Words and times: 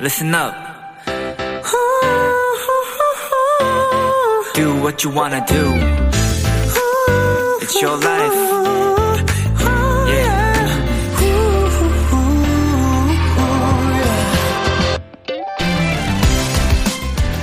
listen 0.00 0.34
up. 0.34 0.54
Do 4.54 4.74
what 4.80 5.04
you 5.04 5.10
wanna 5.10 5.44
do. 5.46 5.74
It's 7.60 7.80
your 7.80 7.96
life. 7.98 8.34
Yeah. 10.08 10.50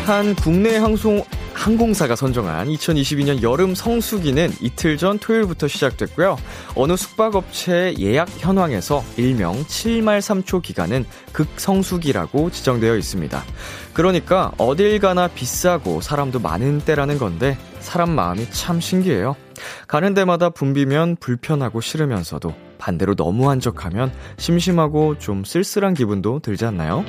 한 0.06 0.36
국내 0.36 0.78
항송 0.78 1.24
항공사가 1.54 2.16
선정한 2.16 2.70
2022년 2.70 3.42
여름 3.42 3.76
성수기는 3.76 4.54
이틀 4.62 4.98
전 4.98 5.20
토요일부터 5.20 5.68
시작됐고요. 5.68 6.38
어느 6.78 6.96
숙박업체 6.96 7.96
예약 8.00 8.30
현황에서 8.38 9.04
일명 9.18 9.56
7말 9.64 10.20
3초 10.20 10.62
기간은 10.62 11.06
극성수기라고 11.34 12.52
지정되어 12.52 12.96
있습니다. 12.96 13.44
그러니까 13.94 14.52
어딜 14.60 15.00
가나 15.00 15.28
비싸고 15.28 16.02
사람도 16.02 16.40
많은 16.40 16.82
때라는 16.82 17.18
건데 17.18 17.58
사람 17.80 18.12
마음이 18.12 18.52
참 18.52 18.80
신기해요. 18.80 19.36
가는 19.88 20.14
데마다 20.14 20.52
붐비면 20.52 21.16
불편하고 21.16 21.82
싫으면서도 21.82 22.54
반대로 22.78 23.16
너무 23.16 23.50
한적하면 23.50 24.12
심심하고 24.38 25.18
좀 25.18 25.44
쓸쓸한 25.44 25.96
기분도 25.96 26.40
들지 26.42 26.66
않나요? 26.66 27.04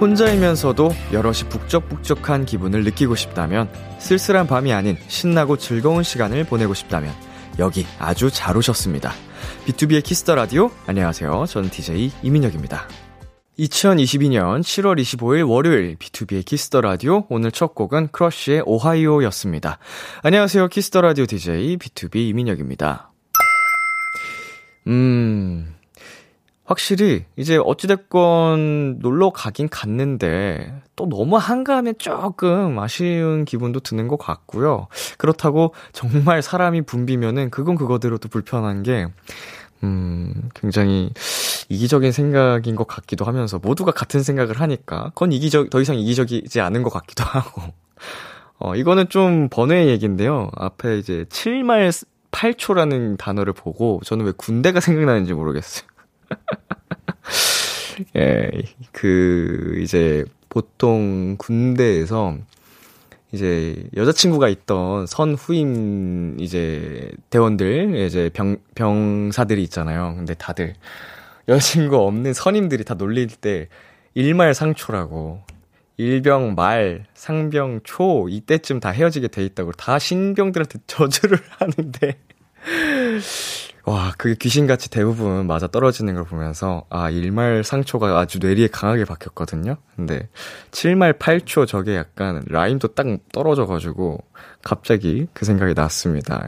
혼자이면서도 0.00 0.90
여럿이 1.12 1.50
북적북적한 1.50 2.46
기분을 2.46 2.84
느끼고 2.84 3.14
싶다면, 3.16 3.68
쓸쓸한 3.98 4.46
밤이 4.46 4.72
아닌 4.72 4.96
신나고 5.08 5.58
즐거운 5.58 6.02
시간을 6.02 6.44
보내고 6.44 6.72
싶다면, 6.72 7.12
여기 7.58 7.86
아주 7.98 8.30
잘 8.30 8.56
오셨습니다. 8.56 9.12
비투비의 9.66 10.02
Kiss 10.02 10.20
the 10.20 10.34
라디오, 10.34 10.70
안녕하세요. 10.86 11.44
전 11.46 11.68
DJ 11.68 12.12
이민혁입니다. 12.22 12.88
2022년 13.58 14.60
7월 14.62 14.98
25일 14.98 15.46
월요일 15.46 15.96
비투비의 15.96 16.46
Kiss 16.46 16.65
the 16.65 16.80
라디오 16.80 17.26
오늘 17.28 17.52
첫 17.52 17.74
곡은 17.74 18.08
크러쉬의 18.08 18.62
오하이오였습니다. 18.64 19.78
안녕하세요. 20.22 20.68
Kiss 20.68 20.87
the 20.87 21.02
라디오 21.02 21.26
DJ 21.26 21.76
비투비 21.76 22.16
이민혁입니다. 22.30 23.12
음, 24.86 25.74
확실히 26.70 27.24
이제 27.36 27.56
어찌됐건 27.56 29.00
놀러 29.00 29.30
가긴 29.30 29.68
갔는데 29.68 30.72
또 30.94 31.08
너무 31.08 31.36
한가하면 31.36 31.94
조금 31.98 32.78
아쉬운 32.78 33.44
기분도 33.44 33.80
드는 33.80 34.06
것 34.06 34.18
같고요. 34.18 34.86
그렇다고 35.18 35.74
정말 35.90 36.42
사람이 36.42 36.82
붐비면은 36.82 37.50
그건 37.50 37.74
그거대로 37.74 38.18
도 38.18 38.28
불편한 38.28 38.84
게, 38.84 39.08
음, 39.82 40.48
굉장히 40.54 41.12
이기적인 41.70 42.12
생각인 42.12 42.76
것 42.76 42.86
같기도 42.86 43.24
하면서 43.24 43.58
모두가 43.58 43.90
같은 43.90 44.22
생각을 44.22 44.60
하니까 44.60 45.10
그건 45.16 45.32
이기적, 45.32 45.70
더 45.70 45.80
이상 45.80 45.98
이기적이지 45.98 46.60
않은 46.60 46.84
것 46.84 46.90
같기도 46.90 47.24
하고. 47.26 47.62
어, 48.60 48.76
이거는 48.76 49.08
좀 49.08 49.48
번외의 49.48 49.88
얘기인데요. 49.88 50.52
앞에 50.54 50.98
이제 50.98 51.24
7말 51.30 51.90
8초라는 52.30 53.18
단어를 53.18 53.52
보고 53.52 54.00
저는 54.04 54.24
왜 54.24 54.32
군대가 54.36 54.78
생각나는지 54.78 55.32
모르겠어요. 55.32 55.89
예, 58.16 58.50
그, 58.92 59.78
이제, 59.82 60.24
보통 60.48 61.36
군대에서, 61.38 62.36
이제, 63.32 63.88
여자친구가 63.96 64.48
있던 64.48 65.06
선 65.06 65.34
후임, 65.34 66.36
이제, 66.40 67.10
대원들, 67.30 67.96
이제, 68.06 68.30
병, 68.32 68.58
병사들이 68.74 69.62
있잖아요. 69.64 70.14
근데 70.16 70.34
다들, 70.34 70.74
여자친구 71.48 71.96
없는 71.96 72.32
선임들이 72.34 72.84
다 72.84 72.94
놀릴 72.94 73.28
때, 73.28 73.68
일말상초라고, 74.14 75.42
일병 75.96 76.54
말, 76.54 77.04
상병 77.14 77.80
초, 77.84 78.28
이때쯤 78.28 78.80
다 78.80 78.90
헤어지게 78.90 79.28
돼 79.28 79.44
있다고, 79.44 79.72
다 79.72 79.98
신병들한테 79.98 80.78
저주를 80.88 81.38
하는데, 81.58 82.18
와, 83.90 84.12
그게 84.16 84.36
귀신같이 84.36 84.88
대부분 84.88 85.48
맞아 85.48 85.66
떨어지는 85.66 86.14
걸 86.14 86.24
보면서, 86.24 86.84
아, 86.90 87.10
1말 87.10 87.64
상초가 87.64 88.20
아주 88.20 88.38
뇌리에 88.38 88.68
강하게 88.68 89.04
박혔거든요? 89.04 89.78
근데, 89.96 90.28
7말 90.70 91.18
8초 91.18 91.66
저게 91.66 91.96
약간 91.96 92.44
라임도 92.46 92.94
딱 92.94 93.06
떨어져가지고, 93.32 94.18
갑자기 94.62 95.26
그 95.34 95.44
생각이 95.44 95.74
났습니다. 95.74 96.46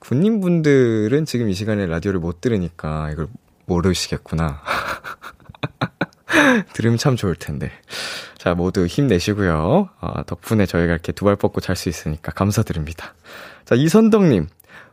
군인분들은 0.00 1.26
지금 1.26 1.48
이 1.48 1.54
시간에 1.54 1.86
라디오를 1.86 2.18
못 2.18 2.40
들으니까 2.40 3.10
이걸 3.12 3.28
모르시겠구나. 3.66 4.60
들으면 6.72 6.98
참 6.98 7.14
좋을 7.14 7.36
텐데. 7.36 7.70
자, 8.36 8.54
모두 8.54 8.86
힘내시고요. 8.86 9.90
어, 10.00 10.22
덕분에 10.26 10.66
저희가 10.66 10.92
이렇게 10.92 11.12
두 11.12 11.24
발 11.24 11.36
뻗고 11.36 11.60
잘 11.60 11.76
수 11.76 11.88
있으니까 11.88 12.32
감사드립니다. 12.32 13.14
자, 13.64 13.76
이선덕님. 13.76 14.48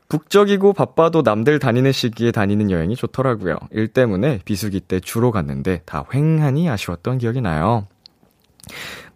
북적이고 0.08 0.74
바빠도 0.74 1.22
남들 1.24 1.60
다니는 1.60 1.92
시기에 1.92 2.32
다니는 2.32 2.70
여행이 2.72 2.96
좋더라고요. 2.96 3.58
일 3.72 3.88
때문에 3.88 4.40
비수기 4.46 4.82
때 4.82 5.00
주로 5.00 5.32
갔는데 5.32 5.82
다 5.86 6.06
횡하니 6.14 6.70
아쉬웠던 6.70 7.18
기억이 7.18 7.42
나요. 7.42 7.88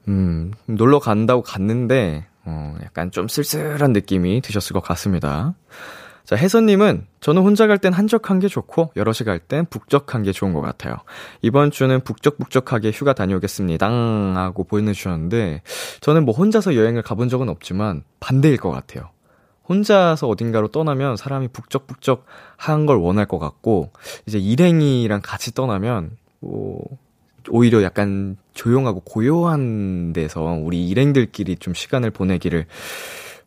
음, 0.08 0.52
놀러 0.66 1.00
간다고 1.00 1.44
갔는데, 1.44 2.26
어, 2.46 2.76
약간 2.84 3.12
좀 3.12 3.28
쓸쓸한 3.28 3.94
느낌이 3.94 4.42
드셨을 4.42 4.74
것 4.74 4.82
같습니다. 4.82 5.54
자, 6.26 6.36
혜선님은 6.36 7.08
저는 7.22 7.42
혼자 7.42 7.66
갈 7.66 7.80
땐 7.80 7.92
한적한 7.94 8.40
게 8.40 8.48
좋고 8.48 8.92
여럿이 8.96 9.26
갈 9.26 9.40
땐 9.40 9.66
북적한 9.70 10.22
게 10.24 10.32
좋은 10.32 10.54
것 10.54 10.62
같아요. 10.62 10.96
이번 11.42 11.72
주는 11.72 12.00
북적북적하게 12.02 12.92
휴가 12.92 13.14
다녀오겠습니다. 13.14 13.88
하고 13.88 14.64
보내주셨는데 14.64 15.62
저는 16.02 16.26
뭐 16.26 16.36
혼자서 16.36 16.76
여행을 16.76 17.02
가본 17.02 17.30
적은 17.30 17.50
없지만 17.50 18.04
반대일 18.20 18.58
것 18.58 18.70
같아요. 18.70 19.10
혼자서 19.70 20.28
어딘가로 20.28 20.70
떠나면 20.70 21.16
사람이 21.18 21.50
북적북적 21.50 22.26
한 22.58 22.86
걸 22.86 22.98
원할 22.98 23.26
것 23.28 23.40
같고, 23.40 23.92
이제 24.26 24.40
일행이랑 24.40 25.22
같이 25.24 25.54
떠나면, 25.54 26.18
뭐, 26.40 26.84
오히려 27.50 27.84
약간 27.84 28.38
조용하고 28.54 29.02
고요한 29.02 30.14
데서 30.14 30.42
우리 30.44 30.88
일행들끼리 30.90 31.58
좀 31.58 31.74
시간을 31.74 32.12
보내기를 32.12 32.66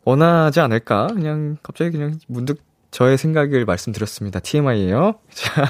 원하지 0.04 0.60
않을까? 0.60 1.08
그냥 1.08 1.58
갑자기 1.62 1.90
그냥 1.92 2.18
문득 2.28 2.60
저의 2.90 3.18
생각을 3.18 3.64
말씀드렸습니다. 3.64 4.40
TMI예요. 4.40 5.14
자. 5.30 5.64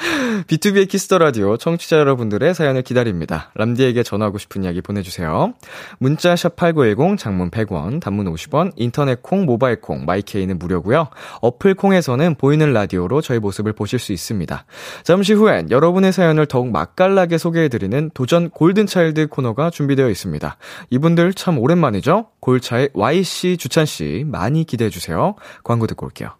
비투비의 0.46 0.88
Kiss 0.88 1.05
the 1.05 1.18
라디오 1.18 1.56
청취자 1.56 1.98
여러분들의 1.98 2.54
사연을 2.54 2.82
기다립니다. 2.82 3.50
람디에게 3.54 4.02
전하고 4.02 4.38
싶은 4.38 4.64
이야기 4.64 4.80
보내주세요. 4.80 5.54
문자 5.98 6.36
샵 6.36 6.56
8910 6.56 7.18
장문 7.18 7.50
100원, 7.50 8.00
단문 8.00 8.32
50원, 8.32 8.72
인터넷 8.76 9.22
콩, 9.22 9.44
모바일 9.44 9.80
콩, 9.80 10.04
마이케이는 10.04 10.58
무료고요. 10.58 11.08
어플 11.42 11.74
콩에서는 11.74 12.36
보이는 12.36 12.72
라디오로 12.72 13.20
저희 13.20 13.38
모습을 13.38 13.72
보실 13.72 13.98
수 13.98 14.12
있습니다. 14.12 14.64
잠시 15.02 15.32
후엔 15.34 15.70
여러분의 15.70 16.12
사연을 16.12 16.46
더욱 16.46 16.70
맛깔나게 16.70 17.38
소개해드리는 17.38 18.10
도전 18.14 18.50
골든 18.50 18.86
차일드 18.86 19.28
코너가 19.28 19.70
준비되어 19.70 20.08
있습니다. 20.08 20.56
이분들 20.90 21.34
참 21.34 21.58
오랜만이죠? 21.58 22.26
골차의 22.40 22.90
Y씨, 22.94 23.56
주찬 23.56 23.86
씨 23.86 24.24
많이 24.26 24.64
기대해 24.64 24.90
주세요. 24.90 25.34
광고 25.62 25.86
듣고 25.86 26.06
올게요. 26.06 26.39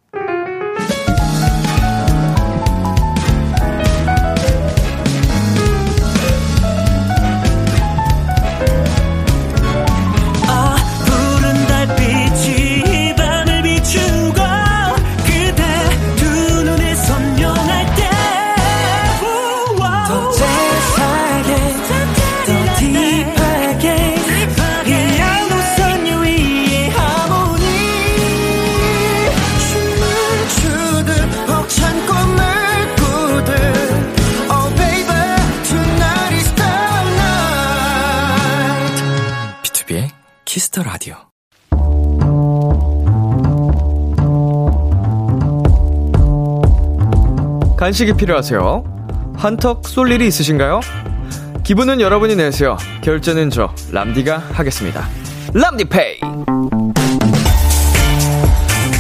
Kiss 40.81 40.82
the 40.82 40.83
라디오. 40.83 41.17
간식이 47.77 48.15
필요하세요? 48.15 48.85
한턱 49.37 49.87
쏠 49.89 50.11
일이 50.13 50.27
있으신가요? 50.27 50.81
기분은 51.65 52.01
여러분이 52.01 52.37
내세요. 52.37 52.77
결제는 53.03 53.51
저 53.51 53.75
람디가 53.93 54.39
하겠습니다. 54.39 55.07
람디페이. 55.55 56.21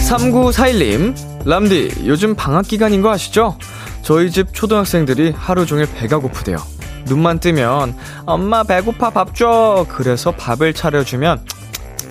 3941님 0.08 1.14
람디, 1.46 2.02
요즘 2.06 2.34
방학 2.34 2.66
기간인 2.66 3.02
거 3.02 3.10
아시죠? 3.10 3.56
저희 4.02 4.30
집 4.30 4.52
초등학생들이 4.52 5.34
하루 5.36 5.66
종일 5.66 5.86
배가 5.92 6.18
고프대요. 6.18 6.58
눈만 7.06 7.40
뜨면, 7.40 7.96
엄마 8.26 8.62
배고파 8.62 9.10
밥 9.10 9.34
줘! 9.34 9.86
그래서 9.88 10.32
밥을 10.32 10.74
차려주면, 10.74 11.44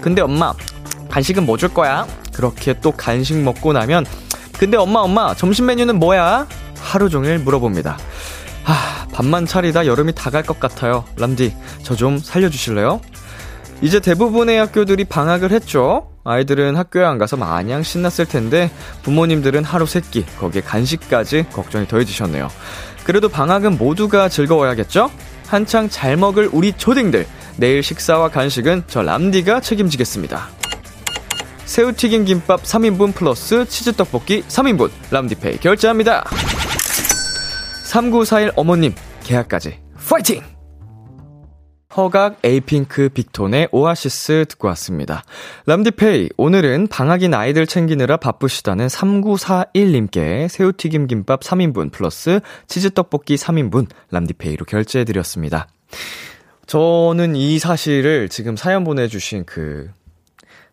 근데 0.02 0.22
엄마, 0.22 0.54
간식은 1.10 1.46
뭐 1.46 1.58
줄 1.58 1.70
거야? 1.74 2.08
그렇게 2.34 2.80
또 2.80 2.92
간식 2.92 3.38
먹고 3.38 3.74
나면, 3.74 4.06
근데 4.58 4.78
엄마, 4.78 5.00
엄마, 5.00 5.34
점심 5.36 5.66
메뉴는 5.68 6.00
뭐야? 6.00 6.48
하루 6.80 7.10
종일 7.10 7.40
물어봅니다. 7.40 7.98
아, 8.66 9.08
밥만 9.14 9.46
차리다 9.46 9.86
여름이 9.86 10.14
다 10.16 10.30
갈 10.32 10.44
것 10.44 10.60
같아요. 10.60 11.04
람디, 11.18 11.54
저 11.84 11.96
좀 11.96 12.18
살려주실래요? 12.20 13.02
이제 13.82 14.00
대부분의 14.00 14.60
학교들이 14.60 15.06
방학을 15.06 15.52
했죠? 15.52 16.10
아이들은 16.26 16.76
학교에 16.76 17.04
안 17.06 17.18
가서 17.18 17.38
마냥 17.38 17.82
신났을 17.82 18.26
텐데 18.26 18.70
부모님들은 19.04 19.64
하루 19.64 19.86
세끼 19.86 20.26
거기에 20.38 20.62
간식까지 20.62 21.46
걱정이 21.54 21.88
더해지셨네요. 21.88 22.50
그래도 23.06 23.30
방학은 23.30 23.78
모두가 23.78 24.28
즐거워야겠죠? 24.28 25.10
한창 25.48 25.90
잘 25.90 26.18
먹을 26.18 26.50
우리 26.52 26.74
초딩들 26.74 27.26
내일 27.60 27.84
식사와 27.84 28.30
간식은 28.30 28.84
저 28.88 29.04
람디가 29.04 29.60
책임지겠습니다. 29.60 30.48
새우튀김 31.66 32.26
김밥 32.26 32.64
3인분 32.64 33.14
플러스 33.14 33.66
치즈떡볶이 33.68 34.44
3인분 34.44 34.90
람디페이 35.12 35.58
결제합니다. 35.58 36.24
3941 37.84 38.54
어머님 38.56 38.96
개학까지 39.24 39.78
파이팅! 40.10 40.42
허각 41.96 42.40
에이핑크 42.44 43.10
빅톤의 43.10 43.70
오아시스 43.72 44.46
듣고 44.48 44.68
왔습니다. 44.70 45.24
람디페이, 45.66 46.30
오늘은 46.38 46.88
방학인 46.88 47.34
아이들 47.34 47.68
챙기느라 47.68 48.18
바쁘시다는 48.18 48.88
3941님께 48.88 50.48
새우튀김 50.48 51.08
김밥 51.08 51.42
3인분 51.42 51.92
플러스 51.92 52.40
치즈떡볶이 52.68 53.36
3인분 53.36 53.88
람디페이로 54.12 54.66
결제해드렸습니다. 54.66 55.68
저는 56.70 57.36
이 57.36 57.58
사실을 57.58 58.30
지금 58.30 58.56
사연 58.56 58.84
보내주신 58.84 59.44
그 59.46 59.90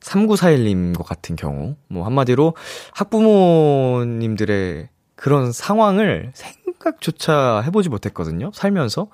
3941님 0.00 0.94
것 0.94 1.04
같은 1.06 1.36
경우, 1.36 1.74
뭐 1.88 2.04
한마디로 2.04 2.52
학부모님들의 2.92 4.90
그런 5.14 5.52
상황을 5.52 6.32
생각조차 6.34 7.62
해보지 7.62 7.88
못했거든요. 7.88 8.50
살면서. 8.52 9.08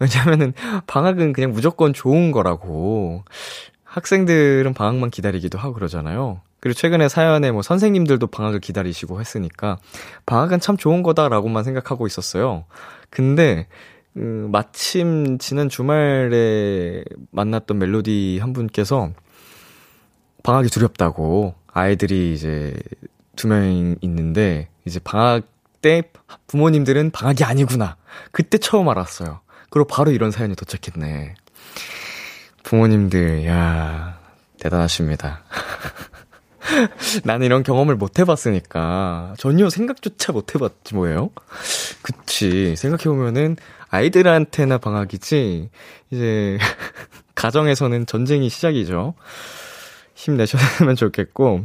왜냐면은 0.00 0.54
방학은 0.88 1.32
그냥 1.32 1.52
무조건 1.52 1.92
좋은 1.92 2.32
거라고. 2.32 3.22
학생들은 3.84 4.74
방학만 4.74 5.10
기다리기도 5.10 5.56
하고 5.56 5.74
그러잖아요. 5.74 6.40
그리고 6.58 6.74
최근에 6.74 7.08
사연에 7.08 7.52
뭐 7.52 7.62
선생님들도 7.62 8.26
방학을 8.26 8.58
기다리시고 8.58 9.20
했으니까 9.20 9.78
방학은 10.26 10.58
참 10.58 10.76
좋은 10.76 11.04
거다라고만 11.04 11.62
생각하고 11.62 12.08
있었어요. 12.08 12.64
근데 13.08 13.68
음, 14.18 14.50
마침 14.50 15.38
지난 15.38 15.68
주말에 15.68 17.04
만났던 17.30 17.78
멜로디 17.78 18.38
한 18.40 18.52
분께서 18.52 19.10
방학이 20.42 20.68
두렵다고 20.68 21.54
아이들이 21.72 22.34
이제 22.34 22.74
두 23.36 23.46
명 23.48 23.96
있는데 24.00 24.68
이제 24.84 24.98
방학 24.98 25.44
때 25.80 26.02
부모님들은 26.48 27.10
방학이 27.12 27.44
아니구나. 27.44 27.96
그때 28.32 28.58
처음 28.58 28.88
알았어요. 28.88 29.40
그리고 29.70 29.86
바로 29.86 30.10
이런 30.10 30.32
사연이 30.32 30.56
도착했네. 30.56 31.34
부모님들, 32.64 33.46
야 33.46 34.18
대단하십니다. 34.58 35.42
나는 37.24 37.46
이런 37.46 37.62
경험을 37.62 37.94
못 37.94 38.18
해봤으니까 38.18 39.34
전혀 39.38 39.70
생각조차 39.70 40.32
못 40.32 40.54
해봤지 40.54 40.94
뭐예요? 40.94 41.30
그치 42.02 42.74
생각해보면은 42.76 43.56
아이들한테나 43.90 44.78
방학이지 44.78 45.68
이제 46.10 46.58
가정에서는 47.34 48.06
전쟁이 48.06 48.48
시작이죠. 48.48 49.14
힘내셨으면 50.14 50.96
좋겠고 50.96 51.64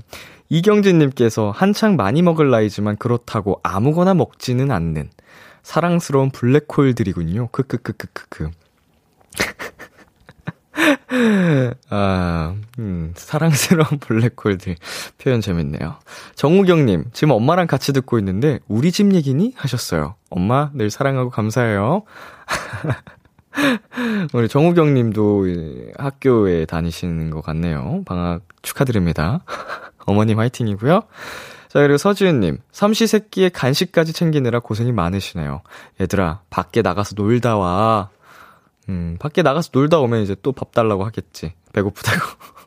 이경진님께서 0.49 1.51
한창 1.51 1.95
많이 1.95 2.21
먹을 2.21 2.51
나이지만 2.51 2.97
그렇다고 2.97 3.59
아무거나 3.63 4.13
먹지는 4.13 4.71
않는 4.71 5.09
사랑스러운 5.63 6.29
블랙홀들이군요. 6.29 7.47
크크크크크크. 7.47 8.51
아, 11.89 12.12
음, 12.79 13.13
사랑스러운 13.15 13.99
블랙홀들. 13.99 14.75
표현 15.19 15.41
재밌네요. 15.41 15.95
정우경님, 16.35 17.05
지금 17.13 17.31
엄마랑 17.31 17.67
같이 17.67 17.93
듣고 17.93 18.17
있는데, 18.19 18.59
우리 18.67 18.91
집 18.91 19.13
얘기니? 19.13 19.53
하셨어요. 19.55 20.15
엄마, 20.29 20.71
늘 20.73 20.89
사랑하고 20.89 21.29
감사해요. 21.29 22.03
우리 24.33 24.47
정우경 24.47 24.93
님도 24.95 25.45
학교에 25.99 26.65
다니시는 26.65 27.29
것 27.29 27.41
같네요. 27.41 28.01
방학 28.05 28.41
축하드립니다. 28.63 29.41
어머님 30.07 30.39
화이팅이고요. 30.39 31.01
자, 31.69 31.79
그리고 31.79 31.97
서지은 31.97 32.39
님, 32.39 32.57
삼시세끼의 32.71 33.51
간식까지 33.51 34.13
챙기느라 34.13 34.59
고생이 34.59 34.91
많으시네요. 34.91 35.61
얘들아, 36.01 36.41
밖에 36.49 36.81
나가서 36.81 37.13
놀다 37.15 37.55
와. 37.57 38.09
음, 38.89 39.17
밖에 39.19 39.43
나가서 39.43 39.69
놀다 39.73 39.99
오면 39.99 40.21
이제 40.23 40.35
또 40.41 40.51
밥 40.51 40.71
달라고 40.73 41.05
하겠지. 41.05 41.53
배고프다고. 41.73 42.19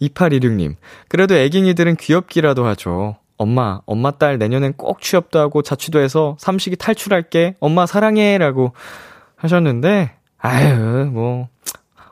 2816님, 0.00 0.76
그래도 1.08 1.34
애깅이들은 1.34 1.96
귀엽기라도 1.96 2.66
하죠. 2.66 3.16
엄마, 3.38 3.80
엄마 3.86 4.10
딸 4.12 4.38
내년엔 4.38 4.74
꼭 4.74 5.00
취업도 5.00 5.38
하고 5.38 5.62
자취도 5.62 5.98
해서 6.00 6.36
삼식이 6.38 6.76
탈출할게. 6.76 7.56
엄마 7.60 7.84
사랑해. 7.86 8.38
라고 8.38 8.72
하셨는데, 9.36 10.12
아유, 10.38 11.10
뭐, 11.12 11.48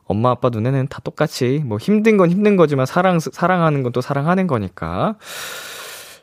엄마 0.06 0.30
아빠 0.30 0.50
눈에는 0.50 0.88
다 0.88 1.00
똑같이, 1.02 1.62
뭐 1.64 1.78
힘든 1.78 2.16
건 2.18 2.30
힘든 2.30 2.56
거지만 2.56 2.84
사랑, 2.84 3.20
사랑하는 3.20 3.82
건 3.82 3.92
또 3.92 4.00
사랑하는 4.02 4.46
거니까. 4.46 5.14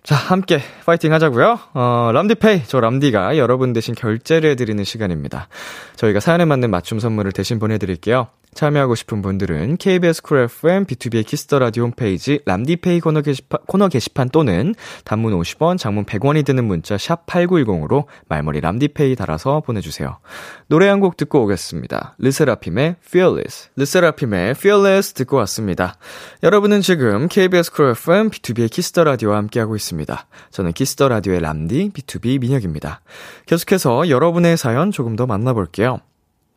자, 0.04 0.16
함께 0.16 0.60
파이팅 0.86 1.14
하자고요. 1.14 1.60
어, 1.74 2.12
람디페이 2.14 2.64
저 2.68 2.80
람디가 2.80 3.38
여러분 3.38 3.72
대신 3.74 3.94
결제를 3.96 4.52
해 4.52 4.56
드리는 4.56 4.84
시간입니다. 4.84 5.48
저희가 5.96 6.20
사연에 6.20 6.46
맞는 6.46 6.70
맞춤 6.72 7.00
선물을 7.00 7.32
대신 7.32 7.60
보내 7.60 7.78
드릴게요. 7.78 8.28
참여하고 8.54 8.96
싶은 8.96 9.22
분들은 9.22 9.78
KBS 9.78 10.22
쿨 10.22 10.40
FM 10.40 10.86
비투비의 10.86 11.26
Kiss 11.26 11.45
the 11.45 11.60
라디오 11.60 11.84
홈페이지 11.84 12.40
람디페이 12.46 13.00
코너 13.00 13.22
게시판, 13.22 13.60
코너 13.68 13.88
게시판 13.88 14.30
또는 14.30 14.76
단문 15.04 15.34
50원, 15.40 15.78
장문 15.78 16.06
100원이 16.06 16.46
드는 16.46 16.64
문자 16.66 16.98
샵 16.98 17.26
8910으로 17.26 18.06
말머리 18.28 18.62
람디페이 18.62 19.16
달아서 19.16 19.62
보내주세요. 19.62 20.20
노래 20.68 20.88
한 20.88 21.02
곡 21.02 21.18
듣고 21.18 21.44
오겠습니다. 21.44 22.16
르세라핌의 22.20 22.98
Fearless. 23.04 23.70
르세라핌의 23.76 24.52
Fearless 24.52 25.14
듣고 25.14 25.38
왔습니다. 25.38 25.96
여러분은 26.44 26.82
지금 26.82 27.28
KBS 27.28 27.72
쿨 27.72 27.90
FM 27.92 28.30
비투비의 28.30 28.70
Kiss 28.70 28.89
the 28.89 29.04
라디오와 29.04 29.38
함께하고 29.38 29.76
있습니다. 29.76 30.28
저는 30.52 30.74
Kiss 30.74 30.93
the 30.93 31.08
라디오의 31.10 31.40
람디 31.42 31.90
비투비 31.92 32.40
민혁입니다. 32.40 33.02
계속해서 33.48 34.10
여러분의 34.10 34.58
사연 34.58 34.92
조금 34.92 35.16
더 35.16 35.26
만나볼게요. 35.26 36.00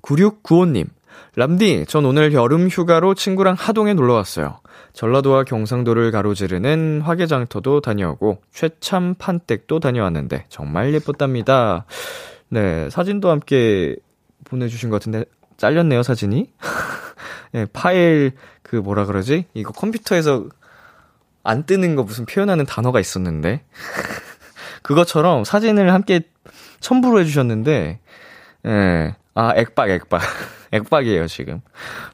9695님. 0.02 0.88
람디, 1.36 1.86
전 1.88 2.04
오늘 2.04 2.32
여름 2.32 2.68
휴가로 2.68 3.14
친구랑 3.14 3.56
하동에 3.58 3.94
놀러 3.94 4.14
왔어요. 4.14 4.58
전라도와 4.92 5.42
경상도를 5.42 6.12
가로지르는 6.12 7.00
화개장터도 7.00 7.80
다녀오고 7.80 8.40
최참 8.52 9.16
판댁도 9.16 9.80
다녀왔는데 9.80 10.46
정말 10.48 10.94
예뻤답니다. 10.94 11.86
네, 12.50 12.88
사진도 12.90 13.30
함께 13.30 13.96
보내주신 14.44 14.90
것 14.90 14.96
같은데 14.96 15.24
잘렸네요, 15.56 16.04
사진이. 16.04 16.52
네, 17.52 17.66
파일 17.72 18.32
그 18.62 18.76
뭐라 18.76 19.04
그러지? 19.06 19.46
이거 19.54 19.72
컴퓨터에서 19.72 20.46
안 21.42 21.66
뜨는 21.66 21.96
거 21.96 22.04
무슨 22.04 22.26
표현하는 22.26 22.64
단어가 22.64 23.00
있었는데. 23.00 23.64
그것처럼 24.82 25.44
사진을 25.44 25.92
함께 25.92 26.20
첨부로 26.78 27.18
해주셨는데, 27.20 28.00
예, 28.66 28.68
네, 28.68 29.16
아, 29.34 29.52
액박, 29.56 29.90
액박. 29.90 30.20
액박이에요, 30.72 31.26
지금. 31.26 31.60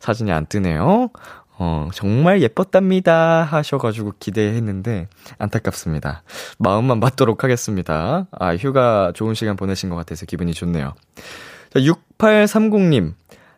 사진이 0.00 0.32
안 0.32 0.46
뜨네요. 0.46 1.10
어, 1.58 1.88
정말 1.92 2.40
예뻤답니다. 2.40 3.42
하셔가지고 3.42 4.14
기대했는데, 4.18 5.08
안타깝습니다. 5.38 6.22
마음만 6.58 7.00
받도록 7.00 7.44
하겠습니다. 7.44 8.26
아, 8.32 8.56
휴가 8.56 9.12
좋은 9.14 9.34
시간 9.34 9.56
보내신 9.56 9.90
것 9.90 9.96
같아서 9.96 10.24
기분이 10.24 10.54
좋네요. 10.54 10.94
자, 11.72 11.80
6830님. 11.80 13.14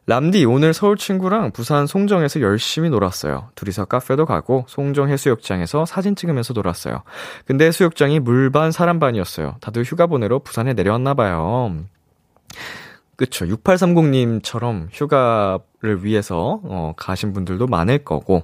람디, 0.07 0.45
오늘 0.47 0.75
서울 0.75 0.97
친구랑 0.97 1.53
부산 1.53 1.87
송정에서 1.87 2.41
열심히 2.41 2.91
놀았어요. 2.91 3.51
둘이서 3.55 3.85
카페도 3.85 4.27
가고, 4.27 4.65
송정 4.67 5.09
해수욕장에서 5.09 5.87
사진 5.87 6.17
찍으면서 6.17 6.55
놀았어요. 6.55 7.05
근데 7.47 7.67
해수욕장이 7.67 8.19
물반 8.19 8.73
사람반이었어요. 8.73 9.59
다들 9.61 9.85
휴가 9.85 10.09
보내러 10.09 10.41
부산에 10.41 10.75
내려왔나봐요. 10.75 11.85
그쵸. 13.17 13.47
6830님처럼 13.47 14.89
휴가를 14.91 16.05
위해서, 16.05 16.61
어, 16.65 16.95
가신 16.97 17.33
분들도 17.33 17.67
많을 17.67 17.99
거고, 17.99 18.43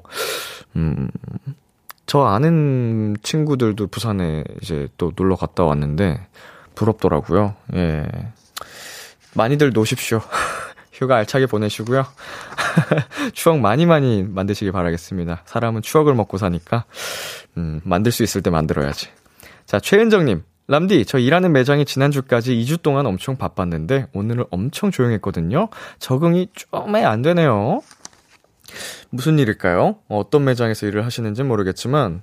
음, 0.77 1.11
저 2.07 2.25
아는 2.25 3.17
친구들도 3.23 3.87
부산에 3.89 4.45
이제 4.63 4.89
또 4.97 5.13
놀러 5.17 5.37
갔다 5.37 5.65
왔는데, 5.65 6.27
부럽더라고요. 6.75 7.55
예. 7.75 8.07
많이들 9.35 9.73
노십시오. 9.73 10.21
휴가 10.93 11.17
알차게 11.17 11.47
보내시고요. 11.47 12.05
추억 13.33 13.61
많이 13.61 13.87
많이 13.87 14.23
만드시길 14.23 14.73
바라겠습니다. 14.73 15.43
사람은 15.45 15.83
추억을 15.83 16.15
먹고 16.15 16.39
사니까, 16.39 16.85
음, 17.57 17.81
만들 17.85 18.11
수 18.11 18.23
있을 18.23 18.43
때 18.43 18.51
만들어야지. 18.51 19.09
자, 19.67 19.79
최은정님. 19.79 20.43
람디, 20.71 21.07
저 21.07 21.19
일하는 21.19 21.53
매장이 21.53 21.87
지난주까지 21.87 22.55
2주 22.57 22.83
동안 22.83 23.07
엄청 23.07 23.37
바빴는데, 23.37 24.09
오늘은 24.13 24.45
엄청 24.51 24.91
조용했거든요? 24.91 25.69
적응이 25.99 26.49
좀에 26.55 27.05
안 27.05 27.23
되네요. 27.23 27.81
무슨 29.09 29.39
일일까요? 29.39 29.97
어떤 30.09 30.45
매장에서 30.45 30.87
일을 30.87 31.07
하시는지 31.07 31.43
모르겠지만, 31.43 32.21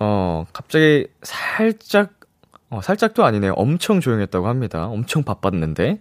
어, 0.00 0.44
갑자기 0.52 1.06
살짝, 1.22 2.14
어, 2.70 2.80
살짝도 2.82 3.24
아니네요. 3.24 3.52
엄청 3.52 4.00
조용했다고 4.00 4.48
합니다. 4.48 4.86
엄청 4.88 5.22
바빴는데, 5.22 6.00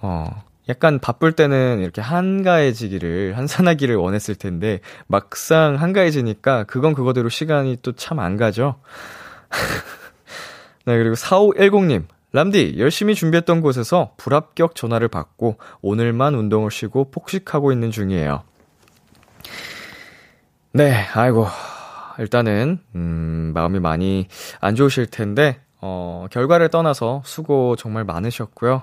어, 0.00 0.44
약간 0.68 1.00
바쁠 1.00 1.32
때는 1.32 1.80
이렇게 1.80 2.00
한가해지기를, 2.02 3.36
한산하기를 3.36 3.96
원했을 3.96 4.36
텐데, 4.36 4.78
막상 5.08 5.74
한가해지니까 5.74 6.64
그건 6.64 6.94
그거대로 6.94 7.28
시간이 7.28 7.78
또 7.82 7.92
참 7.94 8.20
안 8.20 8.36
가죠? 8.36 8.76
네, 10.84 10.98
그리고 10.98 11.14
4510님. 11.14 12.06
람디, 12.32 12.74
열심히 12.78 13.14
준비했던 13.14 13.60
곳에서 13.60 14.14
불합격 14.16 14.74
전화를 14.74 15.08
받고 15.08 15.56
오늘만 15.82 16.34
운동을 16.34 16.70
쉬고 16.70 17.10
폭식하고 17.10 17.70
있는 17.72 17.90
중이에요. 17.90 18.42
네, 20.72 20.92
아이고. 21.14 21.46
일단은, 22.18 22.80
음, 22.96 23.52
마음이 23.54 23.78
많이 23.78 24.26
안 24.60 24.74
좋으실 24.74 25.06
텐데, 25.06 25.60
어, 25.80 26.26
결과를 26.30 26.68
떠나서 26.70 27.22
수고 27.24 27.76
정말 27.76 28.04
많으셨고요. 28.04 28.82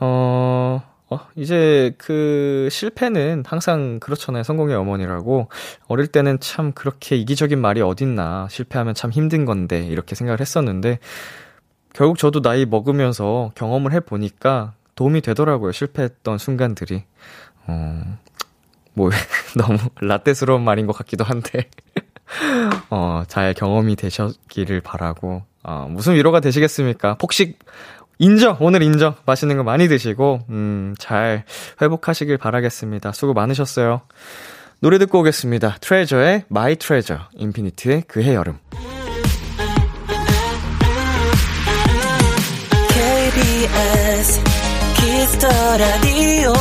어, 0.00 0.82
어, 1.10 1.18
이제 1.34 1.92
그 1.98 2.68
실패는 2.70 3.42
항상 3.44 3.98
그렇잖아요. 3.98 4.44
성공의 4.44 4.76
어머니라고. 4.76 5.48
어릴 5.88 6.06
때는 6.06 6.38
참 6.38 6.70
그렇게 6.72 7.16
이기적인 7.16 7.60
말이 7.60 7.82
어딨나. 7.82 8.46
실패하면 8.48 8.94
참 8.94 9.10
힘든 9.10 9.44
건데. 9.44 9.84
이렇게 9.84 10.14
생각을 10.14 10.40
했었는데, 10.40 11.00
결국 11.92 12.16
저도 12.16 12.42
나이 12.42 12.64
먹으면서 12.64 13.50
경험을 13.56 13.92
해보니까 13.92 14.74
도움이 14.94 15.20
되더라고요. 15.22 15.72
실패했던 15.72 16.38
순간들이. 16.38 17.02
어, 17.66 18.02
뭐, 18.94 19.10
너무 19.58 19.78
라떼스러운 20.00 20.62
말인 20.62 20.86
것 20.86 20.92
같기도 20.92 21.24
한데. 21.24 21.68
어, 22.90 23.24
잘 23.26 23.52
경험이 23.54 23.96
되셨기를 23.96 24.80
바라고. 24.82 25.42
어, 25.64 25.88
무슨 25.90 26.14
위로가 26.14 26.38
되시겠습니까? 26.38 27.14
폭식 27.14 27.58
인정! 28.20 28.58
오늘 28.60 28.82
인정! 28.82 29.14
맛있는 29.24 29.56
거 29.56 29.62
많이 29.62 29.88
드시고, 29.88 30.40
음, 30.50 30.94
잘 30.98 31.44
회복하시길 31.80 32.36
바라겠습니다. 32.36 33.12
수고 33.12 33.32
많으셨어요. 33.32 34.02
노래 34.80 34.98
듣고 34.98 35.20
오겠습니다. 35.20 35.78
트레저의 35.80 36.44
My 36.50 36.76
Treasure, 36.76 37.24
인피니트의 37.32 38.02
그해 38.02 38.34
여름. 38.34 38.58
KBS 42.90 44.42
Kiss 44.96 45.26
the 45.26 45.48
라디오 45.78 46.52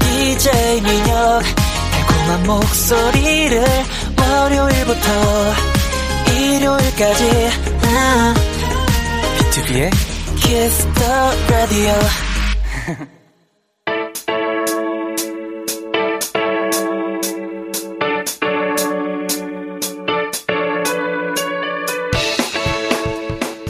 DJ 0.00 0.80
민혁 0.82 1.42
달콤한 1.92 2.42
목소리를 2.44 3.64
월요일부터 4.18 5.08
일요일까지 6.36 7.50
아, 7.84 8.34
비투비의 9.38 9.90
Kiss 10.36 10.86
the 10.94 11.14
radio. 11.48 11.94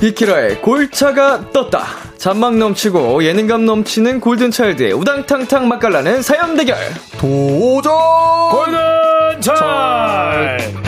비키라의 0.00 0.60
골차가 0.60 1.50
떴다. 1.52 1.84
잔망 2.18 2.58
넘치고 2.58 3.24
예능감 3.24 3.64
넘치는 3.64 4.20
골든차일드의 4.20 4.92
우당탕탕 4.92 5.68
맛깔나는 5.68 6.20
사연 6.22 6.56
대결. 6.56 6.76
도전! 7.18 7.92
골든차일드! 9.40 10.83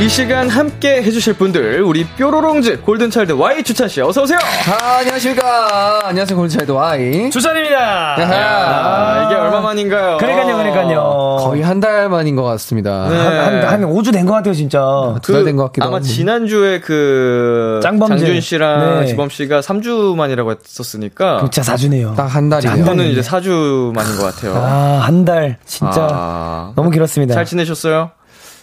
이 0.00 0.08
시간 0.08 0.48
함께 0.48 1.02
해주실 1.02 1.34
분들 1.34 1.82
우리 1.82 2.04
뾰로롱즈 2.16 2.82
골든차일드 2.82 3.32
Y 3.32 3.64
주찬 3.64 3.88
씨 3.88 4.00
어서 4.00 4.22
오세요. 4.22 4.38
아, 4.80 4.98
안녕하십니까. 4.98 6.06
안녕하세요 6.06 6.36
골든차일드 6.38 6.70
Y 6.70 7.30
주찬입니다. 7.30 7.76
아, 8.16 9.24
이게 9.26 9.34
얼마 9.34 9.60
만인가요? 9.60 10.18
그러니까요, 10.18 10.56
그러니까요. 10.56 11.36
거의 11.40 11.62
한 11.62 11.80
달 11.80 12.08
만인 12.08 12.36
것 12.36 12.44
같습니다. 12.44 13.08
네. 13.08 13.16
한, 13.16 13.64
한 13.64 13.82
5주 13.90 14.12
된 14.12 14.24
것 14.26 14.34
같아요, 14.34 14.54
진짜. 14.54 14.78
두 15.22 15.32
달 15.32 15.44
된 15.44 15.56
것 15.56 15.64
같기도 15.64 15.86
아마 15.86 15.96
하고. 15.96 16.04
지난 16.04 16.46
주에 16.46 16.78
그 16.78 17.80
짱범죄. 17.82 18.18
장준 18.18 18.40
씨랑 18.40 19.00
네. 19.00 19.06
지범 19.06 19.28
씨가 19.30 19.60
3주 19.60 20.14
만이라고 20.14 20.52
했었으니까 20.64 21.40
진짜 21.40 21.62
사주네요. 21.64 22.14
딱 22.14 22.26
한 22.28 22.48
달이네요. 22.48 22.72
한 22.72 22.84
저는. 22.84 23.06
이제 23.06 23.20
4주 23.20 23.92
만인 23.94 24.16
것 24.16 24.22
같아요. 24.32 24.54
아, 24.54 25.00
한 25.02 25.24
달. 25.24 25.58
진짜. 25.66 26.06
아. 26.10 26.72
너무 26.76 26.90
길었습니다. 26.90 27.34
잘 27.34 27.44
지내셨어요? 27.44 28.10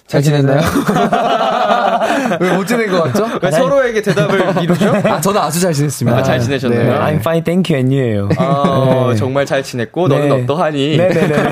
잘 0.08 0.22
지냈나요? 0.22 0.62
왜 2.40 2.50
못 2.56 2.66
지낸 2.66 2.90
것 2.92 3.04
같죠? 3.04 3.28
왜 3.42 3.52
서로에게 3.52 4.02
대답을 4.02 4.54
미루죠? 4.62 4.94
아, 5.06 5.20
저는 5.20 5.42
아주 5.42 5.60
잘 5.60 5.74
지냈습니다. 5.74 6.18
아, 6.18 6.24
잘 6.24 6.40
지내셨나요? 6.40 6.84
네. 6.84 7.00
I'm 7.00 7.20
fine, 7.20 7.44
thank 7.44 7.74
you, 7.76 7.78
and 7.80 7.94
you예요. 7.96 8.30
아, 8.38 9.08
네. 9.12 9.16
정말 9.16 9.46
잘 9.46 9.64
지냈고 9.64 10.08
네. 10.08 10.18
너는 10.20 10.44
어떠하니? 10.44 10.98
네네네. 10.98 11.44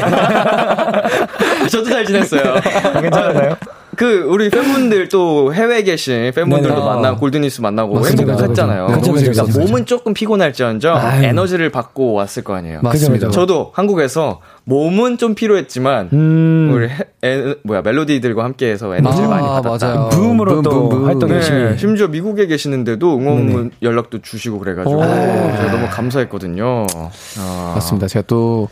저도 1.69 1.89
잘 1.89 2.05
지냈어요. 2.05 2.55
괜찮아요? 3.01 3.55
그 3.95 4.21
우리 4.27 4.49
팬분들 4.49 5.09
또 5.09 5.53
해외에 5.53 5.83
계신 5.83 6.31
팬분들도 6.33 6.73
네네. 6.75 6.85
만나고 6.85 7.19
골든니스 7.19 7.61
만나고. 7.61 8.05
행복했잖아요. 8.07 8.87
그죠, 8.87 9.13
그죠. 9.13 9.45
몸은 9.59 9.85
조금 9.85 10.13
피곤할지언정 10.13 10.95
아유. 10.97 11.23
에너지를 11.25 11.69
받고 11.69 12.13
왔을 12.13 12.43
거 12.43 12.55
아니에요. 12.55 12.79
맞습니다. 12.81 13.29
저도 13.29 13.71
한국에서 13.73 14.41
몸은 14.65 15.17
좀 15.17 15.35
피로했지만 15.35 16.09
음. 16.13 16.71
우리 16.73 16.87
해- 16.89 16.97
에, 17.23 17.55
뭐야 17.63 17.81
멜로디들과 17.81 18.43
함께해서 18.43 18.95
에너지를 18.95 19.25
아, 19.27 19.29
많이 19.29 19.47
받았다. 19.47 20.09
붐으로 20.09 20.61
또 20.61 20.89
붐. 20.89 21.05
활동 21.05 21.29
네, 21.29 21.35
열심히. 21.35 21.77
심지어 21.77 22.07
미국에 22.07 22.47
계시는데도 22.47 23.17
응원 23.17 23.71
연락도 23.81 24.21
주시고 24.21 24.59
그래가지고 24.59 25.03
너무 25.03 25.87
감사했거든요. 25.91 26.85
아. 27.39 27.71
맞습니다. 27.75 28.07
제가 28.07 28.23
또? 28.27 28.69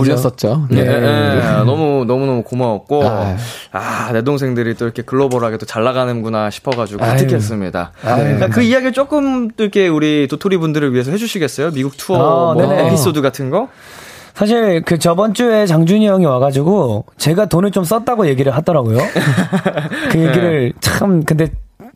올렸었죠. 0.00 0.66
네, 0.70 0.82
네, 0.84 1.00
네. 1.00 1.40
너무 1.64 2.04
너무 2.06 2.26
너무 2.26 2.42
고마웠고 2.42 3.08
아유. 3.08 3.36
아내 3.72 4.22
동생들이 4.22 4.74
또 4.74 4.84
이렇게 4.84 5.02
글로벌하게 5.02 5.58
또 5.58 5.66
잘 5.66 5.82
나가는구나 5.84 6.50
싶어가지고 6.50 7.04
아유. 7.04 7.16
기특했습니다. 7.16 7.92
아유. 8.04 8.22
그러니까 8.22 8.48
그 8.48 8.62
이야기를 8.62 8.92
조금 8.92 9.50
또 9.52 9.64
이렇게 9.64 9.88
우리 9.88 10.28
도토리 10.28 10.56
분들을 10.58 10.92
위해서 10.92 11.10
해주시겠어요? 11.10 11.70
미국 11.72 11.96
투어 11.96 12.50
아, 12.50 12.54
뭐 12.54 12.66
네네. 12.66 12.86
에피소드 12.88 13.20
같은 13.22 13.50
거? 13.50 13.68
사실 14.34 14.82
그 14.82 14.98
저번 14.98 15.32
주에 15.32 15.64
장준이 15.66 16.06
형이 16.08 16.26
와가지고 16.26 17.04
제가 17.18 17.46
돈을 17.46 17.70
좀 17.70 17.84
썼다고 17.84 18.26
얘기를 18.26 18.54
하더라고요. 18.54 18.98
그 20.10 20.18
얘기를 20.18 20.72
참 20.80 21.22
근데 21.24 21.50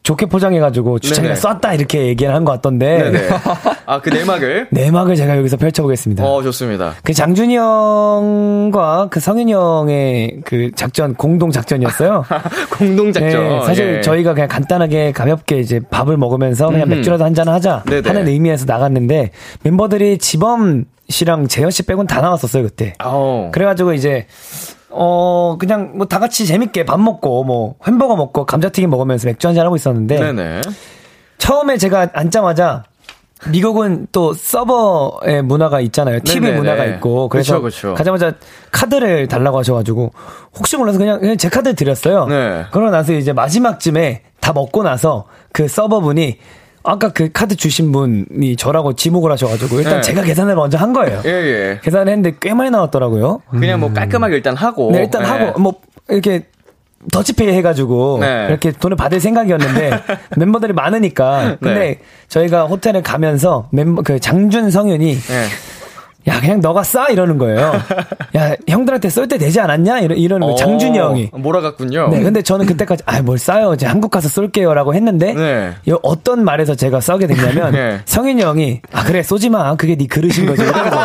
좋게 0.09 0.25
포장해가지고 0.27 1.01
주차이가 1.01 1.23
네네. 1.23 1.35
썼다 1.35 1.75
이렇게 1.75 2.07
얘기를 2.07 2.35
한 2.35 2.43
것 2.47 2.53
같던데. 2.53 3.13
아 3.85 4.01
그 4.01 4.09
내막을. 4.09 4.69
내막을 4.71 5.17
제가 5.17 5.37
여기서 5.37 5.59
펼쳐보겠습니다. 5.59 6.25
어 6.25 6.43
좋습니다. 6.43 6.95
그 7.03 7.13
장준이 7.13 7.57
형과 7.59 9.09
그 9.11 9.21
성윤이 9.21 9.53
형의 9.53 10.41
그 10.47 10.71
작전 10.75 11.15
공동 11.15 11.51
작전이었어요. 11.51 12.25
공동 12.79 13.13
작전. 13.13 13.49
네, 13.49 13.65
사실 13.67 13.97
예. 13.97 14.01
저희가 14.01 14.33
그냥 14.33 14.49
간단하게 14.49 15.13
가볍게 15.13 15.59
이제 15.59 15.79
밥을 15.91 16.17
먹으면서 16.17 16.69
그냥 16.69 16.87
음흠. 16.89 16.95
맥주라도 16.97 17.25
한 17.25 17.35
잔 17.35 17.47
하자 17.47 17.85
네네. 17.87 18.09
하는 18.09 18.27
의미에서 18.27 18.65
나갔는데 18.67 19.31
멤버들이 19.63 20.19
지범 20.19 20.87
씨랑 21.11 21.47
재현 21.49 21.71
씨 21.71 21.83
빼곤 21.85 22.07
다 22.07 22.21
나왔었어요 22.23 22.63
그때. 22.65 22.95
아오. 22.99 23.51
그래가지고 23.53 23.93
이제 23.93 24.27
어 24.91 25.57
그냥 25.59 25.93
뭐 25.97 26.07
다 26.07 26.19
같이 26.19 26.47
재밌게 26.47 26.85
밥 26.85 26.99
먹고 27.01 27.45
뭐 27.45 27.75
햄버거 27.87 28.17
먹고 28.17 28.47
감자튀김 28.47 28.89
먹으면서 28.91 29.27
맥주 29.29 29.47
한잔 29.47 29.67
하고 29.67 29.77
있었는데 29.77 30.19
네네. 30.19 30.61
처음에 31.39 31.77
제가 31.77 32.09
앉자마자 32.13 32.85
미국은 33.51 34.09
또 34.11 34.33
서버의 34.35 35.43
문화가 35.43 35.81
있잖아요. 35.83 36.19
TV 36.21 36.41
네네네. 36.41 36.59
문화가 36.59 36.85
있고 36.87 37.29
그래서 37.29 37.61
그쵸, 37.61 37.89
그쵸. 37.91 37.95
가자마자 37.95 38.33
카드를 38.73 39.29
달라고 39.29 39.59
하셔가지고 39.59 40.13
혹시 40.59 40.77
몰라서 40.77 40.99
그냥, 40.99 41.21
그냥 41.21 41.37
제 41.37 41.49
카드 41.49 41.75
드렸어요. 41.75 42.27
네. 42.27 42.65
그러고 42.73 42.91
나서 42.91 43.13
이제 43.13 43.33
마지막쯤에 43.33 44.23
다 44.41 44.53
먹고 44.53 44.83
나서 44.83 45.27
그 45.53 45.69
서버분이 45.69 46.39
아까 46.85 47.11
그 47.11 47.31
카드 47.33 47.57
주신 47.57 47.93
분이 47.93 48.57
저라고 48.57 48.95
지목을 48.95 49.31
하셔가지고 49.33 49.79
일단 49.79 49.97
네. 49.97 50.01
제가 50.01 50.23
계산을 50.23 50.55
먼저 50.55 50.79
한 50.79 50.93
거예요. 50.93 51.21
예, 51.25 51.31
예. 51.31 51.81
계산을 51.83 52.09
했는데 52.09 52.37
꽤 52.41 52.55
많이 52.55 52.71
나왔더라고요. 52.71 53.43
그냥 53.51 53.81
뭐 53.81 53.93
깔끔하게 53.93 54.37
일단 54.37 54.57
하고. 54.57 54.91
네, 54.93 55.03
일단 55.03 55.23
예. 55.23 55.27
하고 55.27 55.61
뭐 55.61 55.75
이렇게 56.09 56.47
더치페이 57.13 57.53
해가지고 57.53 58.19
네. 58.21 58.47
이렇게 58.49 58.73
돈을 58.73 58.97
받을 58.97 59.21
생각이었는데 59.21 59.91
멤버들이 60.37 60.73
많으니까 60.73 61.57
근데 61.61 61.79
네. 61.79 61.99
저희가 62.29 62.65
호텔에 62.67 63.03
가면서 63.03 63.69
멤버 63.71 64.03
그 64.03 64.19
장준 64.19 64.71
성윤이 64.71 65.11
예. 65.13 65.45
야 66.29 66.41
그냥 66.41 66.61
너가 66.61 66.83
싸 66.85 67.07
이러는 67.09 67.39
거예요. 67.39 67.73
야 68.37 68.53
형들한테 68.69 69.09
쏠 69.11 69.27
때 69.29 69.37
되지 69.39 69.61
않았냐 69.61 70.01
이러, 70.01 70.15
이러는 70.15 70.47
거예요. 70.47 70.57
장준이 70.57 70.99
어, 71.01 71.09
형이. 71.09 71.31
몰아갔군요. 71.35 72.09
네, 72.11 72.23
근데 72.23 72.43
저는 72.43 72.67
그때까지 72.67 73.03
아 73.07 73.19
뭘 73.23 73.37
싸요 73.39 73.75
이제 73.75 73.85
한국 73.87 74.11
가서 74.11 74.29
쏠게요라고 74.29 74.95
했는데 74.95 75.35
네. 75.35 75.73
이 75.87 75.95
어떤 76.03 76.45
말에서 76.45 76.75
제가 76.77 77.01
싸게 77.01 77.27
됐냐면 77.27 77.73
네. 77.77 78.01
성윤이 78.05 78.41
형이 78.43 78.81
아 78.93 79.05
그래 79.05 79.23
쏘지 79.23 79.51
마 79.51 79.75
그게 79.77 79.97
네 79.97 80.07
그릇인 80.07 80.47
거지 80.47 80.63
그래가지고 80.65 80.97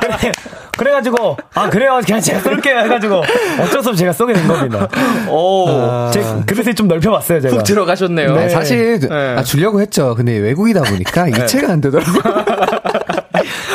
그래, 0.00 0.32
그래가지고 0.76 1.36
아 1.54 1.70
그래요 1.70 2.00
그냥 2.04 2.20
제가 2.20 2.40
쏠게요 2.40 2.78
해가지고 2.80 3.22
어쩔 3.62 3.82
수 3.82 3.88
없이 3.88 4.00
제가 4.00 4.12
쏘게 4.12 4.34
된 4.34 4.46
겁니다. 4.46 4.88
오. 5.30 6.10
제 6.12 6.22
그릇을 6.46 6.74
좀 6.74 6.86
넓혀봤어요 6.88 7.40
제가. 7.40 7.56
훅 7.56 7.64
들어가셨네요. 7.64 8.34
네, 8.34 8.48
사실 8.50 9.00
네. 9.00 9.34
아, 9.36 9.42
주려고 9.42 9.80
했죠. 9.80 10.14
근데 10.14 10.36
외국이다 10.38 10.82
보니까 10.82 11.28
이체가 11.46 11.72
안 11.72 11.80
되더라고요. 11.80 12.44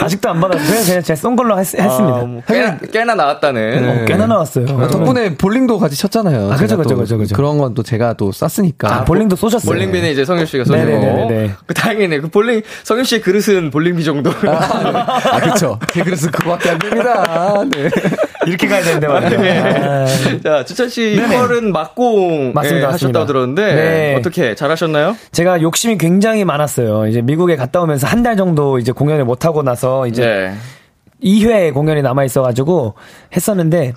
아직도 0.04 0.30
안 0.30 0.40
받았어요. 0.40 0.84
제가 0.84 1.02
제가 1.02 1.16
쏜 1.16 1.36
걸로 1.36 1.58
했, 1.60 1.66
습니다 1.66 1.86
아, 1.86 1.98
뭐 2.26 2.42
꽤나, 2.48 2.78
꽤나 2.92 3.16
나왔다는. 3.16 3.90
어, 4.04 4.06
꽤나 4.06 4.28
나왔어요. 4.28 4.66
아, 4.80 4.88
덕분에 4.88 5.36
볼링도 5.36 5.78
같이 5.80 5.98
쳤잖아요. 5.98 6.52
아, 6.52 6.56
그죠, 6.56 6.78
그죠, 6.78 6.90
또 6.90 6.98
그죠, 6.98 7.18
그죠. 7.18 7.36
그런 7.36 7.58
건 7.58 7.72
또 7.74 7.84
제가 7.84 8.14
또 8.14 8.32
쐈으니까. 8.34 8.94
아, 8.94 9.04
볼링도 9.06 9.36
쏘셨어요. 9.38 9.66
볼링비는 9.72 10.10
이제 10.12 10.26
성윤 10.26 10.46
씨가 10.46 10.66
쏘고. 10.66 10.78
네네네네. 10.78 11.52
그 11.66 11.74
다행이네. 11.74 12.20
그 12.20 12.28
볼링 12.30 12.62
성윤 12.84 13.06
씨의 13.06 13.22
그릇은 13.22 13.70
볼링비 13.72 14.04
정도. 14.04 14.30
아, 14.48 15.40
그쵸. 15.40 15.80
제 15.94 16.04
그릇은 16.04 16.32
그거밖에 16.32 16.70
안 16.72 16.80
됩니다. 16.80 17.64
네. 17.70 17.90
이렇게 18.48 18.68
가야 18.68 18.82
되는데 18.82 19.08
말이에요. 19.08 19.64
아, 19.64 20.06
자, 20.44 20.66
주찬 20.66 20.90
씨. 20.90 21.14
이거는 21.14 21.72
막공 21.72 22.54
맞습니다, 22.54 22.88
예, 22.88 22.92
맞습니다. 22.92 22.94
하셨다고 22.94 23.26
들었는데 23.26 23.76
네. 23.76 24.16
어떻게 24.18 24.56
잘하셨나요? 24.56 25.16
제가 25.32 25.62
욕심이 25.62 25.98
굉장히 25.98 26.44
많았어요. 26.46 27.08
이제 27.08 27.22
미국에 27.22 27.56
갔다 27.56 27.82
오면서 27.82 28.08
한 28.08 28.22
달 28.22 28.38
정도 28.38 28.78
이제 28.78 28.92
공연을 28.92 29.26
못 29.26 29.46
하고 29.46 29.64
나서 29.64 30.06
이제 30.08 30.24
네. 30.26 30.54
2회 31.24 31.74
공연이 31.74 32.02
남아 32.04 32.24
있어 32.26 32.42
가지고 32.44 32.94
했었는데 33.36 33.94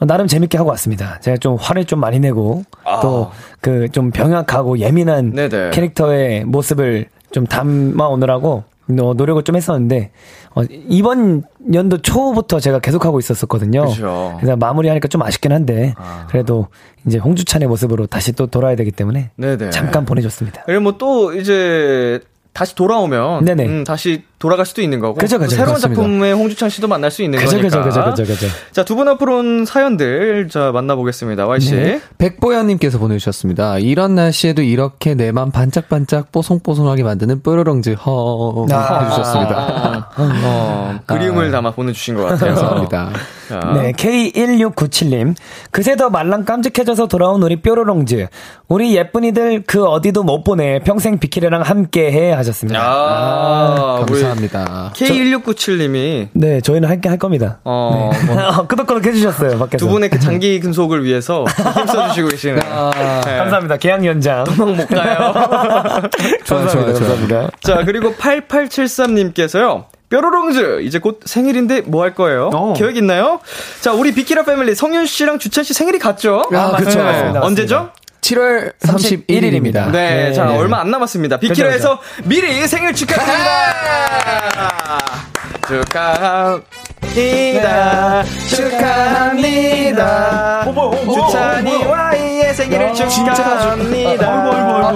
어, 0.00 0.06
나름 0.06 0.26
재밌게 0.26 0.58
하고 0.58 0.70
왔습니다. 0.70 1.18
제가 1.20 1.36
좀 1.38 1.56
화를 1.56 1.84
좀 1.84 2.00
많이 2.00 2.18
내고 2.20 2.64
또그 3.02 3.88
좀 3.92 4.10
병약하고 4.10 4.78
예민한 4.78 5.32
아. 5.32 5.48
네네. 5.48 5.70
캐릭터의 5.70 6.44
모습을 6.44 7.06
좀 7.32 7.46
담아 7.46 8.06
오느라고 8.08 8.50
어, 8.52 8.64
노력을 8.96 9.42
좀 9.42 9.56
했었는데 9.56 10.10
어, 10.54 10.62
이번 10.88 11.42
연도 11.72 11.98
초부터 11.98 12.60
제가 12.60 12.78
계속 12.80 13.04
하고 13.04 13.18
있었었거든요. 13.18 13.86
그죠. 13.86 14.34
그래서 14.38 14.56
마무리하니까 14.56 15.08
좀 15.08 15.22
아쉽긴 15.22 15.52
한데 15.52 15.94
아. 15.96 16.26
그래도 16.28 16.68
이제 17.06 17.18
홍주찬의 17.18 17.68
모습으로 17.68 18.06
다시 18.06 18.32
또 18.32 18.46
돌아야 18.46 18.76
되기 18.76 18.90
때문에 18.90 19.30
네네. 19.36 19.70
잠깐 19.70 20.04
보내줬습니다. 20.04 20.62
그리고 20.66 20.82
뭐 20.82 20.92
또 20.98 21.32
이제 21.34 22.20
다시 22.52 22.74
돌아오면. 22.74 23.44
음, 23.64 23.84
다시 23.84 24.24
돌아갈 24.40 24.64
수도 24.66 24.80
있는 24.82 24.98
거고 25.00 25.14
그죠, 25.14 25.38
그죠, 25.38 25.50
또 25.50 25.54
새로운 25.54 25.74
그렇습니다. 25.76 26.02
작품의 26.02 26.32
홍주찬 26.32 26.70
씨도 26.70 26.88
만날 26.88 27.10
수 27.10 27.22
있는 27.22 27.38
그죠, 27.38 27.58
거니까. 27.58 27.82
그죠, 27.84 28.00
그죠, 28.04 28.10
그죠, 28.24 28.24
그죠. 28.34 28.46
자, 28.72 28.84
두 28.84 28.96
분 28.96 29.06
앞으로 29.06 29.38
온 29.38 29.64
사연들 29.66 30.48
자 30.48 30.72
만나보겠습니다. 30.72 31.46
Y 31.46 31.60
씨. 31.60 31.74
네. 31.74 32.00
백보현님께서 32.18 32.98
보내주셨습니다. 32.98 33.78
이런 33.78 34.14
날씨에도 34.16 34.62
이렇게 34.62 35.14
내 35.14 35.30
맘 35.30 35.52
반짝반짝 35.52 36.32
뽀송뽀송하게 36.32 37.02
만드는 37.04 37.42
뾰로롱즈 37.42 37.90
허 38.04 38.66
아. 38.72 39.04
해주셨습니다. 39.04 40.10
어, 40.16 40.98
그림을 41.06 41.50
담아 41.50 41.72
보내주신 41.72 42.14
것 42.16 42.24
같아요. 42.24 42.54
감사합니다. 42.54 43.10
자, 43.48 43.58
네, 43.74 43.92
K1697님. 43.92 45.34
그새 45.70 45.96
더 45.96 46.08
말랑 46.08 46.44
깜찍해져서 46.44 47.08
돌아온 47.08 47.42
우리 47.42 47.60
뾰로롱즈. 47.60 48.26
우리 48.68 48.96
예쁜이들 48.96 49.64
그 49.66 49.84
어디도 49.86 50.22
못 50.22 50.44
보내. 50.44 50.78
평생 50.80 51.18
비키레랑 51.18 51.62
함께 51.62 52.10
해 52.12 52.32
하셨습니다. 52.32 52.80
아, 52.82 54.04
우리 54.08 54.22
감사합니다. 54.34 54.92
K1697님이 54.94 56.28
네, 56.32 56.60
저희는 56.60 56.88
할게 56.88 57.08
할 57.08 57.18
겁니다. 57.18 57.58
어, 57.64 58.10
뭐 58.26 58.34
네. 58.36 58.42
끄덕끄덕 58.68 59.04
해주셨어요, 59.06 59.58
밖에서. 59.58 59.78
두 59.84 59.88
분의 59.88 60.10
그 60.10 60.18
장기 60.18 60.60
근속을 60.60 61.04
위해서 61.04 61.44
힘써 61.76 62.08
주시고 62.08 62.28
계시네요. 62.28 62.58
네. 63.24 63.36
감사합니다. 63.38 63.76
계약 63.78 64.04
연장. 64.04 64.44
도망 64.44 64.76
못 64.76 64.86
가요. 64.88 65.32
좋아요, 66.44 66.66
감사합니다. 66.66 66.70
좋아요. 66.72 66.94
감사합니다. 66.94 67.50
자, 67.60 67.84
그리고 67.84 68.12
8873님께서요. 68.14 69.84
뾰로롱즈 70.10 70.82
이제 70.82 70.98
곧 70.98 71.20
생일인데 71.24 71.82
뭐 71.82 72.02
할 72.02 72.14
거예요? 72.16 72.50
어. 72.52 72.74
계획 72.76 72.96
있나요? 72.96 73.38
자, 73.80 73.92
우리 73.92 74.12
비키라 74.12 74.42
패밀리 74.42 74.74
성윤 74.74 75.06
씨랑 75.06 75.38
주찬 75.38 75.62
씨 75.62 75.72
생일이 75.72 76.00
같죠? 76.00 76.42
아, 76.52 76.72
그쵸. 76.76 76.84
맞습니다, 76.84 77.02
맞습니다. 77.04 77.40
언제죠? 77.42 77.90
7월 78.20 78.72
31일입니다. 78.80 79.90
네, 79.90 80.28
네. 80.28 80.32
자 80.32 80.48
얼마 80.50 80.80
안 80.80 80.90
남았습니다. 80.90 81.38
비키라에서 81.38 82.00
미리 82.24 82.66
생일 82.66 82.92
축하드립니다. 82.94 83.50
축하합니다. 85.66 86.62
축하합니다. 88.48 90.64
주찬이 91.04 91.84
와 91.84 92.14
이의 92.14 92.54
생일을 92.54 92.94
축하합니다. 92.94 94.92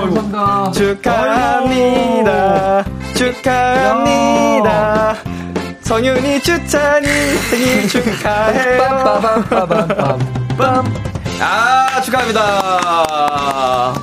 축하합니다. 0.73 2.85
축하합니다. 3.15 5.15
성윤이 5.83 6.41
주찬이 6.41 7.07
생일 7.51 7.87
축하해요. 7.89 8.79
아 11.41 12.01
축하합니다. 12.01 12.41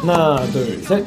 하나, 0.01 0.41
둘, 0.51 0.81
셋. 0.83 1.03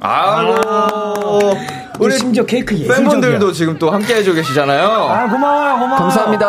아이고 0.00 1.50
우리 1.98 2.06
우리 2.12 2.18
심지어 2.18 2.44
케이크 2.44 2.74
예술적이야. 2.74 2.96
팬분들도 3.10 3.52
지금 3.52 3.78
또 3.78 3.90
함께 3.90 4.14
해주고 4.16 4.36
계시잖아요. 4.36 4.86
아, 4.88 5.28
고마워요, 5.28 5.78
고마워. 5.80 5.96
감사합니다. 5.98 6.46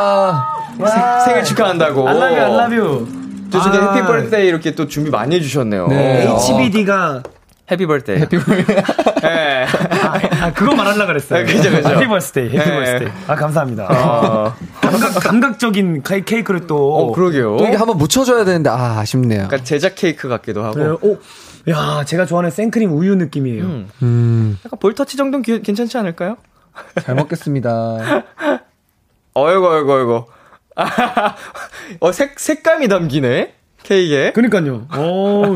와. 0.80 1.19
생일 1.25 1.43
축하한다고. 1.43 2.08
I 2.08 2.15
love 2.15 2.38
you, 2.38 2.45
I 2.45 2.60
love 2.60 2.78
you. 2.78 3.08
또 3.52 3.60
저기 3.62 3.78
아. 3.78 3.93
happy 3.93 4.05
birthday 4.05 4.47
이렇게 4.47 4.75
또 4.75 4.88
준비 4.88 5.10
많이 5.10 5.36
해주셨네요. 5.36 5.88
네. 5.88 6.28
어. 6.28 6.36
HBD가 6.38 7.23
happy 7.71 7.85
birthday. 7.85 8.17
Happy 8.19 8.38
birthday. 8.38 8.75
네. 9.21 9.65
아, 10.41 10.51
그거 10.53 10.75
말하려고 10.75 11.08
그랬어요. 11.08 11.41
아, 11.41 11.45
그죠, 11.45 11.69
그죠. 11.69 11.89
Happy 11.89 12.07
birthday, 12.07 12.45
happy 12.49 12.57
네. 12.69 12.75
birthday. 12.75 13.07
아, 13.27 13.36
감사합니다. 13.36 13.84
어, 13.86 14.55
감각, 14.82 15.13
감각적인 15.23 16.03
케이- 16.03 16.23
케이크를 16.25 16.67
또. 16.67 16.95
어, 16.95 17.12
그러게요. 17.13 17.58
또 17.58 17.65
이게 17.67 17.75
한번 17.75 17.97
묻혀줘야 17.97 18.45
되는데, 18.45 18.69
아, 18.69 18.99
아쉽네요. 18.99 19.43
약간 19.43 19.63
제작 19.63 19.93
케이크 19.95 20.27
같기도 20.27 20.63
하고. 20.63 20.79
네, 20.79 20.86
오, 21.01 21.17
야, 21.69 22.03
제가 22.05 22.25
좋아하는 22.25 22.49
생크림 22.49 22.91
우유 22.91 23.15
느낌이에요. 23.15 23.63
음. 23.63 23.89
음, 24.01 24.58
약간 24.65 24.79
볼터치 24.79 25.17
정도는 25.17 25.43
기- 25.43 25.62
괜찮지 25.62 25.97
않을까요? 25.97 26.38
잘 27.03 27.15
먹겠습니다. 27.15 27.97
어이구, 29.36 29.67
어이구, 29.67 29.93
어이구. 29.93 30.25
어, 31.99 32.12
색, 32.12 32.39
색감이 32.39 32.88
담기네? 32.88 33.53
케이크에. 33.84 34.32
그니까요. 34.32 34.88
오, 34.97 35.53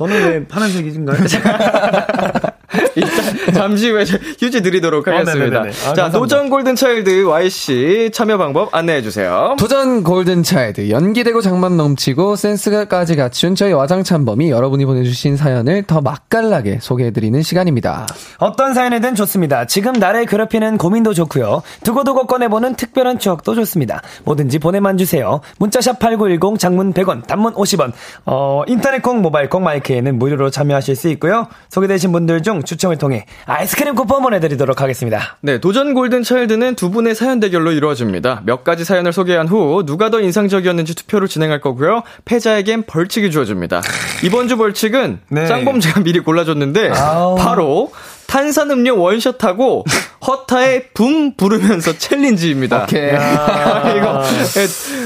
저는 0.00 0.30
왜 0.30 0.46
파란색이신가요? 0.48 1.18
일단 2.94 3.54
잠시 3.54 3.90
후에 3.90 4.04
휴지 4.38 4.62
드리도록 4.62 5.08
어, 5.08 5.10
하겠습니다. 5.10 5.44
네네네네. 5.44 5.68
아, 5.68 5.72
자, 5.72 6.02
감사합니다. 6.02 6.18
도전 6.18 6.50
골든차일드 6.50 7.24
Y씨 7.26 8.10
참여 8.12 8.38
방법 8.38 8.74
안내해 8.74 9.02
주세요. 9.02 9.56
도전 9.58 10.04
골든차일드 10.04 10.90
연기되고 10.90 11.40
장만 11.40 11.76
넘치고 11.76 12.36
센스가까지 12.36 13.16
갖춘 13.16 13.54
저희 13.54 13.72
와장참범이 13.72 14.50
여러분이 14.50 14.84
보내주신 14.86 15.36
사연을 15.36 15.84
더 15.84 16.00
맛깔나게 16.00 16.78
소개해드리는 16.80 17.42
시간입니다. 17.42 18.06
어떤 18.38 18.74
사연이든 18.74 19.14
좋습니다. 19.16 19.66
지금 19.66 19.92
나를 19.92 20.26
괴롭히는 20.26 20.78
고민도 20.78 21.14
좋고요. 21.14 21.62
두고두고 21.82 22.26
꺼내보는 22.26 22.76
특별한 22.76 23.18
추억도 23.18 23.54
좋습니다. 23.56 24.02
뭐든지 24.24 24.58
보내만 24.58 24.96
주세요. 24.96 25.40
문자샵 25.58 25.98
8910 25.98 26.58
장문 26.58 26.92
100원, 26.92 27.26
단문 27.26 27.54
50원. 27.54 27.92
어, 28.26 28.62
인터넷 28.68 29.02
콩, 29.02 29.22
모바일 29.22 29.48
콩, 29.48 29.64
마이크에는 29.64 30.18
무료로 30.18 30.50
참여하실 30.50 30.96
수 30.96 31.08
있고요. 31.08 31.48
소개되신 31.70 32.12
분들 32.12 32.42
중 32.42 32.59
추첨을 32.64 32.98
통해 32.98 33.26
아이스크림 33.46 33.94
쿠폰 33.94 34.22
보내드리도록 34.22 34.80
하겠습니다. 34.80 35.38
네, 35.40 35.58
도전 35.58 35.94
골든 35.94 36.22
차일드는 36.22 36.74
두 36.76 36.90
분의 36.90 37.14
사연 37.14 37.40
대결로 37.40 37.72
이루어집니다. 37.72 38.42
몇 38.44 38.64
가지 38.64 38.84
사연을 38.84 39.12
소개한 39.12 39.48
후 39.48 39.84
누가 39.86 40.10
더 40.10 40.20
인상적이었는지 40.20 40.94
투표를 40.94 41.28
진행할 41.28 41.60
거고요. 41.60 42.02
패자에겐 42.24 42.84
벌칙이 42.84 43.30
주어집니다. 43.30 43.82
이번 44.24 44.48
주 44.48 44.56
벌칙은 44.56 45.20
네. 45.28 45.46
짱범 45.46 45.80
제가 45.80 46.00
미리 46.00 46.20
골라줬는데 46.20 46.90
아우. 46.90 47.36
바로 47.36 47.92
탄산음료 48.30 48.96
원샷하고 48.96 49.84
허타의 50.26 50.90
붐 50.94 51.34
부르면서 51.34 51.96
챌린지입니다. 51.98 52.84
오케이. 52.84 53.10
아, 53.10 53.92
이거 53.96 54.22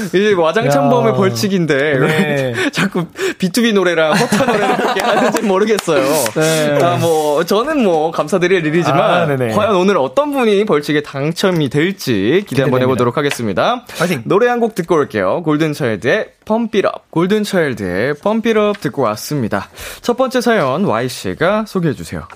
이제 0.09 0.33
와장창범의 0.33 1.13
야. 1.13 1.15
벌칙인데 1.15 1.75
네. 1.75 1.97
왜 1.99 2.53
자꾸 2.71 3.05
B2B 3.39 3.73
노래랑 3.73 4.13
허타 4.13 4.45
노래를 4.45 4.77
그렇게 4.77 5.01
하는지 5.01 5.41
모르겠어요. 5.41 6.03
네. 6.35 6.79
아, 6.83 6.97
뭐 6.97 7.43
저는 7.45 7.83
뭐 7.83 8.11
감사드릴 8.11 8.65
일이지만 8.65 9.41
아. 9.41 9.55
과연 9.55 9.75
오늘 9.75 9.97
어떤 9.97 10.31
분이 10.31 10.65
벌칙에 10.65 11.01
당첨이 11.01 11.69
될지 11.69 12.43
기대 12.47 12.61
한번. 12.63 12.81
해보도록 12.81 13.17
하겠습니다. 13.17 13.85
파이팅! 13.97 14.21
노래 14.25 14.47
한 14.49 14.59
곡 14.59 14.73
듣고 14.75 14.95
올게요. 14.95 15.41
골든차일드의 15.43 16.27
펌피럽. 16.45 17.09
골든차일드의 17.11 18.15
펌피럽 18.15 18.79
듣고 18.81 19.01
왔습니다. 19.03 19.69
첫 20.01 20.15
번째 20.17 20.41
사연 20.41 20.85
Y씨가 20.85 21.65
소개해주세요. 21.67 22.27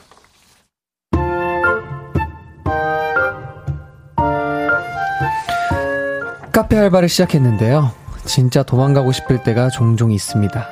카페 6.60 6.78
알바를 6.78 7.08
시작했는데요. 7.08 7.89
진짜 8.26 8.63
도망가고 8.63 9.13
싶을 9.13 9.43
때가 9.43 9.69
종종 9.69 10.12
있습니다. 10.12 10.67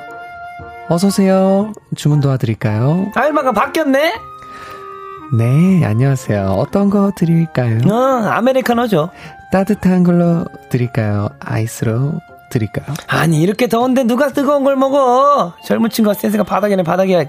어서오세요. 0.90 1.72
주문 1.96 2.20
도와드릴까요? 2.20 3.10
알바가 3.14 3.52
바뀌었네? 3.52 4.12
네, 5.38 5.84
안녕하세요. 5.86 6.56
어떤 6.58 6.90
거 6.90 7.10
드릴까요? 7.16 7.78
어, 7.90 7.94
아메리카노죠. 7.94 9.08
따뜻한 9.50 10.04
걸로 10.04 10.44
드릴까요? 10.68 11.30
아이스로 11.40 12.20
드릴까요? 12.50 12.94
아니, 13.06 13.40
이렇게 13.40 13.66
더운데 13.66 14.04
누가 14.04 14.28
뜨거운 14.28 14.64
걸 14.64 14.76
먹어? 14.76 15.54
젊은 15.64 15.88
친구가 15.88 16.12
센스가 16.12 16.44
바닥이네, 16.44 16.82
바닥이야. 16.82 17.24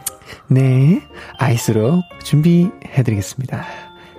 네, 0.47 1.01
아이스로 1.37 2.03
준비해드리겠습니다. 2.25 3.63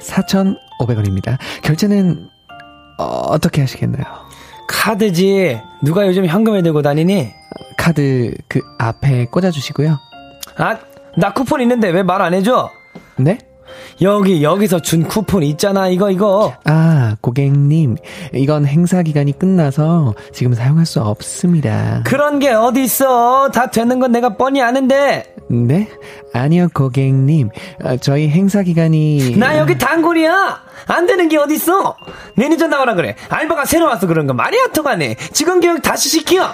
4,500원입니다. 0.00 1.36
결제는 1.62 2.30
어, 2.96 3.38
떻게 3.38 3.60
하시겠나요? 3.62 4.29
카드지. 4.70 5.60
누가 5.82 6.06
요즘 6.06 6.24
현금에 6.26 6.62
들고 6.62 6.80
다니니? 6.82 7.32
카드 7.76 8.32
그 8.48 8.60
앞에 8.78 9.26
꽂아주시고요. 9.26 9.98
아, 10.56 10.78
나 11.16 11.32
쿠폰 11.32 11.60
있는데 11.62 11.88
왜 11.90 12.02
말 12.04 12.22
안 12.22 12.34
해줘? 12.34 12.70
네? 13.16 13.36
여기, 14.02 14.42
여기서 14.42 14.80
준 14.80 15.04
쿠폰 15.04 15.42
있잖아, 15.42 15.88
이거, 15.88 16.10
이거. 16.10 16.54
아, 16.64 17.16
고객님, 17.20 17.96
이건 18.34 18.66
행사 18.66 19.02
기간이 19.02 19.38
끝나서 19.38 20.14
지금 20.32 20.54
사용할 20.54 20.86
수 20.86 21.00
없습니다. 21.00 22.02
그런 22.04 22.38
게 22.38 22.50
어디 22.50 22.82
있어? 22.84 23.50
다 23.50 23.70
되는 23.70 23.98
건 23.98 24.12
내가 24.12 24.36
뻔히 24.36 24.62
아는데. 24.62 25.34
네? 25.50 25.88
아니요, 26.32 26.68
고객님. 26.72 27.50
어, 27.84 27.96
저희 27.98 28.28
행사 28.28 28.62
기간이. 28.62 29.36
나 29.36 29.58
여기 29.58 29.76
단골이야. 29.76 30.60
안 30.86 31.06
되는 31.06 31.28
게 31.28 31.36
어디 31.36 31.54
있어? 31.54 31.96
매니저 32.36 32.68
나오라 32.68 32.94
그래. 32.94 33.16
알바가 33.28 33.64
새로 33.64 33.86
와서 33.86 34.06
그런 34.06 34.26
거 34.26 34.32
말이 34.32 34.58
안 34.60 34.72
통하네. 34.72 35.16
직원 35.32 35.60
교육 35.60 35.82
다시 35.82 36.08
시켜. 36.08 36.48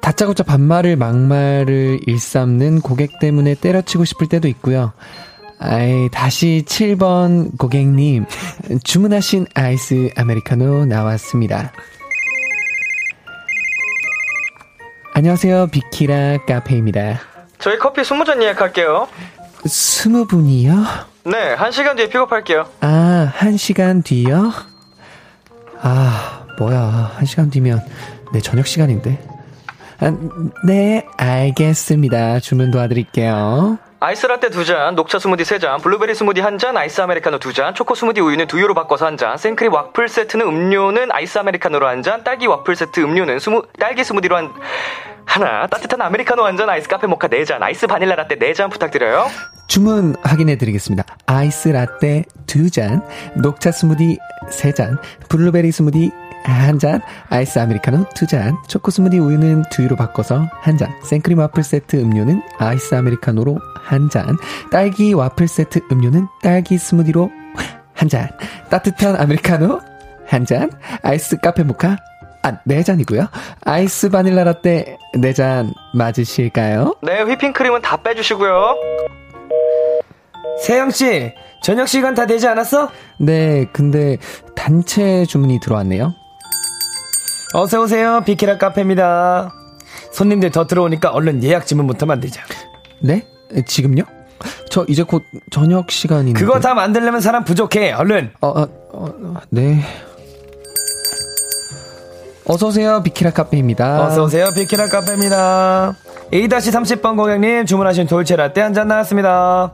다짜고짜 0.00 0.44
반말을 0.44 0.96
막말을 0.96 2.00
일삼는 2.06 2.80
고객 2.80 3.18
때문에 3.18 3.54
때려치고 3.54 4.04
싶을 4.04 4.28
때도 4.28 4.48
있고요. 4.48 4.92
아이, 5.60 6.08
다시 6.10 6.62
7번 6.66 7.58
고객님, 7.58 8.26
주문하신 8.84 9.46
아이스 9.54 10.10
아메리카노 10.16 10.86
나왔습니다. 10.86 11.72
안녕하세요, 15.14 15.66
비키라 15.72 16.38
카페입니다. 16.46 17.20
저희 17.58 17.76
커피 17.78 18.02
20잔 18.02 18.40
예약할게요. 18.40 19.08
스무 19.66 20.26
분이요? 20.28 20.74
네, 21.24 21.56
1시간 21.56 21.96
뒤에 21.96 22.08
픽업할게요. 22.08 22.66
아, 22.80 23.32
한 23.34 23.56
시간 23.56 24.02
뒤요? 24.02 24.52
아, 25.80 26.46
뭐야. 26.58 27.12
한 27.16 27.26
시간 27.26 27.50
뒤면 27.50 27.84
내 28.32 28.40
저녁 28.40 28.66
시간인데. 28.68 29.20
아, 29.98 30.12
네, 30.64 31.04
알겠습니다. 31.16 32.38
주문 32.38 32.70
도와드릴게요. 32.70 33.78
아이스 34.00 34.26
라떼 34.26 34.50
2잔, 34.50 34.94
녹차 34.94 35.18
스무디 35.18 35.42
3잔, 35.42 35.82
블루베리 35.82 36.14
스무디 36.14 36.40
1잔, 36.40 36.76
아이스 36.76 37.00
아메리카노 37.00 37.40
2잔, 37.40 37.74
초코 37.74 37.96
스무디 37.96 38.20
우유는 38.20 38.46
두유로 38.46 38.72
바꿔서 38.72 39.08
1잔, 39.10 39.36
생크림 39.36 39.72
와플 39.72 40.08
세트는 40.08 40.46
음료는 40.46 41.10
아이스 41.10 41.36
아메리카노로 41.38 41.84
1잔, 41.84 42.22
딸기 42.22 42.46
와플 42.46 42.76
세트 42.76 43.00
음료는 43.00 43.40
스무, 43.40 43.64
딸기 43.76 44.04
스무디로 44.04 44.36
한, 44.36 44.52
하나, 45.24 45.66
따뜻한 45.66 46.00
아메리카노 46.00 46.44
1잔, 46.44 46.68
아이스 46.68 46.88
카페 46.88 47.08
모카 47.08 47.26
4잔, 47.26 47.60
아이스 47.60 47.88
바닐라 47.88 48.14
라떼 48.14 48.36
4잔 48.36 48.70
부탁드려요. 48.70 49.26
주문 49.66 50.14
확인해 50.22 50.56
드리겠습니다. 50.58 51.04
아이스 51.26 51.68
라떼 51.68 52.22
2잔, 52.46 53.04
녹차 53.34 53.72
스무디 53.72 54.16
3잔, 54.48 55.00
블루베리 55.28 55.72
스무디 55.72 56.12
1잔, 56.44 57.02
아이스 57.28 57.58
아메리카노 57.58 58.04
2잔, 58.10 58.56
초코 58.68 58.90
스무디 58.90 59.18
우유는 59.18 59.64
두유로 59.70 59.96
바꿔서 59.96 60.48
1잔, 60.62 60.88
생크림 61.04 61.38
와플 61.38 61.62
세트 61.62 61.96
음료는 61.96 62.42
아이스 62.58 62.94
아메리카노로 62.94 63.58
1잔, 63.88 64.38
딸기 64.70 65.12
와플 65.12 65.48
세트 65.48 65.80
음료는 65.92 66.26
딸기 66.42 66.78
스무디로 66.78 67.30
1잔, 67.96 68.28
따뜻한 68.70 69.16
아메리카노 69.20 69.80
1잔, 70.28 70.70
아이스 71.02 71.38
카페 71.38 71.62
모카 71.62 71.96
아, 72.42 72.58
4잔이고요. 72.68 73.28
아이스 73.64 74.10
바닐라 74.10 74.44
라떼 74.44 74.96
4잔 75.16 75.72
맞으실까요? 75.94 76.94
네, 77.02 77.22
휘핑크림은 77.22 77.82
다 77.82 77.96
빼주시고요. 78.02 78.76
세영 80.62 80.90
씨, 80.90 81.32
저녁 81.62 81.88
시간 81.88 82.14
다 82.14 82.26
되지 82.26 82.46
않았어? 82.46 82.90
네, 83.20 83.66
근데 83.72 84.18
단체 84.54 85.24
주문이 85.24 85.60
들어왔네요. 85.60 86.14
어서오세요. 87.54 88.22
비키라 88.24 88.58
카페입니다. 88.58 89.54
손님들 90.12 90.50
더 90.50 90.66
들어오니까 90.66 91.10
얼른 91.10 91.42
예약 91.44 91.66
주문부터 91.66 92.06
만들자. 92.06 92.42
네? 93.00 93.26
지금요? 93.66 94.02
저 94.70 94.84
이제 94.88 95.02
곧 95.02 95.22
저녁 95.50 95.90
시간인데. 95.90 96.38
그거 96.38 96.60
다 96.60 96.74
만들려면 96.74 97.20
사람 97.20 97.44
부족해. 97.44 97.92
얼른. 97.92 98.32
어, 98.40 98.48
어, 98.48 98.66
어, 98.92 99.34
네. 99.50 99.80
어서 102.44 102.68
오세요. 102.68 103.02
비키라 103.02 103.30
카페입니다. 103.32 104.06
어서오세요. 104.06 104.50
비키라 104.54 104.86
카페입니다. 104.86 105.94
A-30번 106.32 107.16
고객님 107.16 107.66
주문하신 107.66 108.06
돌체 108.06 108.36
라떼 108.36 108.60
한 108.60 108.74
잔 108.74 108.88
나왔습니다. 108.88 109.72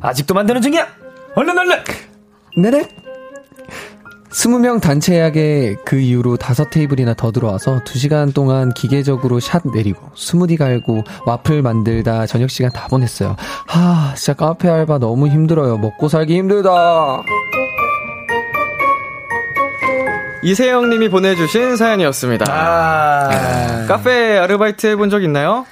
아직도 0.00 0.34
만드는 0.34 0.60
중이야. 0.62 0.86
얼른 1.36 1.58
얼른. 1.58 1.78
네네. 2.56 2.88
20명 4.32 4.80
단체 4.80 5.14
예약에 5.16 5.76
그 5.84 5.98
이후로 5.98 6.38
다섯 6.38 6.70
테이블이나 6.70 7.14
더 7.14 7.30
들어와서 7.32 7.80
2시간 7.84 8.32
동안 8.34 8.72
기계적으로 8.72 9.40
샷 9.40 9.62
내리고 9.74 10.00
스무디 10.16 10.56
갈고 10.56 11.04
와플 11.26 11.60
만들다 11.62 12.26
저녁 12.26 12.50
시간 12.50 12.72
다 12.72 12.86
보냈어요. 12.88 13.36
하, 13.66 14.14
진짜 14.16 14.32
카페 14.32 14.70
알바 14.70 14.98
너무 14.98 15.28
힘들어요. 15.28 15.76
먹고 15.76 16.08
살기 16.08 16.34
힘들다. 16.36 17.22
이세영 20.44 20.88
님이 20.90 21.08
보내주신 21.08 21.76
사연이었습니다. 21.76 22.46
아. 22.48 23.84
카페 23.86 24.38
아르바이트 24.38 24.86
해본 24.88 25.10
적 25.10 25.22
있나요? 25.22 25.66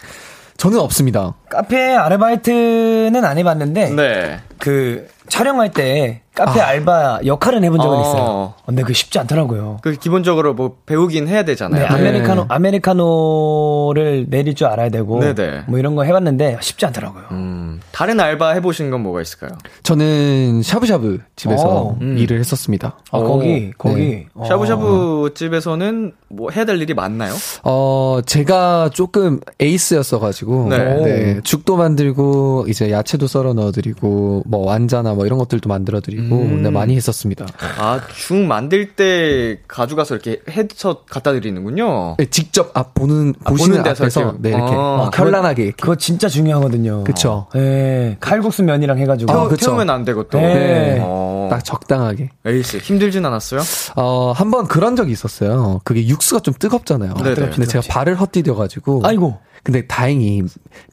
저는 0.58 0.78
없습니다. 0.78 1.34
카페 1.48 1.94
아르바이트는 1.94 3.24
안 3.24 3.38
해봤는데 3.38 3.90
네. 3.90 4.40
그 4.58 5.08
촬영할 5.28 5.72
때 5.72 6.20
카페 6.34 6.60
알바 6.60 7.20
역할은 7.26 7.64
해본 7.64 7.80
적은 7.80 7.98
어. 7.98 8.00
있어요. 8.00 8.54
근데 8.64 8.82
그 8.82 8.92
쉽지 8.92 9.18
않더라고요. 9.18 9.78
그 9.82 9.92
기본적으로 9.92 10.54
뭐 10.54 10.76
배우긴 10.86 11.28
해야 11.28 11.44
되잖아요. 11.44 11.82
네, 11.82 11.86
아메리카노 11.86 12.46
아메리카노를 12.48 14.26
내릴 14.28 14.54
줄 14.54 14.68
알아야 14.68 14.88
되고 14.90 15.20
네네. 15.20 15.64
뭐 15.68 15.78
이런 15.78 15.94
거 15.96 16.04
해봤는데 16.04 16.58
쉽지 16.60 16.86
않더라고요. 16.86 17.24
음, 17.32 17.80
다른 17.92 18.20
알바 18.20 18.52
해보신 18.52 18.90
건 18.90 19.02
뭐가 19.02 19.20
있을까요? 19.22 19.50
저는 19.82 20.62
샤브샤브 20.62 21.20
집에서 21.36 21.68
어, 21.68 21.98
음. 22.00 22.16
일을 22.16 22.38
했었습니다. 22.38 22.96
아 23.10 23.18
거기 23.18 23.72
거기 23.76 23.94
네. 23.96 24.26
어. 24.34 24.44
샤브샤브 24.46 25.32
집에서는 25.34 26.12
뭐 26.28 26.50
해야 26.50 26.64
될 26.64 26.80
일이 26.80 26.94
많나요? 26.94 27.34
어, 27.64 28.20
제가 28.24 28.90
조금 28.94 29.40
에이스였어가지고, 29.58 30.68
네. 30.68 30.78
네. 30.78 31.40
죽도 31.42 31.76
만들고, 31.76 32.66
이제 32.68 32.92
야채도 32.92 33.26
썰어 33.26 33.52
넣어드리고, 33.52 34.44
뭐 34.46 34.64
완자나 34.64 35.14
뭐 35.14 35.26
이런 35.26 35.40
것들도 35.40 35.68
만들어드리고, 35.68 36.19
음. 36.30 36.62
네, 36.62 36.70
많이 36.70 36.96
했었습니다. 36.96 37.46
아, 37.78 38.00
죽 38.14 38.36
만들 38.36 38.94
때 38.94 39.58
가져가서 39.68 40.14
이렇게 40.16 40.40
헤드샷 40.48 41.06
갖다 41.08 41.32
드리는군요. 41.32 42.16
네, 42.18 42.26
직접 42.26 42.70
앞 42.74 42.94
보는, 42.94 43.34
아, 43.44 43.50
보시는 43.50 43.78
보는 43.78 43.82
데서 43.84 44.04
앞에서, 44.04 44.20
이렇게. 44.20 44.38
네, 44.40 44.48
이렇게 44.50 44.72
아, 44.76 45.10
현란하게. 45.14 45.62
이렇게. 45.62 45.76
그거 45.80 45.96
진짜 45.96 46.28
중요하거든요. 46.28 47.04
그쵸. 47.04 47.46
예, 47.56 48.16
칼국수 48.20 48.62
면이랑 48.62 48.98
해 48.98 49.06
가지고. 49.06 49.32
아, 49.32 49.44
태, 49.44 49.50
그쵸. 49.50 49.66
태우면 49.66 49.90
안 49.90 50.04
되고 50.04 50.24
또. 50.24 50.38
네. 50.38 50.98
어. 51.00 51.48
딱 51.50 51.64
적당하게. 51.64 52.30
에이스, 52.46 52.78
힘들진 52.78 53.24
않았어요? 53.26 53.60
어, 53.96 54.32
한번 54.32 54.68
그런 54.68 54.94
적이 54.96 55.12
있었어요. 55.12 55.80
그게 55.84 56.06
육수가 56.06 56.40
좀 56.40 56.54
뜨겁잖아요. 56.58 57.14
네네. 57.14 57.34
근데 57.34 57.66
제가 57.66 57.84
발을 57.88 58.14
헛디뎌 58.14 58.54
가지고. 58.54 59.02
아이고. 59.04 59.38
근데 59.62 59.86
다행히 59.86 60.42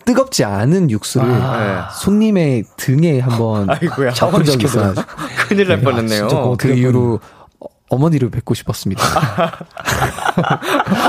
뜨겁지 0.06 0.44
않은 0.44 0.92
육수를 0.92 1.28
아. 1.30 1.90
손님의 1.90 2.66
등에 2.78 3.20
한번 3.20 3.70
아이고야. 3.72 4.12
잡은 4.12 4.44
적이 4.44 4.66
있어요. 4.66 4.94
큰일 5.48 5.68
날 5.68 5.82
뻔했네요. 5.82 6.56
그 6.58 6.74
이후로 6.74 7.20
어머니를 7.90 8.30
뵙고 8.30 8.54
싶었습니다. 8.54 9.02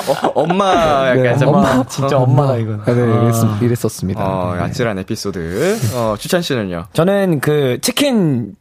어, 0.08 0.28
엄마 0.34 1.08
약간 1.08 1.22
네, 1.22 1.36
좀- 1.38 1.48
엄마, 1.48 1.84
진짜 1.86 2.16
엄마다, 2.16 2.56
이건. 2.56 2.80
아, 2.86 2.92
네, 2.92 3.00
이랬, 3.02 3.62
이랬 3.62 3.84
었습니다. 3.84 4.24
어, 4.24 4.54
네. 4.54 4.62
아찔한 4.62 4.98
에피소드. 5.00 5.78
어, 5.94 6.14
추찬 6.18 6.40
씨는요? 6.42 6.86
저는 6.92 7.40
그 7.40 7.78
치킨 7.82 8.54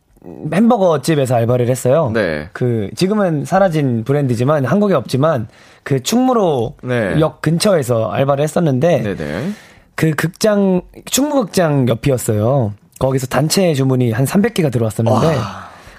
햄버거 0.53 1.01
집에서 1.01 1.35
알바를 1.35 1.67
했어요. 1.69 2.11
네. 2.13 2.49
그 2.53 2.89
지금은 2.95 3.45
사라진 3.45 4.03
브랜드지만 4.03 4.65
한국에 4.65 4.93
없지만 4.93 5.47
그 5.83 6.01
충무로 6.03 6.75
네. 6.83 7.19
역 7.19 7.41
근처에서 7.41 8.09
알바를 8.11 8.43
했었는데 8.43 9.03
네네. 9.15 9.49
그 9.95 10.11
극장 10.11 10.81
충무극장 11.05 11.87
옆이었어요. 11.87 12.73
거기서 12.99 13.27
단체 13.27 13.73
주문이 13.73 14.11
한 14.11 14.25
300개가 14.25 14.71
들어왔었는데 14.71 15.37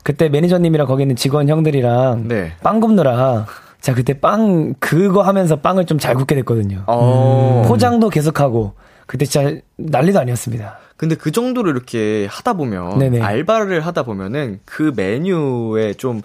그때 0.02 0.28
매니저님이랑 0.28 0.86
거기 0.86 1.02
있는 1.02 1.16
직원 1.16 1.48
형들이랑 1.48 2.28
네. 2.28 2.52
빵 2.62 2.80
굽느라 2.80 3.46
자 3.80 3.94
그때 3.94 4.14
빵 4.14 4.74
그거 4.80 5.22
하면서 5.22 5.56
빵을 5.56 5.86
좀 5.86 5.98
잘 5.98 6.14
굽게 6.16 6.34
됐거든요. 6.36 6.82
어. 6.86 7.64
포장도 7.68 8.08
계속하고 8.10 8.72
그때 9.06 9.24
진짜 9.24 9.56
난리도 9.76 10.18
아니었습니다. 10.20 10.78
근데 10.98 11.14
그 11.14 11.30
정도로 11.30 11.70
이렇게 11.70 12.26
하다 12.28 12.52
보면 12.54 12.98
네네. 12.98 13.22
알바를 13.22 13.86
하다 13.86 14.02
보면은 14.02 14.60
그 14.66 14.92
메뉴에 14.94 15.94
좀 15.94 16.20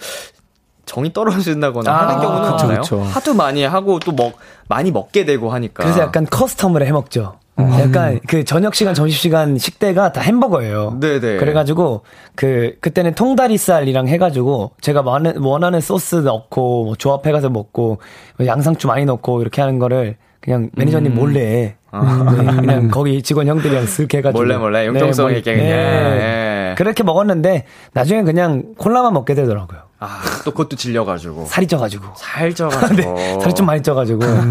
정이 0.86 1.13
떨어진다거나 1.13 1.89
아, 1.89 2.07
하는 2.09 2.21
경우는 2.21 2.51
그쵸, 2.51 2.65
없나요? 2.65 2.81
그쵸. 2.81 3.01
하도 3.01 3.33
많이 3.33 3.63
하고 3.63 3.99
또 3.99 4.12
먹 4.12 4.33
많이 4.67 4.91
먹게 4.91 5.23
되고 5.25 5.49
하니까. 5.51 5.83
그래서 5.83 6.01
약간 6.01 6.25
커스텀을 6.25 6.83
해 6.83 6.91
먹죠. 6.91 7.36
음. 7.59 7.69
약간 7.79 8.19
그 8.27 8.43
저녁 8.43 8.73
시간, 8.73 8.95
점심 8.95 9.15
시간 9.15 9.57
식대가 9.59 10.12
다 10.12 10.21
햄버거예요. 10.21 10.97
네네. 10.99 11.38
그래가지고 11.38 12.01
그 12.33 12.75
그때는 12.81 13.13
통다리살이랑 13.13 14.07
해가지고 14.07 14.71
제가 14.81 15.01
원하는, 15.01 15.39
원하는 15.39 15.79
소스 15.81 16.15
넣고 16.15 16.86
뭐 16.86 16.95
조합해가서 16.95 17.49
먹고 17.49 17.99
뭐 18.38 18.47
양상추 18.47 18.88
많이 18.88 19.05
넣고 19.05 19.41
이렇게 19.41 19.62
하는 19.62 19.77
거를 19.77 20.17
그냥 20.41 20.71
매니저님 20.73 21.13
몰래 21.13 21.75
네, 22.01 22.45
그냥 22.58 22.88
거기 22.89 23.21
직원 23.21 23.47
형들이랑 23.47 23.86
쓱 23.86 24.13
해가지고 24.15 24.39
아. 24.39 24.41
몰래 24.41 24.58
몰래 24.58 24.86
융통성 24.88 25.25
몰래. 25.27 25.38
있게 25.38 25.56
그냥. 25.56 25.69
예. 25.69 26.75
그렇게 26.77 27.03
먹었는데 27.03 27.65
나중에 27.93 28.23
그냥 28.23 28.73
콜라만 28.77 29.13
먹게 29.13 29.36
되더라고요. 29.36 29.82
아, 30.03 30.19
또 30.43 30.51
그것도 30.51 30.75
질려가지고. 30.75 31.45
살이 31.45 31.65
쪄가지고 31.67 32.05
살 32.15 32.53
쪄가지고. 32.53 32.93
네, 33.15 33.39
살이 33.39 33.53
좀 33.53 33.65
많이 33.65 33.81
쪄가지고 33.81 34.19
그럴 34.19 34.41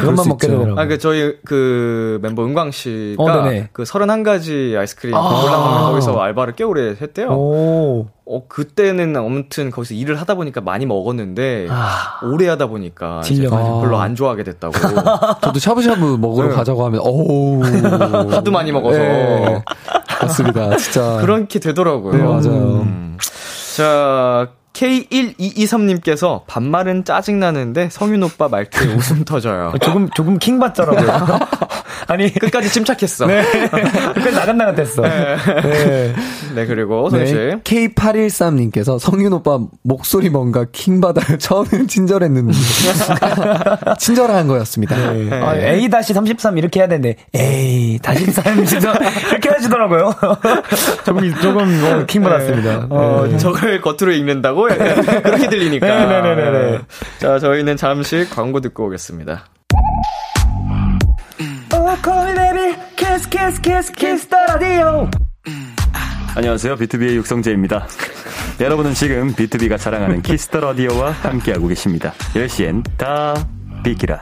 그것만 0.00 0.16
수 0.16 0.28
먹게. 0.28 0.46
되더라고요. 0.46 0.80
아, 0.80 0.86
그, 0.86 0.98
저희, 0.98 1.36
그, 1.44 2.18
멤버 2.22 2.44
은광 2.44 2.70
씨가, 2.70 3.22
어. 3.22 3.52
그 3.72 3.82
31가지 3.82 4.78
아이스크림 4.78 5.14
아. 5.14 5.20
골라먹는 5.20 5.82
거기서 5.90 6.20
알바를 6.20 6.54
꽤 6.54 6.64
오래 6.64 6.94
했대요. 7.00 7.28
오. 7.30 8.06
어, 8.24 8.46
그때는 8.48 9.16
아무튼 9.16 9.70
거기서 9.70 9.94
일을 9.94 10.20
하다 10.20 10.36
보니까 10.36 10.60
많이 10.60 10.86
먹었는데, 10.86 11.66
아. 11.70 12.20
오래 12.22 12.48
하다 12.48 12.68
보니까, 12.68 13.20
이제 13.24 13.34
질려가지고. 13.34 13.80
별로 13.80 13.98
안 13.98 14.14
좋아하게 14.14 14.44
됐다고. 14.44 14.72
저도 15.42 15.58
샤브샤브 15.58 16.16
먹으러 16.20 16.48
네. 16.48 16.54
가자고 16.54 16.84
하면, 16.86 17.00
어우. 17.02 17.62
하도 18.32 18.50
많이 18.52 18.70
먹어서. 18.70 18.98
네. 18.98 19.64
맞습니다. 20.22 20.76
진짜. 20.76 21.18
그렇게 21.20 21.58
되더라고요. 21.58 22.12
네, 22.12 22.22
맞아요. 22.22 22.82
음. 22.82 23.18
자, 23.76 24.48
K1223님께서 24.72 26.42
반말은 26.46 27.04
짜증나는데 27.04 27.88
성윤 27.90 28.22
오빠 28.22 28.48
말투에 28.48 28.94
웃음 28.94 29.24
터져요. 29.24 29.72
조금 29.82 30.08
조금 30.10 30.38
킹 30.38 30.58
받더라고요. 30.58 31.38
아니 32.08 32.32
끝까지 32.34 32.70
침착했어. 32.70 33.26
네. 33.26 33.42
끝까지 33.70 34.32
나간나갔댔어. 34.32 35.02
네. 35.02 36.14
네, 36.54 36.66
그리고 36.66 37.08
소연 37.10 37.26
씨. 37.26 37.34
네, 37.34 37.60
K813님께서 37.62 38.98
성윤 38.98 39.32
오빠 39.32 39.58
목소리 39.82 40.28
뭔가 40.28 40.66
킹 40.72 41.00
받아요. 41.00 41.38
처음엔 41.38 41.86
친절했는데. 41.88 42.52
친절한 43.98 44.48
거였습니다. 44.48 44.96
아, 44.96 45.56
A 45.56 45.88
다시 45.88 46.12
33 46.12 46.58
이렇게 46.58 46.80
해야 46.80 46.88
되는데 46.88 47.16
A 47.34 47.98
다시 48.02 48.24
33 48.26 48.94
이렇게 49.30 49.48
하시더라고요. 49.48 50.14
조금 51.04 51.34
조금 51.40 51.80
뭐, 51.80 52.06
킹 52.06 52.22
받았습니다. 52.22 52.86
어, 52.90 53.26
네. 53.30 53.38
저걸 53.38 53.80
겉으로 53.80 54.12
읽는다고? 54.12 54.61
약간 54.70 55.22
그렇게 55.22 55.48
들리니까. 55.48 55.86
네네네네네. 55.86 56.78
자, 57.18 57.38
저희는 57.38 57.76
잠시 57.76 58.28
광고 58.28 58.60
듣고 58.60 58.86
오겠습니다. 58.86 59.44
Oh, 61.74 62.02
call 62.02 62.28
me 62.28 62.34
baby, 62.34 62.74
kiss 62.96 63.28
kiss 63.28 63.60
kiss 63.60 63.92
kiss 63.92 64.28
the 64.28 64.44
radio. 64.48 65.10
안녕하세요. 66.34 66.76
비투비의 66.76 67.16
육성재입니다. 67.16 67.86
여러분은 68.60 68.94
지금 68.94 69.34
비투비가 69.34 69.76
자랑하는 69.76 70.22
키스 70.22 70.46
더 70.46 70.60
라디오와 70.60 71.10
함께하고 71.10 71.66
계십니다. 71.68 72.12
10시엔 72.34 72.84
다 72.96 73.34
비키라. 73.82 74.20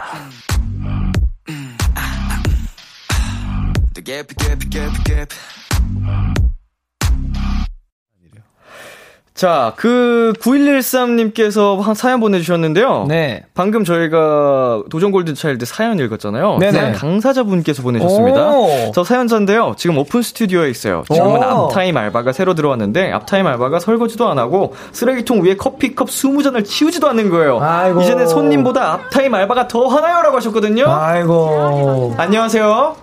자, 9.40 9.72
그 9.76 10.34
9113님께서 10.38 11.80
한 11.80 11.94
사연 11.94 12.20
보내주셨는데요. 12.20 13.06
네. 13.08 13.42
방금 13.54 13.84
저희가 13.84 14.82
도전 14.90 15.12
골든 15.12 15.34
차일드 15.34 15.64
사연 15.64 15.98
읽었잖아요. 15.98 16.58
네네. 16.58 16.72
사연 16.72 16.92
당사자분께서 16.92 17.80
보내셨습니다. 17.80 18.50
오. 18.50 18.92
저 18.94 19.02
사연자인데요. 19.02 19.76
지금 19.78 19.96
오픈 19.96 20.20
스튜디오에 20.20 20.68
있어요. 20.68 21.04
지금은 21.10 21.42
오. 21.42 21.68
앞타임 21.68 21.96
알바가 21.96 22.32
새로 22.32 22.52
들어왔는데 22.52 23.12
앞타임 23.12 23.46
알바가 23.46 23.80
설거지도 23.80 24.28
안 24.28 24.38
하고 24.38 24.74
쓰레기통 24.92 25.42
위에 25.42 25.56
커피컵 25.56 26.08
20잔을 26.08 26.62
치우지도 26.62 27.08
않는 27.08 27.30
거예요. 27.30 27.60
아이고. 27.62 28.02
이제는 28.02 28.26
손님보다 28.26 28.92
앞타임 28.92 29.32
알바가 29.32 29.68
더 29.68 29.86
하나요라고 29.86 30.36
하셨거든요. 30.36 30.84
아이고. 30.86 32.14
안녕하세요. 32.18 32.94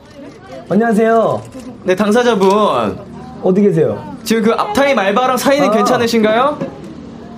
안녕하세요. 0.70 1.42
네, 1.86 1.96
당사자분. 1.96 3.17
어디 3.44 3.62
계세요? 3.62 4.16
지금 4.24 4.44
그 4.44 4.52
앞타임 4.54 4.98
알바랑 4.98 5.38
사이는 5.38 5.70
아. 5.70 5.72
괜찮으신가요? 5.72 6.58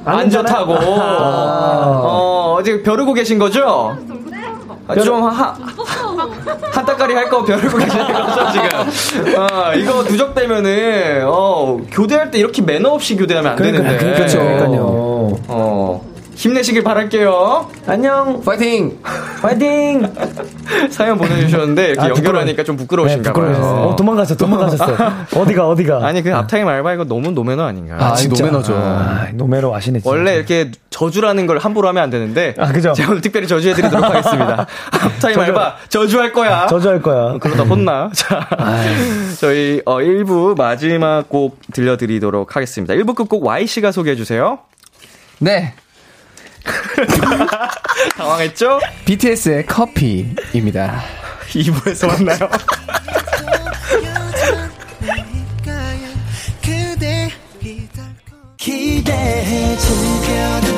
안? 0.05 0.29
좋다고. 0.29 0.73
아. 0.75 2.01
어, 2.03 2.59
지금 2.63 2.83
벼르고 2.83 3.13
계신 3.13 3.37
거죠? 3.37 3.95
아, 4.87 4.95
좀 4.95 5.21
하, 5.23 5.53
한따까리 6.71 7.13
할 7.13 7.29
거 7.29 7.43
벼르고 7.45 7.77
계시는 7.77 8.07
거죠, 8.11 8.51
지금? 8.51 9.37
어, 9.37 9.73
이거 9.75 10.01
누적되면은, 10.01 11.25
어, 11.27 11.77
교대할 11.91 12.31
때 12.31 12.39
이렇게 12.39 12.63
매너 12.63 12.89
없이 12.93 13.15
교대하면 13.15 13.51
안 13.51 13.57
되는데. 13.57 13.97
그렇죠. 14.15 14.39
그러니까요. 14.39 15.37
어, 15.47 16.08
힘내시길 16.39 16.83
바랄게요. 16.85 17.69
안녕. 17.85 18.41
파이팅! 18.41 18.97
파이팅. 19.41 20.09
사연 20.89 21.17
보내주셨는데, 21.17 21.87
이렇게 21.89 22.01
아, 22.01 22.07
연결하니까 22.07 22.63
좀 22.63 22.77
부끄러우신가 22.77 23.33
봐요. 23.33 23.89
어, 23.91 23.95
도망가셨어. 23.97 24.37
도망가셨어. 24.37 24.85
어디가 25.35 25.67
어디가? 25.67 26.05
아니, 26.07 26.21
그 26.23 26.33
앞타임 26.33 26.65
알바 26.65 26.93
이거 26.93 27.03
너무 27.03 27.31
노매너 27.31 27.63
아닌가요? 27.65 27.99
아, 27.99 28.13
진짜. 28.15 28.45
노매너죠. 28.45 28.73
아, 28.73 29.27
노매너 29.33 29.75
아시네. 29.75 29.99
진짜. 29.99 30.09
원래 30.09 30.33
이렇게 30.35 30.71
저주라는 30.91 31.45
걸 31.45 31.57
함부로 31.57 31.89
하면 31.89 32.03
안 32.03 32.09
되는데. 32.09 32.53
아, 32.57 32.71
그죠? 32.71 32.93
제가 32.93 33.09
오늘 33.11 33.21
특별히 33.21 33.45
저주해드리도록 33.45 34.01
하겠습니다. 34.05 34.65
앞타임 34.93 35.35
저주- 35.35 35.41
알바 35.41 35.75
저주할 35.89 36.31
거야. 36.31 36.67
저주할 36.67 37.01
거야. 37.01 37.37
그러다 37.41 37.63
혼나. 37.63 38.11
자, 38.13 38.47
저희 39.41 39.81
어 39.83 39.97
1부 39.97 40.57
마지막 40.57 41.27
곡 41.27 41.59
들려드리도록 41.73 42.55
하겠습니다. 42.55 42.93
1부 42.93 43.13
끝곡 43.15 43.43
Y씨가 43.45 43.91
소개해 43.91 44.15
주세요. 44.15 44.59
네. 45.39 45.73
당황했죠? 48.17 48.79
BTS의 49.05 49.65
커피입니다. 49.65 51.03
2부에서 51.49 52.07
만나요. 52.07 52.49
기대해 58.57 59.77
즐겨 59.77 60.68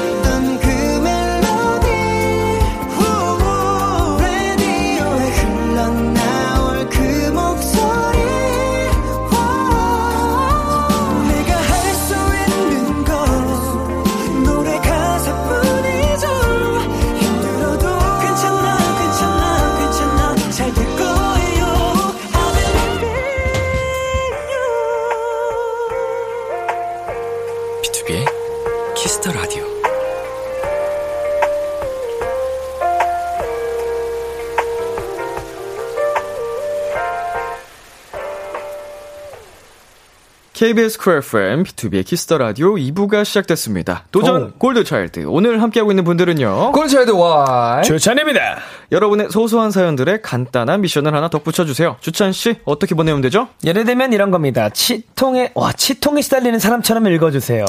KBS 40.61 40.99
쿨 40.99 41.17
FM, 41.17 41.63
비투비의 41.63 42.05
키스 42.05 42.25
더 42.25 42.37
라디오 42.37 42.75
2부가 42.75 43.25
시작됐습니다. 43.25 44.03
도전 44.11 44.43
오. 44.43 44.51
골든차일드. 44.59 45.25
오늘 45.25 45.59
함께하고 45.59 45.91
있는 45.91 46.03
분들은요. 46.03 46.73
골든차일드 46.73 47.09
Y. 47.09 47.83
주찬입니다. 47.83 48.59
여러분의 48.91 49.31
소소한 49.31 49.71
사연들의 49.71 50.21
간단한 50.21 50.81
미션을 50.81 51.15
하나 51.15 51.29
덧붙여주세요. 51.29 51.95
주찬씨, 51.99 52.57
어떻게 52.65 52.93
보내면 52.93 53.21
되죠? 53.21 53.47
예를 53.63 53.85
들면 53.85 54.13
이런 54.13 54.29
겁니다. 54.29 54.69
치통에, 54.69 55.49
와, 55.55 55.71
치통에 55.71 56.21
시달리는 56.21 56.59
사람처럼 56.59 57.07
읽어주세요. 57.07 57.65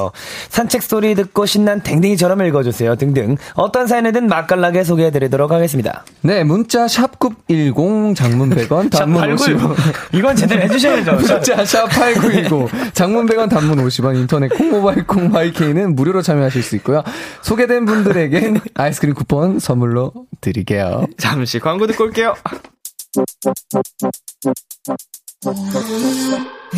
산책 0.49 0.83
소리 0.83 1.15
듣고 1.15 1.47
신난 1.47 1.81
댕댕이처럼 1.81 2.43
읽어주세요. 2.43 2.95
등등. 2.97 3.37
어떤 3.55 3.87
사연이든 3.87 4.27
맛깔나게 4.27 4.83
소개해드리도록 4.83 5.51
하겠습니다. 5.51 6.05
네, 6.21 6.43
문자 6.43 6.85
샵910 6.85 8.15
장문 8.15 8.51
100원, 8.51 8.91
단문 8.95 9.35
50원. 9.35 9.75
이건 10.13 10.35
제대로 10.35 10.61
해주셔야죠. 10.61 11.13
문자 11.13 11.39
샵8910 11.39 12.82
장문 12.93 13.25
100원, 13.27 13.49
단문 13.49 13.77
50원, 13.85 14.15
인터넷 14.17 14.49
콩, 14.49 14.71
모바일 14.71 15.05
콩, 15.05 15.31
마이케이는 15.31 15.95
무료로 15.95 16.21
참여하실 16.21 16.63
수 16.63 16.75
있고요. 16.77 17.03
소개된 17.41 17.85
분들에겐 17.85 18.61
아이스크림 18.75 19.13
쿠폰 19.13 19.59
선물로 19.59 20.11
드릴게요. 20.41 21.05
잠시 21.17 21.59
광고 21.59 21.87
듣고 21.87 22.05
올게요. 22.05 22.35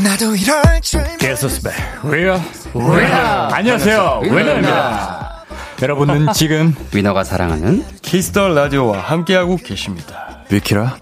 나도 0.04 0.36
이럴 0.36 0.82
줄 0.82 1.02
게스트스백 1.18 1.74
리아 2.12 2.40
안녕하세요. 3.54 4.22
위너입니다. 4.24 5.46
여러분은 5.82 6.32
지금 6.34 6.74
위너가 6.94 7.24
사랑하는 7.24 7.84
키스 8.02 8.32
더 8.32 8.50
라디오와 8.50 9.00
함께하고 9.00 9.58
계십니다. 9.58 10.40
비키라 10.50 10.98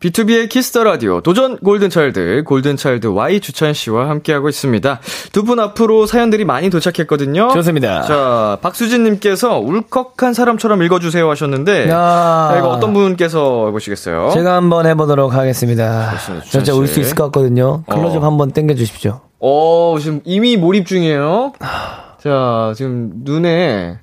비투비의 0.00 0.48
키스 0.48 0.69
더 0.69 0.82
라디오 0.82 1.20
도전 1.20 1.58
골든차일드 1.58 2.44
골든차일드 2.46 3.06
Y 3.08 3.40
주찬 3.40 3.74
씨와 3.74 4.08
함께하고 4.08 4.48
있습니다. 4.48 5.00
두 5.32 5.44
분 5.44 5.58
앞으로 5.60 6.06
사연들이 6.06 6.44
많이 6.44 6.70
도착했거든요. 6.70 7.48
좋습니다. 7.52 8.02
자, 8.02 8.58
박수진 8.62 9.02
님께서 9.04 9.58
울컥한 9.58 10.32
사람처럼 10.32 10.82
읽어주세요 10.84 11.28
하셨는데 11.30 11.88
야. 11.90 12.48
자, 12.52 12.56
이거 12.58 12.68
어떤 12.68 12.94
분께서 12.94 13.66
해보시겠어요? 13.66 14.30
제가 14.32 14.54
한번 14.56 14.86
해보도록 14.86 15.34
하겠습니다. 15.34 16.12
좋습니다, 16.12 16.46
진짜 16.46 16.72
울 16.74 16.86
씨. 16.86 16.94
수 16.94 17.00
있을 17.00 17.14
것 17.14 17.24
같거든요. 17.24 17.82
클로즈업 17.90 18.22
어. 18.22 18.26
한번 18.26 18.52
땡겨주십시오. 18.52 19.20
어, 19.40 19.96
지금 20.00 20.20
이미 20.24 20.56
몰입 20.56 20.86
중이에요. 20.86 21.52
자, 22.22 22.72
지금 22.76 23.10
눈에 23.24 23.98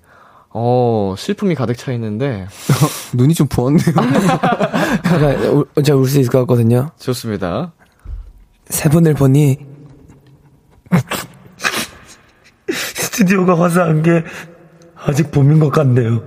어 0.59 1.13
슬픔이 1.17 1.53
가득 1.53 1.75
차 1.77 1.91
있는데 1.93 2.47
눈이 3.13 3.35
좀 3.35 3.45
부었네요. 3.47 3.85
제가 5.83 5.97
울 5.97 6.07
수 6.07 6.19
있을 6.19 6.31
것 6.31 6.39
같거든요. 6.39 6.89
좋습니다. 6.99 7.73
세 8.69 8.89
분을 8.89 9.13
보니 9.13 9.59
스튜디오가 12.71 13.59
화사한 13.59 14.01
게 14.01 14.23
아직 15.05 15.29
봄인 15.31 15.59
것 15.59 15.69
같네요. 15.71 16.23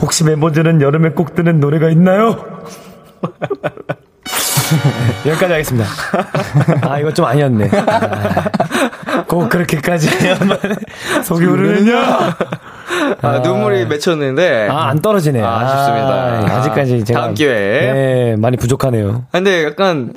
혹시 0.00 0.24
멤버들은 0.24 0.80
여름에 0.80 1.10
꼭 1.10 1.34
뜨는 1.34 1.60
노래가 1.60 1.90
있나요? 1.90 2.62
여기까지 5.26 5.52
하겠습니다. 5.52 5.86
아 6.82 6.98
이거 6.98 7.12
좀 7.12 7.26
아니었네. 7.26 7.68
아, 7.70 8.50
꼭 9.32 9.48
그렇게까지 9.48 10.08
해야만 10.20 10.58
속이 11.24 11.46
오르느냐? 11.46 12.36
아, 13.22 13.38
눈물이 13.38 13.86
맺혔는데 13.86 14.68
아 14.70 14.88
안 14.92 15.00
떨어지네. 15.00 15.40
아, 15.40 15.60
아쉽습니다. 15.60 16.54
아, 16.58 16.60
직까지 16.60 17.02
제가 17.04 17.20
다음 17.20 17.34
기회에. 17.34 17.92
네 17.94 18.36
많이 18.36 18.58
부족하네요. 18.58 19.24
아, 19.32 19.38
근데 19.38 19.64
약간 19.64 20.12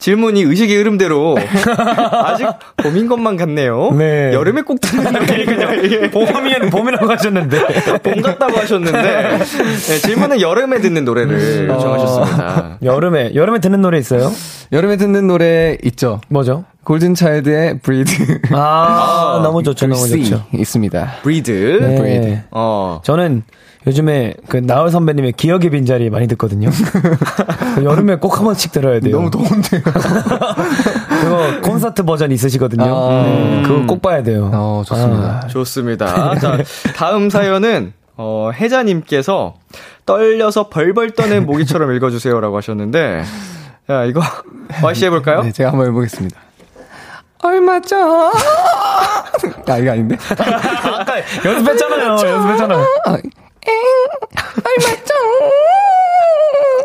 질문이 0.00 0.42
의식의 0.42 0.76
흐름대로 0.78 1.36
아직 2.24 2.48
봄인 2.78 3.06
것만 3.06 3.36
같네요. 3.36 3.92
네. 3.92 4.32
여름에 4.32 4.62
꼭 4.62 4.80
듣는 4.80 5.12
노래군요. 5.12 6.10
봄이면 6.10 6.70
봄이라고 6.70 7.10
하셨는데 7.10 7.58
봄 8.02 8.20
같다고 8.22 8.58
하셨는데 8.58 9.02
네, 9.02 9.98
질문은 9.98 10.40
여름에 10.40 10.80
듣는 10.80 11.04
노래를 11.04 11.68
요청하셨습니다. 11.68 12.78
여름에 12.82 13.34
여름에 13.34 13.58
듣는 13.60 13.82
노래 13.82 13.98
있어요? 13.98 14.32
여름에 14.72 14.96
듣는 14.96 15.26
노래 15.26 15.76
있죠. 15.84 16.20
뭐죠? 16.28 16.64
골든차일드의 16.84 17.80
브리드. 17.80 18.40
아, 18.52 19.40
너무 19.44 19.62
좋죠, 19.62 19.86
너무 19.86 20.08
좋죠. 20.08 20.44
있습니다. 20.54 21.16
브리드. 21.22 21.50
네. 21.82 22.44
어. 22.50 23.00
저는 23.04 23.42
요즘에 23.86 24.34
그 24.48 24.58
나얼 24.58 24.90
선배님의 24.90 25.32
기억의 25.32 25.70
빈자리 25.70 26.10
많이 26.10 26.26
듣거든요. 26.28 26.68
그 27.74 27.82
여름에 27.84 28.16
꼭 28.16 28.36
한 28.36 28.44
번씩 28.44 28.72
들어야 28.72 29.00
돼요. 29.00 29.16
너무 29.16 29.30
더운데요. 29.30 29.80
그거 31.20 31.60
콘서트 31.62 32.02
버전 32.04 32.30
있으시거든요. 32.32 32.84
아. 32.94 33.22
네, 33.24 33.62
그거 33.66 33.86
꼭 33.86 34.02
봐야 34.02 34.22
돼요. 34.22 34.50
어, 34.52 34.82
좋습니다. 34.86 35.40
아, 35.44 35.46
좋습니다. 35.46 36.34
자, 36.38 36.58
다음 36.96 37.30
사연은 37.30 37.92
어, 38.16 38.50
혜자님께서 38.54 39.54
떨려서 40.04 40.68
벌벌 40.68 41.12
떠는 41.12 41.46
모기처럼 41.46 41.92
읽어주세요라고 41.94 42.56
하셨는데, 42.58 43.22
자, 43.86 44.04
이거, 44.04 44.20
와이씨 44.82 45.06
해볼까요? 45.06 45.42
네, 45.42 45.52
제가 45.52 45.70
한번 45.70 45.86
해보겠습니다. 45.88 46.38
얼마 47.42 47.80
전. 47.80 48.30
아, 49.66 49.78
이거 49.78 49.90
아닌데? 49.92 50.16
아까 50.28 51.14
연습했잖아요. 51.44 52.10
연습했잖아요. 52.10 52.86
아, 53.66 53.70
엥, 53.70 53.74
얼마 54.64 55.04
전. 55.04 55.16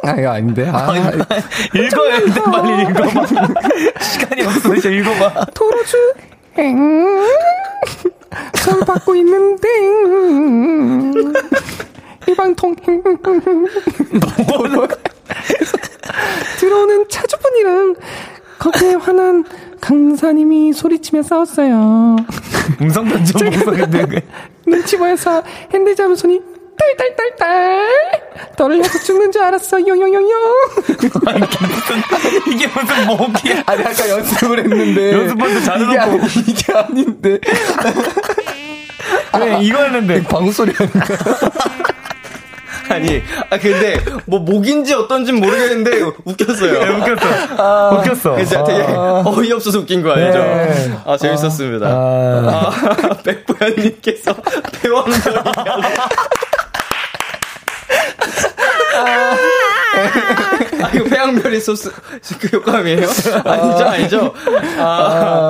아, 0.04 0.16
이거 0.20 0.30
아닌데? 0.30 0.70
아, 0.72 0.94
읽어야 1.74 2.20
돼, 2.20 2.42
빨리 2.42 2.84
읽어봐. 2.84 3.26
시간이 4.02 4.44
없어, 4.44 4.76
이제 4.76 4.92
읽어봐. 4.98 5.46
도로주, 5.54 6.14
엥. 6.58 7.26
전 8.64 8.80
받고 8.82 9.16
있는데. 9.16 9.68
일방통. 12.28 12.76
들어오는 16.60 17.06
차주분이랑 17.10 17.96
거기에 18.60 18.94
화난 18.96 19.46
강사님이 19.80 20.74
소리치며 20.74 21.22
싸웠어요. 21.24 22.16
음성 22.82 23.06
편집 23.06 23.44
목소리인데. 23.44 24.22
눈치 24.66 24.98
보여서 24.98 25.44
잡은 25.96 26.16
손이 26.16 26.42
딸딸딸딸 26.78 28.56
떨려서 28.58 29.00
죽는 29.00 29.32
줄 29.32 29.42
알았어 29.44 29.80
용용용용 29.86 30.54
이게 32.52 32.68
무슨 32.68 33.06
목이야. 33.08 33.64
아니 33.66 33.84
아까 33.84 34.10
연습을 34.10 34.60
했는데 34.60 35.14
연습한테 35.14 35.62
잘해놓고. 35.62 36.26
이게, 36.28 36.52
이게 36.52 36.74
아닌데 36.74 37.40
왜 39.40 39.58
이거 39.62 39.84
했는데. 39.84 40.24
방구 40.24 40.52
소리 40.52 40.72
하니까 40.74 41.16
아니, 42.88 43.22
아, 43.50 43.58
근데, 43.58 43.98
뭐, 44.26 44.40
목인지 44.40 44.94
어떤진 44.94 45.38
모르겠는데, 45.38 46.02
웃겼어요. 46.24 46.86
네, 46.86 46.90
웃겼어. 46.92 47.96
웃겼어. 47.96 48.38
진짜 48.38 48.64
되게 48.64 48.84
어이없어서 48.84 49.80
웃긴 49.80 50.04
거 50.04 50.12
알죠? 50.12 50.38
네. 50.38 50.92
아, 51.04 51.18
재밌었습니다. 51.18 51.88
아. 51.88 51.92
아, 51.92 53.18
백보현님께서 53.26 54.36
배왕별이냐고. 54.82 55.52
아, 59.06 60.90
이거 60.94 61.04
배양별이 61.06 61.60
소스, 61.60 61.92
그 62.40 62.48
효과음이에요? 62.58 63.08
아니죠, 63.46 63.86
아니죠? 63.86 64.34
아, 64.78 65.50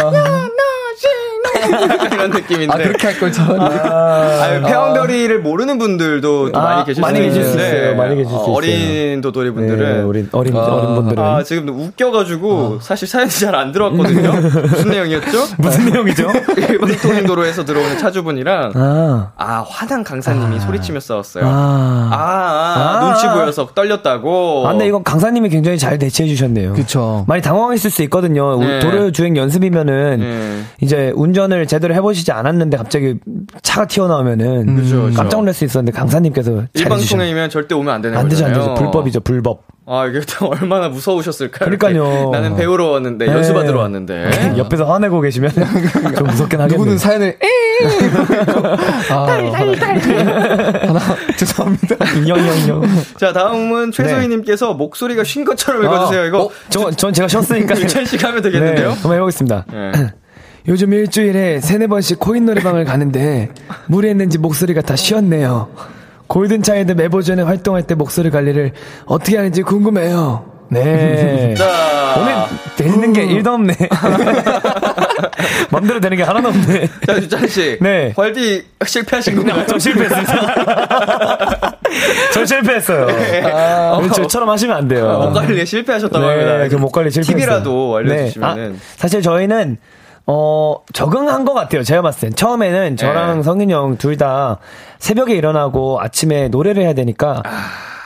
이런 2.13 2.29
느낌인데. 2.31 2.73
아 2.73 2.77
그렇게 2.77 3.07
할 3.07 3.15
걸 3.19 3.31
저는 3.31 3.61
아, 3.61 4.61
폐왕별이를 4.65 5.39
모르는 5.39 5.77
분들도 5.77 6.51
또 6.51 6.59
아, 6.59 6.63
많이 6.63 6.85
계실 6.85 7.01
많이 7.01 7.17
수 7.19 7.23
계실 7.25 7.43
수 7.43 7.49
있는데, 7.51 7.77
있어요. 7.77 7.95
많이 7.95 8.15
계실 8.15 8.29
수 8.29 8.35
어, 8.35 8.41
있어요. 8.41 8.53
어린 8.55 9.21
도토리 9.21 9.49
네, 9.49 9.53
분들은 9.55 10.05
어린, 10.05 10.29
어린, 10.33 10.55
어린 10.55 10.95
분들은. 10.95 11.23
아, 11.23 11.43
지금 11.43 11.69
웃겨가지고, 11.69 12.79
사실 12.81 13.07
사연이 13.07 13.29
잘 13.29 13.55
안 13.55 13.71
들어왔거든요? 13.71 14.31
무슨 14.33 14.89
내용이었죠? 14.89 15.45
무슨 15.59 15.85
내용이죠? 15.85 16.27
일본 16.69 16.91
통행도로에서 16.97 17.63
들어오는 17.63 17.97
차주분이랑, 17.99 18.71
아. 18.75 19.29
아, 19.37 19.65
화난 19.67 20.03
강사님이 20.03 20.59
소리치며 20.59 20.99
싸웠어요. 20.99 21.45
아, 21.45 21.49
아. 22.11 22.15
아, 22.15 22.99
아. 22.99 23.05
눈치 23.05 23.27
보여서 23.27 23.67
떨렸다고. 23.73 24.67
아, 24.67 24.71
근데 24.71 24.87
이거 24.87 25.01
강사님이 25.01 25.49
굉장히 25.49 25.77
잘 25.77 25.97
대처해 25.97 26.27
주셨네요. 26.27 26.73
그쵸 26.73 27.23
많이 27.27 27.41
당황했을 27.41 27.89
수 27.89 28.03
있거든요. 28.03 28.59
네. 28.59 28.79
도로 28.79 29.11
주행 29.11 29.37
연습이면은 29.37 30.19
네. 30.19 30.61
이제 30.81 31.13
운전을 31.15 31.34
운전을 31.35 31.67
제대로 31.67 31.93
해보시지 31.93 32.31
않았는데 32.31 32.77
갑자기 32.77 33.15
차가 33.61 33.85
튀어나오면은 33.85 34.75
그죠. 34.77 35.09
깜짝 35.15 35.37
놀랄 35.39 35.53
수 35.53 35.65
있었는데 35.65 35.97
강사님께서 35.97 36.63
일방통행이면 36.73 37.49
절대 37.49 37.75
오면 37.75 37.93
안 37.93 38.01
되는 38.01 38.17
안 38.17 38.29
되죠, 38.29 38.45
안. 38.45 38.53
되죠. 38.53 38.73
불법이죠, 38.75 39.19
불법. 39.19 39.63
아, 39.87 40.07
이게 40.07 40.21
또 40.21 40.47
얼마나 40.61 40.87
무서우셨을까요? 40.89 41.77
그러니까요. 41.77 42.31
나는 42.31 42.55
배우러 42.55 42.87
왔는데, 42.87 43.25
네. 43.27 43.31
연수받으러 43.33 43.79
왔는데. 43.81 44.55
옆에서 44.57 44.85
화내고 44.85 45.21
계시면 45.21 45.51
좀 46.17 46.27
무섭긴 46.27 46.59
하겠네요. 46.61 46.69
누구는 46.79 46.97
사연을 46.97 47.37
에이 47.39 48.09
아, 49.11 49.25
하나 49.27 50.99
죄송합니다. 51.37 51.97
영영영. 52.27 52.83
자, 53.19 53.31
다음은 53.33 53.91
최소희님께서 53.91 54.73
목소리가 54.73 55.23
쉰 55.23 55.43
것처럼 55.45 55.83
읽어주세요. 55.83 56.25
이거. 56.25 56.45
어, 56.45 56.49
저, 56.69 56.89
전 56.91 57.13
제가 57.13 57.27
쉬었으니까. 57.27 57.79
유찬 57.79 58.05
씨가 58.05 58.29
하면 58.29 58.41
되겠는데요? 58.41 58.87
네, 58.89 58.93
한번 58.95 59.13
해보겠습니다. 59.13 59.65
네. 60.65 60.71
요즘 60.71 60.93
일주일에 60.93 61.59
세네 61.61 61.87
번씩 61.87 62.19
코인 62.19 62.45
노래방을 62.45 62.85
가는데 62.85 63.49
무리했는지 63.87 64.37
목소리가 64.37 64.81
다 64.81 64.95
쉬었네요. 64.95 65.69
골든 66.27 66.63
차일드 66.63 66.93
매버전에 66.93 67.43
활동할 67.43 67.83
때 67.83 67.93
목소리 67.95 68.31
관리를 68.31 68.71
어떻게 69.05 69.37
하는지 69.37 69.61
궁금해요. 69.61 70.53
네. 70.69 71.53
자, 71.55 72.15
오늘 72.19 72.35
되는 72.75 73.13
게 73.13 73.27
1도 73.27 73.47
없네. 73.47 73.75
맘대로 75.69 75.99
되는 75.99 76.17
게 76.17 76.23
하나도 76.23 76.47
없네. 76.47 76.89
자, 77.05 77.15
유찬 77.17 77.47
씨. 77.47 77.77
네. 77.79 78.11
활디 78.15 78.65
실패하신 78.83 79.35
건가요? 79.35 79.65
저 79.67 79.77
실패했습니다. 79.77 81.77
저 82.33 82.45
실패했어요. 82.45 83.07
아, 83.53 84.01
저처럼 84.15 84.49
하시면 84.49 84.75
안 84.75 84.87
돼요. 84.87 85.19
목 85.25 85.33
관리에 85.33 85.63
실패하셨다고 85.63 86.25
합니다. 86.25 86.57
네, 86.57 86.69
그목 86.69 86.91
관리 86.91 87.11
실패했어요. 87.11 87.45
팁이라도 87.45 87.95
알려주시면은. 87.97 88.69
네. 88.71 88.75
아, 88.75 88.79
사실 88.97 89.21
저희는 89.21 89.77
어 90.27 90.77
적응한 90.93 91.45
것 91.45 91.53
같아요. 91.53 91.83
제가 91.83 92.01
봤을 92.01 92.29
땐 92.29 92.35
처음에는 92.35 92.97
저랑 92.97 93.37
네. 93.37 93.43
성윤이 93.43 93.73
형둘 93.73 94.17
다 94.17 94.57
새벽에 94.99 95.35
일어나고 95.35 95.99
아침에 96.01 96.47
노래를 96.47 96.83
해야 96.83 96.93
되니까 96.93 97.43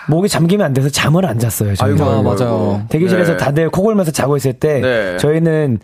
목이 0.09 0.27
잠기면 0.27 0.65
안 0.65 0.73
돼서 0.73 0.89
잠을 0.89 1.25
안 1.25 1.39
잤어요. 1.39 1.75
저희는. 1.75 2.01
아이고, 2.03 2.17
아이고, 2.17 2.29
아, 2.31 2.33
맞아요. 2.35 2.81
대기실에서 2.89 3.33
네. 3.33 3.37
다들 3.37 3.69
코 3.69 3.83
골면서 3.83 4.11
자고 4.11 4.35
있을 4.37 4.53
때 4.53 4.79
네. 4.81 5.17
저희는 5.17 5.79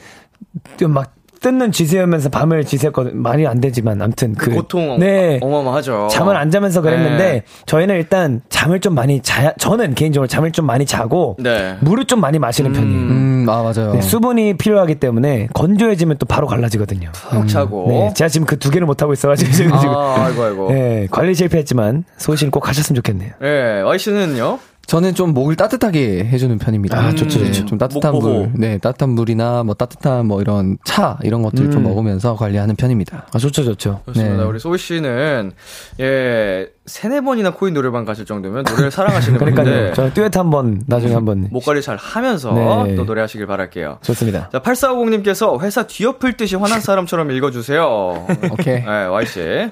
좀 0.77 0.91
막 0.93 1.13
뜯는 1.39 1.71
쥐새우면서 1.71 2.29
밤을 2.29 2.65
지새거든 2.65 3.17
말이 3.21 3.47
안 3.47 3.61
되지만 3.61 4.01
아무튼 4.01 4.33
그, 4.35 4.51
고통 4.51 4.99
네 4.99 5.39
어마어마하죠. 5.41 6.07
잠을 6.11 6.35
안 6.35 6.51
자면서 6.51 6.81
그랬는데 6.81 7.17
네. 7.31 7.43
저희는 7.65 7.95
일단 7.95 8.41
잠을 8.49 8.79
좀 8.81 8.93
많이 8.95 9.21
자야 9.21 9.53
저는 9.57 9.93
개인적으로 9.95 10.27
잠을 10.27 10.51
좀 10.51 10.65
많이 10.65 10.85
자고 10.85 11.37
네. 11.39 11.77
물을 11.81 12.05
좀 12.05 12.19
많이 12.19 12.39
마시는 12.39 12.73
편이에요. 12.73 12.99
음, 12.99 13.45
아 13.49 13.61
맞아요. 13.63 13.93
네, 13.93 14.01
수분이 14.01 14.57
필요하기 14.57 14.95
때문에 14.95 15.47
건조해지면 15.53 16.17
또 16.17 16.25
바로 16.25 16.47
갈라지거든요. 16.47 17.11
푹 17.13 17.47
자고. 17.47 17.85
네, 17.87 18.13
제가 18.15 18.27
지금 18.27 18.45
그 18.45 18.55
두 18.65 18.71
개를 18.71 18.87
못 18.87 19.01
하고 19.03 19.13
있어가지고 19.13 19.51
지금 19.51 19.77
지금 19.79 19.93
아, 19.93 20.25
아이고, 20.25 20.43
아이고. 20.43 20.71
네, 20.71 21.07
관리 21.11 21.35
실패했지만 21.35 22.03
소신 22.17 22.49
꼭 22.49 22.67
하셨으면 22.67 22.95
좋겠네요. 22.95 23.33
네, 23.39 23.81
와이씨는요? 23.81 24.57
저는 24.87 25.15
좀 25.15 25.33
목을 25.33 25.55
따뜻하게 25.55 26.25
해주는 26.25 26.57
편입니다. 26.59 26.97
아, 26.99 27.15
좋죠, 27.15 27.39
네, 27.39 27.45
좋죠. 27.51 27.65
좀 27.65 27.77
따뜻한. 27.77 28.13
물, 28.19 28.51
네, 28.53 28.77
따뜻한 28.77 29.09
물이나 29.09 29.63
뭐 29.63 29.73
따뜻한 29.73 30.27
뭐 30.27 30.41
이런 30.41 30.77
차 30.85 31.17
이런 31.23 31.41
것들 31.41 31.71
좀 31.71 31.83
먹으면서 31.83 32.35
관리하는 32.35 32.75
편입니다. 32.75 33.25
아 33.33 33.37
좋죠 33.37 33.63
좋죠. 33.63 34.01
좋습니다. 34.07 34.37
네. 34.37 34.43
우리 34.43 34.59
소희 34.59 34.77
씨는 34.77 35.51
예 35.99 36.67
세네 36.85 37.21
번이나 37.21 37.51
코인 37.51 37.73
노래방 37.73 38.05
가실 38.05 38.25
정도면 38.25 38.63
노래를 38.69 38.91
사랑하시는 38.91 39.39
그러니까요. 39.39 39.65
분인데 39.65 39.93
저 39.93 40.13
듀엣 40.13 40.37
한번 40.37 40.83
나중에 40.85 41.13
한번 41.15 41.47
목 41.51 41.65
관리 41.65 41.81
잘 41.81 41.97
하면서 41.97 42.53
네. 42.85 42.95
또 42.95 43.05
노래하시길 43.05 43.47
바랄게요. 43.47 43.97
좋습니다. 44.03 44.49
자 44.51 44.59
8450님께서 44.61 45.59
회사 45.61 45.87
뒤엎을 45.87 46.37
듯이 46.37 46.55
화난 46.55 46.79
사람처럼 46.81 47.31
읽어주세요. 47.31 48.27
오케이. 48.51 48.83
네, 48.83 49.05
와이 49.05 49.25
씨. 49.25 49.71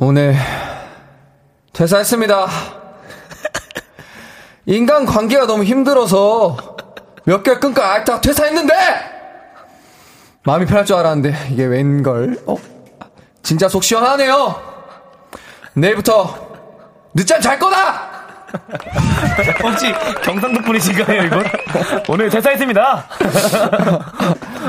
오늘 0.00 0.34
퇴사했습니다. 1.72 2.81
인간 4.66 5.06
관계가 5.06 5.46
너무 5.46 5.64
힘들어서 5.64 6.56
몇 7.24 7.42
개월 7.42 7.60
끊고 7.60 7.82
알딱 7.82 8.20
퇴사했는데 8.20 8.74
마음이 10.44 10.66
편할 10.66 10.84
줄 10.84 10.96
알았는데 10.96 11.48
이게 11.50 11.64
웬걸? 11.64 12.42
어? 12.46 12.56
진짜 13.42 13.68
속 13.68 13.82
시원하네요. 13.82 14.60
내일부터 15.74 16.52
늦잠 17.14 17.40
잘 17.40 17.58
거다. 17.58 18.11
혹시 19.62 19.92
경상도 20.22 20.60
분이신가요 20.62 21.22
이건? 21.24 21.44
오늘 22.08 22.28
퇴사했습니다. 22.30 23.04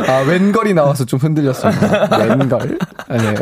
아 0.08 0.24
웬걸이 0.28 0.74
나와서 0.74 1.06
좀 1.06 1.20
흔들렸습니다. 1.20 2.18
웬걸? 2.18 2.78
아, 3.10 3.18
네. 3.18 3.36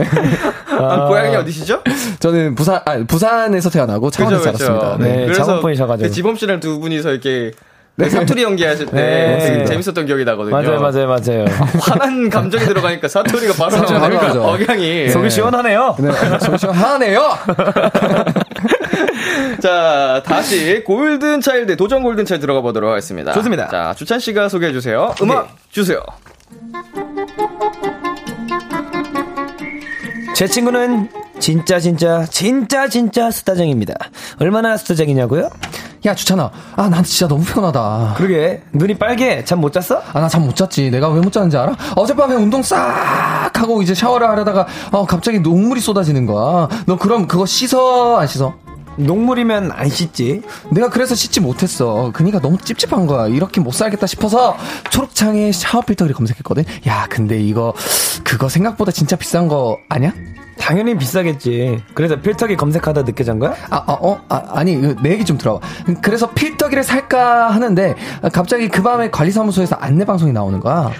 아, 0.69 1.05
고향이 1.07 1.35
어디시죠? 1.35 1.81
저는 2.19 2.55
부산 2.55 2.81
아, 2.85 2.97
부산에서 3.07 3.69
태어나고 3.69 4.09
창원에서 4.09 4.43
살았습니다. 4.43 4.97
네. 4.99 5.07
네, 5.17 5.23
그래서 5.25 5.43
창원분이셔가지고. 5.43 6.07
그 6.09 6.13
지범 6.13 6.35
씨랑 6.35 6.59
두 6.59 6.79
분이서 6.79 7.11
이렇게 7.11 7.51
그 7.99 8.09
사투리 8.09 8.41
연기하실 8.41 8.87
때 8.87 8.91
네. 8.95 9.37
되게 9.39 9.65
재밌었던 9.65 10.05
기억이 10.05 10.23
나거든요. 10.25 10.55
맞아요 10.55 10.79
맞아요 10.79 11.07
맞아요. 11.07 11.45
화난 11.81 12.29
감정이 12.29 12.65
들어가니까 12.65 13.07
사투리가 13.07 13.53
바로 13.53 13.81
나오니까. 13.81 14.31
억양이. 14.43 15.09
속이 15.09 15.29
시원하네요. 15.29 15.95
네, 15.99 16.11
속 16.39 16.57
시원하네요. 16.57 17.21
자, 19.61 20.21
다시 20.25 20.83
골든 20.85 21.41
차일드 21.41 21.75
도전 21.77 22.03
골든 22.03 22.25
차일드 22.25 22.41
들어가 22.41 22.61
보도록 22.61 22.89
하겠습니다. 22.91 23.33
좋습니다. 23.33 23.67
자, 23.69 23.93
주찬 23.97 24.19
씨가 24.19 24.49
소개해 24.49 24.71
주세요. 24.73 25.13
음악 25.21 25.55
주세요. 25.69 26.01
제 30.35 30.47
친구는 30.47 31.09
진짜 31.39 31.79
진짜 31.79 32.25
진짜 32.25 32.87
진짜 32.87 33.29
스타쟁입니다. 33.31 33.93
얼마나 34.39 34.77
스타쟁이냐고요? 34.77 35.49
야 36.03 36.15
주찬아, 36.15 36.49
아난 36.75 37.03
진짜 37.03 37.27
너무 37.27 37.43
피곤하다. 37.45 38.15
그러게 38.17 38.63
눈이 38.73 38.95
빨개 38.97 39.45
잠 39.45 39.59
못 39.59 39.71
잤어? 39.71 40.01
아 40.13 40.19
나 40.19 40.27
잠 40.27 40.41
못 40.43 40.55
잤지. 40.55 40.89
내가 40.89 41.09
왜 41.09 41.21
못 41.21 41.31
잤는지 41.31 41.57
알아? 41.57 41.75
어젯밤에 41.95 42.33
운동 42.35 42.63
싹 42.63 43.51
하고 43.53 43.83
이제 43.83 43.93
샤워를 43.93 44.27
하려다가 44.29 44.65
어 44.91 45.05
갑자기 45.05 45.39
녹물이 45.39 45.79
쏟아지는 45.79 46.25
거야. 46.25 46.67
너 46.87 46.97
그럼 46.97 47.27
그거 47.27 47.45
씻어 47.45 48.17
안 48.17 48.25
씻어? 48.25 48.55
녹물이면 49.05 49.71
안 49.71 49.89
씻지. 49.89 50.41
내가 50.71 50.89
그래서 50.89 51.15
씻지 51.15 51.39
못했어. 51.39 52.11
그니까 52.13 52.39
너무 52.39 52.57
찝찝한 52.57 53.07
거야. 53.07 53.27
이렇게 53.27 53.61
못 53.61 53.73
살겠다 53.73 54.07
싶어서 54.07 54.55
초록창에 54.89 55.51
샤워 55.51 55.81
필터를 55.83 56.13
검색했거든. 56.13 56.63
야, 56.87 57.07
근데 57.09 57.39
이거 57.41 57.73
그거 58.23 58.49
생각보다 58.49 58.91
진짜 58.91 59.15
비싼 59.15 59.47
거 59.47 59.77
아니야? 59.89 60.13
당연히 60.57 60.95
비싸겠지. 60.95 61.83
그래서 61.95 62.21
필터기 62.21 62.55
검색하다 62.55 63.01
늦게 63.03 63.23
잔 63.23 63.39
거야? 63.39 63.55
아, 63.71 63.77
아, 63.87 63.97
어, 63.99 64.21
아, 64.29 64.43
아니, 64.53 64.79
그, 64.79 64.95
내 65.01 65.11
얘기 65.11 65.25
좀 65.25 65.37
들어봐. 65.37 65.65
그래서 66.01 66.29
필터기를 66.29 66.83
살까 66.83 67.49
하는데, 67.49 67.95
아, 68.21 68.29
갑자기 68.29 68.69
그 68.69 68.83
밤에 68.83 69.09
관리사무소에서 69.09 69.75
안내 69.77 70.05
방송이 70.05 70.31
나오는 70.31 70.59
거야. 70.59 70.91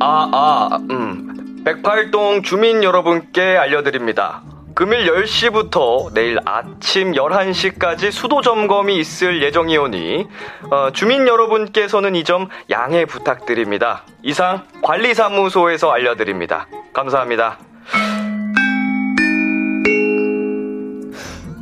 아, 0.00 0.28
아, 0.32 0.78
음. 0.90 1.29
108동 1.64 2.42
주민 2.42 2.82
여러분께 2.82 3.42
알려드립니다. 3.56 4.42
금일 4.74 5.04
10시부터 5.12 6.12
내일 6.14 6.38
아침 6.46 7.12
11시까지 7.12 8.10
수도 8.10 8.40
점검이 8.40 8.96
있을 8.98 9.42
예정이오니 9.42 10.26
어, 10.70 10.90
주민 10.92 11.26
여러분께서는 11.28 12.14
이 12.14 12.24
점 12.24 12.48
양해 12.70 13.04
부탁드립니다. 13.04 14.04
이상 14.22 14.62
관리사무소에서 14.82 15.90
알려드립니다. 15.90 16.66
감사합니다. 16.92 17.58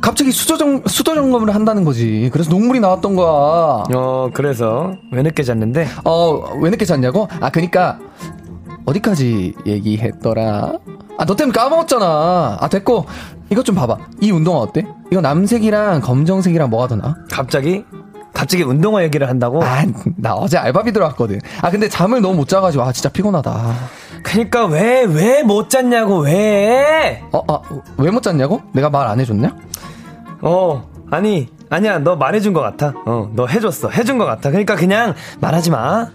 갑자기 0.01 0.31
수도점, 0.31 0.83
수도 0.87 1.13
점검을 1.13 1.53
한다는 1.53 1.83
거지. 1.83 2.29
그래서 2.31 2.49
녹물이 2.49 2.79
나왔던 2.79 3.15
거야. 3.15 3.83
어, 3.93 4.29
그래서 4.33 4.95
왜 5.11 5.21
늦게 5.23 5.43
잤는데? 5.43 5.87
어, 6.05 6.55
왜 6.61 6.69
늦게 6.69 6.85
잤냐고? 6.85 7.27
아, 7.41 7.49
그니까, 7.49 7.99
어디까지 8.89 9.53
얘기했더라? 9.65 10.73
아, 11.17 11.25
너 11.25 11.35
때문에 11.35 11.57
까먹었잖아. 11.57 12.57
아, 12.59 12.67
됐고, 12.69 13.05
이것 13.49 13.63
좀 13.65 13.75
봐봐. 13.75 13.97
이 14.21 14.31
운동화 14.31 14.59
어때? 14.61 14.85
이거 15.11 15.21
남색이랑 15.21 16.01
검정색이랑 16.01 16.69
뭐가 16.69 16.87
더 16.87 16.95
나아? 16.95 17.15
갑자기? 17.31 17.83
갑자기 18.33 18.63
운동화 18.63 19.03
얘기를 19.03 19.27
한다고? 19.27 19.63
아, 19.63 19.83
나 20.15 20.33
어제 20.33 20.57
알바비 20.57 20.91
들어왔거든. 20.93 21.39
아, 21.61 21.69
근데 21.71 21.89
잠을 21.89 22.21
너무 22.21 22.35
못 22.35 22.47
자가지고, 22.47 22.83
아, 22.83 22.91
진짜 22.91 23.09
피곤하다. 23.09 23.75
그니까 24.23 24.65
왜, 24.65 25.03
왜 25.03 25.43
못 25.43 25.69
잤냐고, 25.69 26.19
왜? 26.19 27.21
어, 27.31 27.41
아, 27.47 27.59
왜 27.97 28.11
못 28.11 28.21
잤냐고? 28.23 28.61
내가 28.73 28.89
말 28.89 29.07
안 29.07 29.19
해줬냐? 29.19 29.55
어, 30.41 30.87
아니, 31.11 31.49
아니야, 31.69 31.99
너 31.99 32.15
말해준 32.15 32.53
것 32.53 32.61
같아. 32.61 32.93
어, 33.05 33.29
너 33.35 33.45
해줬어. 33.45 33.89
해준 33.89 34.17
것 34.17 34.25
같아. 34.25 34.49
그러니까 34.49 34.75
그냥 34.75 35.13
말하지 35.39 35.69
마. 35.71 36.07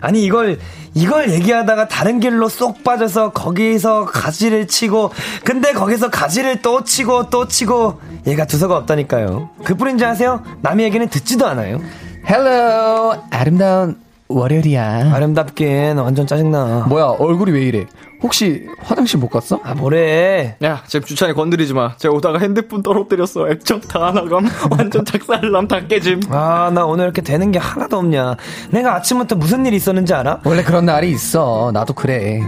아니, 0.00 0.24
이걸, 0.24 0.58
이걸 0.94 1.30
얘기하다가 1.30 1.88
다른 1.88 2.20
길로 2.20 2.48
쏙 2.48 2.84
빠져서 2.84 3.32
거기서 3.32 4.06
가지를 4.06 4.66
치고, 4.66 5.12
근데 5.44 5.72
거기서 5.72 6.10
가지를 6.10 6.62
또 6.62 6.84
치고 6.84 7.30
또 7.30 7.48
치고, 7.48 8.00
얘가 8.26 8.44
두서가 8.46 8.76
없다니까요. 8.76 9.50
그 9.64 9.74
뿐인지 9.74 10.04
아세요? 10.04 10.42
남의 10.62 10.86
얘기는 10.86 11.06
듣지도 11.08 11.46
않아요. 11.46 11.80
Hello, 12.28 13.14
아름다운 13.30 13.98
월요일이야. 14.28 15.12
아름답긴 15.14 15.96
완전 15.98 16.26
짜증나. 16.26 16.86
뭐야, 16.88 17.04
얼굴이 17.18 17.50
왜 17.50 17.62
이래? 17.62 17.86
혹시 18.22 18.66
화장실 18.80 19.18
못 19.20 19.28
갔어? 19.28 19.60
아, 19.62 19.74
뭐래. 19.74 20.56
야, 20.64 20.82
지금 20.86 21.06
주찬이 21.06 21.34
건드리지 21.34 21.72
마. 21.74 21.96
제가 21.96 22.14
오다가 22.14 22.38
핸드폰 22.38 22.82
떨어뜨렸어. 22.82 23.48
액정 23.50 23.80
다 23.82 24.10
나감. 24.12 24.48
완전 24.76 25.04
작살남 25.04 25.68
다 25.68 25.80
깨짐. 25.86 26.22
아, 26.30 26.70
나 26.74 26.84
오늘 26.84 27.04
이렇게 27.04 27.22
되는 27.22 27.52
게 27.52 27.58
하나도 27.58 27.98
없냐. 27.98 28.36
내가 28.70 28.96
아침부터 28.96 29.36
무슨 29.36 29.64
일이 29.66 29.76
있었는지 29.76 30.14
알아? 30.14 30.40
원래 30.44 30.62
그런 30.64 30.84
날이 30.86 31.10
있어. 31.10 31.70
나도 31.72 31.92
그래. 31.94 32.42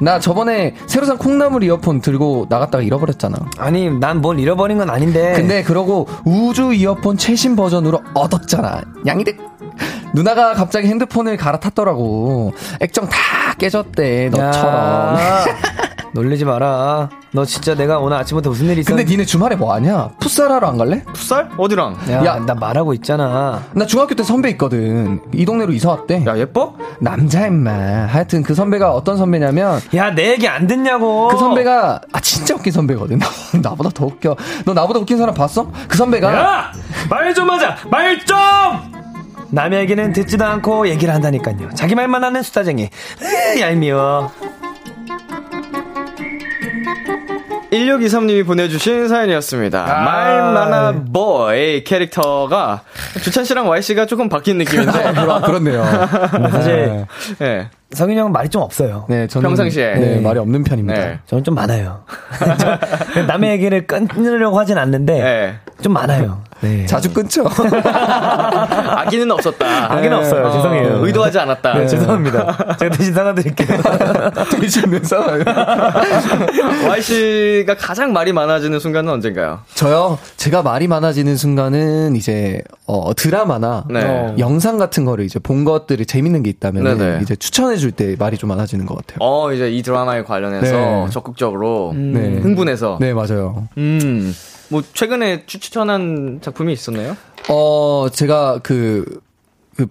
나 0.00 0.18
저번에 0.18 0.74
새로 0.86 1.06
산 1.06 1.18
콩나물 1.18 1.62
이어폰 1.64 2.00
들고 2.00 2.46
나갔다가 2.48 2.82
잃어버렸잖아. 2.82 3.36
아니, 3.58 3.90
난 3.90 4.22
뭘 4.22 4.38
잃어버린 4.38 4.78
건 4.78 4.88
아닌데. 4.90 5.32
근데 5.34 5.62
그러고 5.64 6.06
우주 6.24 6.72
이어폰 6.72 7.16
최신 7.16 7.56
버전으로 7.56 8.00
얻었잖아. 8.14 8.82
양이득. 9.06 9.51
누나가 10.14 10.54
갑자기 10.54 10.88
핸드폰을 10.88 11.36
갈아탔더라고. 11.36 12.52
액정 12.80 13.08
다 13.08 13.18
깨졌대. 13.58 14.28
너처럼. 14.30 15.16
야, 15.16 15.44
놀리지 16.14 16.44
마라. 16.44 17.08
너 17.34 17.46
진짜 17.46 17.74
내가 17.74 17.98
오늘 17.98 18.18
아침부터 18.18 18.50
무슨 18.50 18.66
일이 18.66 18.74
근데 18.84 19.00
있었는지. 19.00 19.12
니네 19.12 19.24
주말에 19.24 19.56
뭐 19.56 19.72
하냐? 19.72 20.10
풋살하러 20.20 20.68
안 20.68 20.76
갈래? 20.76 21.02
풋살? 21.14 21.48
어디랑? 21.56 21.96
야, 22.10 22.24
야. 22.26 22.38
나 22.44 22.52
말하고 22.54 22.92
있잖아. 22.92 23.62
나 23.72 23.86
중학교 23.86 24.14
때 24.14 24.22
선배 24.22 24.50
있거든. 24.50 25.22
이 25.32 25.46
동네로 25.46 25.72
이사 25.72 25.88
왔대. 25.88 26.22
야, 26.26 26.36
예뻐? 26.36 26.74
남자 27.00 27.46
임마. 27.46 27.70
하여튼 28.10 28.42
그 28.42 28.54
선배가 28.54 28.92
어떤 28.92 29.16
선배냐면 29.16 29.80
야, 29.94 30.10
내 30.14 30.32
얘기 30.32 30.46
안 30.46 30.66
듣냐고. 30.66 31.28
그 31.28 31.38
선배가 31.38 32.02
아 32.12 32.20
진짜 32.20 32.54
웃긴 32.54 32.70
선배거든. 32.74 33.18
나보다 33.62 33.88
더 33.94 34.04
웃겨. 34.04 34.36
너 34.66 34.74
나보다 34.74 35.00
웃긴 35.00 35.16
사람 35.16 35.34
봤어? 35.34 35.66
그 35.88 35.96
선배가 35.96 36.34
야! 36.34 36.72
말 37.08 37.32
좀 37.32 37.48
하자! 37.48 37.76
말 37.90 38.22
좀! 38.26 38.36
남의 39.52 39.80
얘기는 39.80 40.12
듣지도 40.14 40.44
않고 40.46 40.88
얘기를 40.88 41.12
한다니까요. 41.12 41.70
자기 41.74 41.94
말만 41.94 42.24
하는 42.24 42.42
수다쟁이. 42.42 42.88
에이, 43.54 43.60
얄미워. 43.60 44.32
1623님이 47.70 48.46
보내주신 48.46 49.08
사연이었습니다. 49.08 49.84
말 49.84 50.42
많아 50.52 51.04
보이 51.12 51.84
캐릭터가 51.84 52.82
주찬 53.22 53.44
씨랑 53.44 53.68
Y 53.68 53.82
씨가 53.82 54.06
조금 54.06 54.28
바뀐 54.28 54.56
느낌인데. 54.58 55.12
그러, 55.12 55.40
그렇네요. 55.40 55.84
사실 56.50 57.06
네. 57.38 57.68
성윤이 57.92 58.18
형은 58.18 58.32
말이 58.32 58.48
좀 58.48 58.62
없어요. 58.62 59.04
네, 59.08 59.26
저는 59.26 59.48
평상시에. 59.50 59.94
네, 59.94 60.20
말이 60.20 60.38
없는 60.38 60.64
편입니다. 60.64 60.98
네. 61.00 61.18
저는 61.26 61.44
좀 61.44 61.54
많아요. 61.54 62.04
저- 62.58 62.78
남의 63.26 63.50
얘기를 63.52 63.86
끊으려고 63.86 64.58
하진 64.58 64.78
않는데 64.78 65.12
네. 65.22 65.54
좀 65.82 65.92
많아요. 65.92 66.42
네. 66.60 66.86
자주 66.86 67.12
끊죠. 67.12 67.44
아기는 67.84 69.30
없었다. 69.32 69.92
아기는 69.94 70.16
없어요. 70.16 70.52
죄송해요. 70.52 71.04
의도하지 71.04 71.38
않았다. 71.40 71.74
네, 71.74 71.86
죄송합니다. 71.88 72.76
제가 72.78 72.96
대신 72.96 73.12
사과드릴게요. 73.14 73.78
되시는 74.60 75.02
사람. 75.02 75.42
Y 76.88 77.02
씨가 77.02 77.74
가장 77.76 78.12
말이 78.12 78.32
많아지는 78.32 78.78
순간은 78.78 79.12
언젠가요? 79.12 79.60
저요. 79.74 80.18
제가 80.36 80.62
말이 80.62 80.86
많아지는 80.86 81.36
순간은 81.36 82.14
이제 82.16 82.62
어, 82.92 83.14
드라마나 83.14 83.84
네. 83.88 84.04
어, 84.04 84.34
영상 84.38 84.76
같은 84.76 85.04
거를 85.06 85.24
이제 85.24 85.38
본 85.38 85.64
것들이 85.64 86.04
재밌는 86.04 86.42
게 86.42 86.50
있다면 86.50 86.84
네네. 86.84 87.20
이제 87.22 87.34
추천해 87.36 87.76
줄 87.76 87.92
때 87.92 88.16
말이 88.18 88.36
좀 88.38 88.48
많아지는 88.48 88.84
것 88.86 88.96
같아요. 88.96 89.18
어, 89.20 89.52
이제 89.52 89.70
이 89.70 89.82
드라마에 89.82 90.24
관련해서 90.24 90.76
네. 91.06 91.06
적극적으로 91.10 91.92
네. 91.94 92.38
흥분해서. 92.38 92.98
네, 93.00 93.12
맞아요. 93.14 93.68
음. 93.78 94.34
뭐 94.68 94.82
최근에 94.94 95.44
추천한 95.46 96.38
작품이 96.42 96.72
있었나요? 96.72 97.16
어, 97.50 98.06
제가 98.10 98.60
그, 98.62 99.20
그 99.76 99.86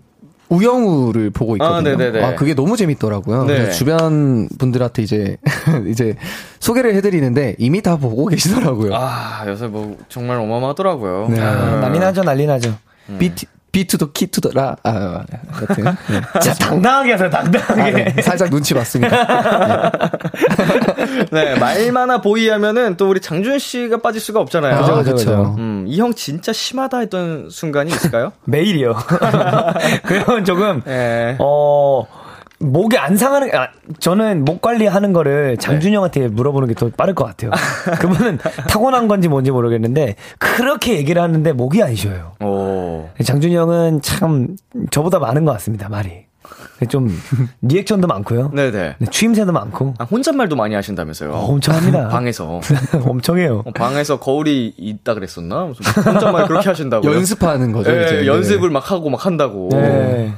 우영우를 0.49 1.30
보고 1.30 1.56
있거든요. 1.58 1.76
아, 1.78 1.82
네네네. 1.82 2.24
아, 2.24 2.36
그게 2.36 2.56
너무 2.56 2.76
재밌더라고요. 2.76 3.45
네. 3.45 3.70
주변 3.72 4.49
분들한테 4.58 5.04
이제, 5.04 5.38
이제 5.88 6.16
소개를 6.60 6.95
해드리는데 6.95 7.56
이미 7.60 7.82
다 7.84 7.97
보고 7.97 8.26
계시더라고요. 8.26 8.93
아, 8.95 9.43
요새 9.47 9.68
뭐 9.68 9.97
정말 10.10 10.38
어마어마하더라고요. 10.39 11.28
네. 11.30 11.39
아, 11.39 11.80
난리 11.80 11.99
나죠, 11.99 12.24
난리 12.24 12.45
나죠. 12.47 12.76
비트, 13.20 13.45
비투더 13.72 14.12
키투더라. 14.12 14.76
아, 14.84 15.24
여튼. 15.62 15.84
네. 15.86 16.22
진짜 16.41 16.53
당당하게 16.66 17.12
하세요, 17.14 17.30
당당하게. 17.30 17.82
아, 17.82 18.14
네. 18.16 18.22
살짝 18.22 18.49
눈치 18.49 18.74
봤습니다. 18.74 19.91
네, 21.32 21.55
말 21.57 21.91
많아 21.91 22.20
보이 22.22 22.49
하면은 22.49 22.97
또 22.97 23.09
우리 23.09 23.22
장준 23.22 23.59
씨가 23.59 24.01
빠질 24.01 24.20
수가 24.22 24.39
없잖아요. 24.41 24.82
그죠, 24.82 24.95
그죠, 24.97 25.12
그죠. 25.14 25.55
음, 25.57 25.86
이 25.88 25.99
형 26.01 26.14
진짜 26.14 26.51
심하다 26.51 26.99
했던 26.99 27.49
순간이 27.49 27.91
있을까요? 27.91 28.34
매일이요. 28.45 28.95
그러면 30.03 30.43
조금, 30.45 30.82
예. 30.88 31.36
어, 31.39 32.05
목이 32.62 32.97
안 32.97 33.18
상하는, 33.18 33.53
아, 33.55 33.70
저는 33.99 34.45
목 34.45 34.62
관리하는 34.62 35.14
거를 35.14 35.57
장준이 35.57 35.95
형한테 35.95 36.28
물어보는 36.28 36.68
게 36.68 36.74
더 36.76 36.89
빠를 36.95 37.14
것 37.16 37.26
같아요. 37.26 37.51
그분은 37.99 38.38
타고난 38.70 39.07
건지 39.07 39.28
뭔지 39.28 39.51
모르겠는데, 39.51 40.16
그렇게 40.39 40.95
얘기를 40.95 41.22
하는데 41.22 41.51
목이 41.53 41.82
안 41.84 41.95
쉬어요. 41.95 42.34
오. 42.39 43.09
장준이 43.24 43.55
형은 43.55 44.01
참, 44.01 44.55
저보다 44.91 45.20
많은 45.20 45.45
것 45.45 45.51
같습니다, 45.53 45.89
말이. 45.89 46.26
좀, 46.89 47.10
리액션도 47.62 48.08
많고요. 48.08 48.52
네네. 48.54 48.95
네, 48.97 49.06
추임새도 49.10 49.52
많고. 49.52 49.93
아, 49.97 50.04
혼잣말도 50.04 50.56
많이 50.56 50.74
하신다면서요? 50.76 51.32
어, 51.32 51.45
엄청 51.52 51.76
합니다. 51.76 52.08
방에서. 52.10 52.60
엄청 53.06 53.38
해요. 53.38 53.62
어, 53.66 53.72
방에서 53.72 54.20
거울이 54.20 54.74
있다 54.78 55.14
그랬었나? 55.14 55.66
무슨 55.66 55.86
혼잣말 56.14 56.47
그렇게 56.47 56.70
하신다고요? 56.70 57.12
연습하는 57.16 57.72
거죠. 57.72 57.91
예, 57.95 58.06
이제. 58.06 58.28
연습을 58.28 58.70
막 58.70 58.91
하고 58.91 59.10
막 59.10 59.26
한다고. 59.26 59.70
네. 59.72 60.34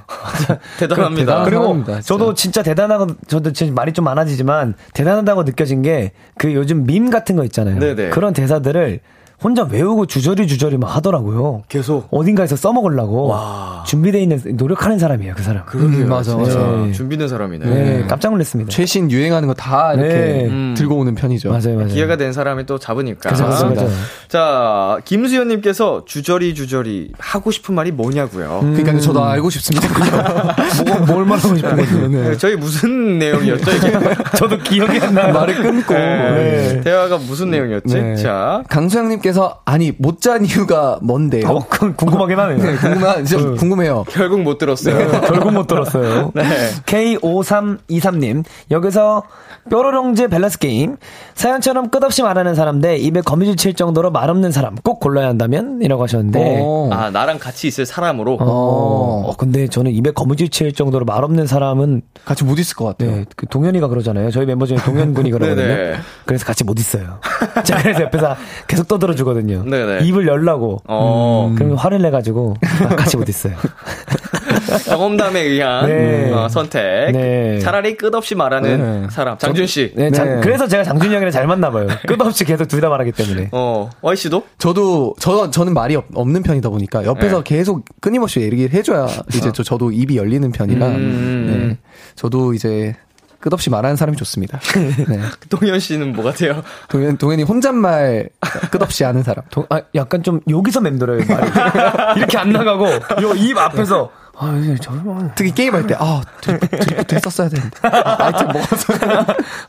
대단합니다. 0.79 1.43
그리고 1.45 1.61
사람입니다, 1.63 1.93
진짜. 1.93 2.07
저도 2.07 2.33
진짜 2.33 2.61
대단하고 2.63 3.07
저도 3.27 3.53
진짜 3.53 3.73
말이 3.73 3.93
좀 3.93 4.05
많아지지만 4.05 4.75
대단하다고 4.93 5.43
느껴진 5.43 5.81
게 5.81 6.11
그 6.37 6.53
요즘 6.53 6.85
밈 6.85 7.09
같은 7.09 7.35
거 7.35 7.43
있잖아요. 7.45 7.79
네네. 7.79 8.09
그런 8.09 8.33
대사들을 8.33 8.99
혼자 9.43 9.63
외우고 9.63 10.05
주저리 10.05 10.47
주저리 10.47 10.77
막 10.77 10.95
하더라고요. 10.95 11.63
계속. 11.67 12.07
어딘가에서 12.11 12.55
써먹으려고 12.55 13.27
와. 13.27 13.83
준비돼 13.85 14.21
있는 14.21 14.41
노력하는 14.53 14.97
사람이에요, 14.99 15.33
그 15.35 15.43
사람. 15.43 15.63
음, 15.75 16.07
맞아, 16.07 16.35
맞아. 16.37 16.59
네. 16.59 16.91
준비된 16.93 17.27
사람이네. 17.27 17.65
네, 17.65 18.05
깜짝 18.07 18.31
놀랐습니다. 18.31 18.69
최신 18.71 19.09
유행하는 19.11 19.47
거 19.47 19.53
다 19.53 19.93
이렇게 19.93 20.09
네. 20.13 20.45
음. 20.47 20.73
들고 20.75 20.95
오는 20.97 21.13
편이죠. 21.13 21.49
맞아요, 21.49 21.75
맞아요. 21.75 21.87
기회가 21.89 22.15
된 22.17 22.33
사람이 22.33 22.65
또 22.65 22.79
잡으니까. 22.79 23.29
그죠, 23.29 23.45
그죠. 23.69 23.87
자, 24.27 24.97
김수현님께서 25.05 26.05
주저리 26.05 26.55
주저리 26.55 27.11
하고 27.19 27.51
싶은 27.51 27.75
말이 27.75 27.91
뭐냐고요. 27.91 28.59
그러니까 28.61 28.97
저도 28.99 29.23
알고 29.23 29.49
싶습니다. 29.51 29.87
뭐, 30.87 30.99
뭘 31.05 31.25
말하고 31.25 31.55
싶은 31.55 31.75
거죠? 31.75 32.07
네, 32.07 32.37
저희 32.37 32.55
무슨 32.55 33.19
내용이었죠, 33.19 33.71
이게? 33.71 33.91
저도 34.37 34.57
기억이 34.59 34.99
안 34.99 35.13
나요. 35.13 35.33
말을 35.33 35.55
끊고. 35.61 35.93
네. 35.93 36.81
대화가 36.83 37.17
무슨 37.17 37.51
내용이었지? 37.51 37.93
네. 37.93 38.15
자. 38.15 38.63
강수영님께서 38.69 39.32
아니 39.65 39.91
못 39.97 40.19
잔 40.21 40.45
이유가 40.45 40.99
뭔데요? 41.01 41.47
어, 41.49 41.65
그건 41.67 41.95
궁금하긴 41.97 42.39
하네요. 42.39 42.57
네, 42.57 42.75
궁금한 42.77 43.25
진짜 43.25 43.49
궁금해요. 43.59 44.05
결국 44.09 44.41
못 44.41 44.57
들었어요. 44.57 45.09
결국 45.21 45.51
못 45.53 45.67
들었어요. 45.67 46.31
네. 46.35 46.43
K5323님, 46.85 48.43
여기서 48.71 49.23
뾰로롱즈 49.69 50.27
밸런스 50.29 50.59
게임. 50.59 50.97
사연처럼 51.35 51.89
끝없이 51.89 52.21
말하는 52.21 52.53
사람 52.55 52.79
대 52.81 52.95
입에 52.97 53.21
거미줄 53.21 53.55
칠 53.55 53.73
정도로 53.73 54.11
말 54.11 54.29
없는 54.29 54.51
사람 54.51 54.75
꼭 54.75 54.99
골라야 54.99 55.27
한다면? 55.27 55.79
이라고 55.81 56.03
하셨는데. 56.03 56.59
어. 56.61 56.89
아, 56.91 57.09
나랑 57.09 57.39
같이 57.39 57.67
있을 57.67 57.85
사람으로. 57.85 58.33
어, 58.39 59.23
어, 59.27 59.33
근데 59.37 59.67
저는 59.67 59.91
입에 59.91 60.11
거미줄 60.11 60.49
칠 60.49 60.73
정도로 60.73 61.05
말 61.05 61.23
없는 61.23 61.47
사람은, 61.47 62.01
같이 62.25 62.43
못 62.43 62.59
있을 62.59 62.75
것 62.75 62.85
같아요. 62.85 63.11
네, 63.17 63.25
그 63.35 63.45
동현이가 63.47 63.87
그러잖아요. 63.87 64.31
저희 64.31 64.45
멤버 64.45 64.65
중에 64.65 64.77
동현 64.77 65.13
군이 65.13 65.31
그러거든요. 65.31 65.65
네네. 65.67 65.95
그래서 66.25 66.45
같이 66.45 66.63
못 66.63 66.77
있어요. 66.79 67.19
제가 67.63 67.81
그래서 67.81 68.03
옆에서 68.03 68.35
계속 68.67 68.87
떠들어 68.87 69.15
주 69.15 69.22
거든요. 69.23 69.63
네네. 69.63 70.05
입을 70.05 70.27
열라고. 70.27 70.81
어, 70.87 71.53
그러면 71.55 71.77
화를 71.77 72.01
내가지고 72.01 72.55
같이 72.97 73.17
못 73.17 73.27
있어요. 73.29 73.55
경험담에 74.85 75.39
의한 75.41 75.85
네. 75.87 76.31
어, 76.31 76.47
선택. 76.49 77.11
네. 77.11 77.59
차라리 77.59 77.95
끝없이 77.97 78.35
말하는 78.35 79.01
네. 79.03 79.07
사람. 79.09 79.37
장준 79.37 79.67
씨. 79.67 79.91
네, 79.95 80.09
장- 80.11 80.27
네. 80.35 80.41
그래서 80.41 80.67
제가 80.67 80.83
장준이 80.83 81.13
형이랑 81.13 81.31
잘 81.31 81.47
맞나 81.47 81.69
봐요. 81.71 81.87
끝없이 82.07 82.43
계속 82.45 82.67
둘 82.67 82.83
다 82.83 82.89
말하기 82.89 83.13
때문에. 83.13 83.47
어, 83.53 83.89
Y 84.01 84.15
씨도? 84.17 84.43
저도 84.57 85.13
저 85.17 85.49
저는 85.49 85.73
말이 85.73 85.95
없, 85.95 86.05
는 86.27 86.43
편이다 86.43 86.69
보니까 86.69 87.05
옆에서 87.05 87.43
네. 87.43 87.55
계속 87.57 87.85
끊임없이 88.01 88.41
얘기를 88.41 88.71
해줘야 88.73 89.07
이제 89.33 89.51
저 89.53 89.63
저도 89.63 89.91
입이 89.91 90.17
열리는 90.17 90.51
편이라 90.51 90.87
음. 90.87 91.67
네. 91.69 91.77
저도 92.15 92.53
이제 92.53 92.95
끝없이 93.43 93.69
말하는 93.69 93.97
사람이 93.97 94.15
좋습니다. 94.17 94.57
네. 95.09 95.19
동현 95.49 95.77
씨는 95.79 96.13
뭐 96.13 96.23
같아요? 96.23 96.63
동현 96.87 97.17
동현이 97.17 97.43
혼잣말 97.43 98.29
끝없이 98.71 99.03
하는 99.03 99.21
사람. 99.21 99.43
도- 99.49 99.67
아, 99.69 99.81
약간 99.95 100.23
좀 100.23 100.39
여기서 100.49 100.79
맴돌아요, 100.79 101.25
말이. 101.27 101.51
이렇게 102.19 102.37
안 102.37 102.51
나가고, 102.53 102.87
요 103.21 103.33
입 103.35 103.57
앞에서 103.57 104.09
아, 104.35 104.59
이게 104.61 104.75
저만. 104.77 105.31
특히 105.35 105.53
게임할 105.53 105.85
때, 105.85 105.95
아, 105.97 106.21
드리프트 106.41 107.15
했었어야 107.15 107.49
되는데. 107.49 107.77
아, 107.83 108.15
아이템 108.25 108.47
먹어서. 108.47 108.93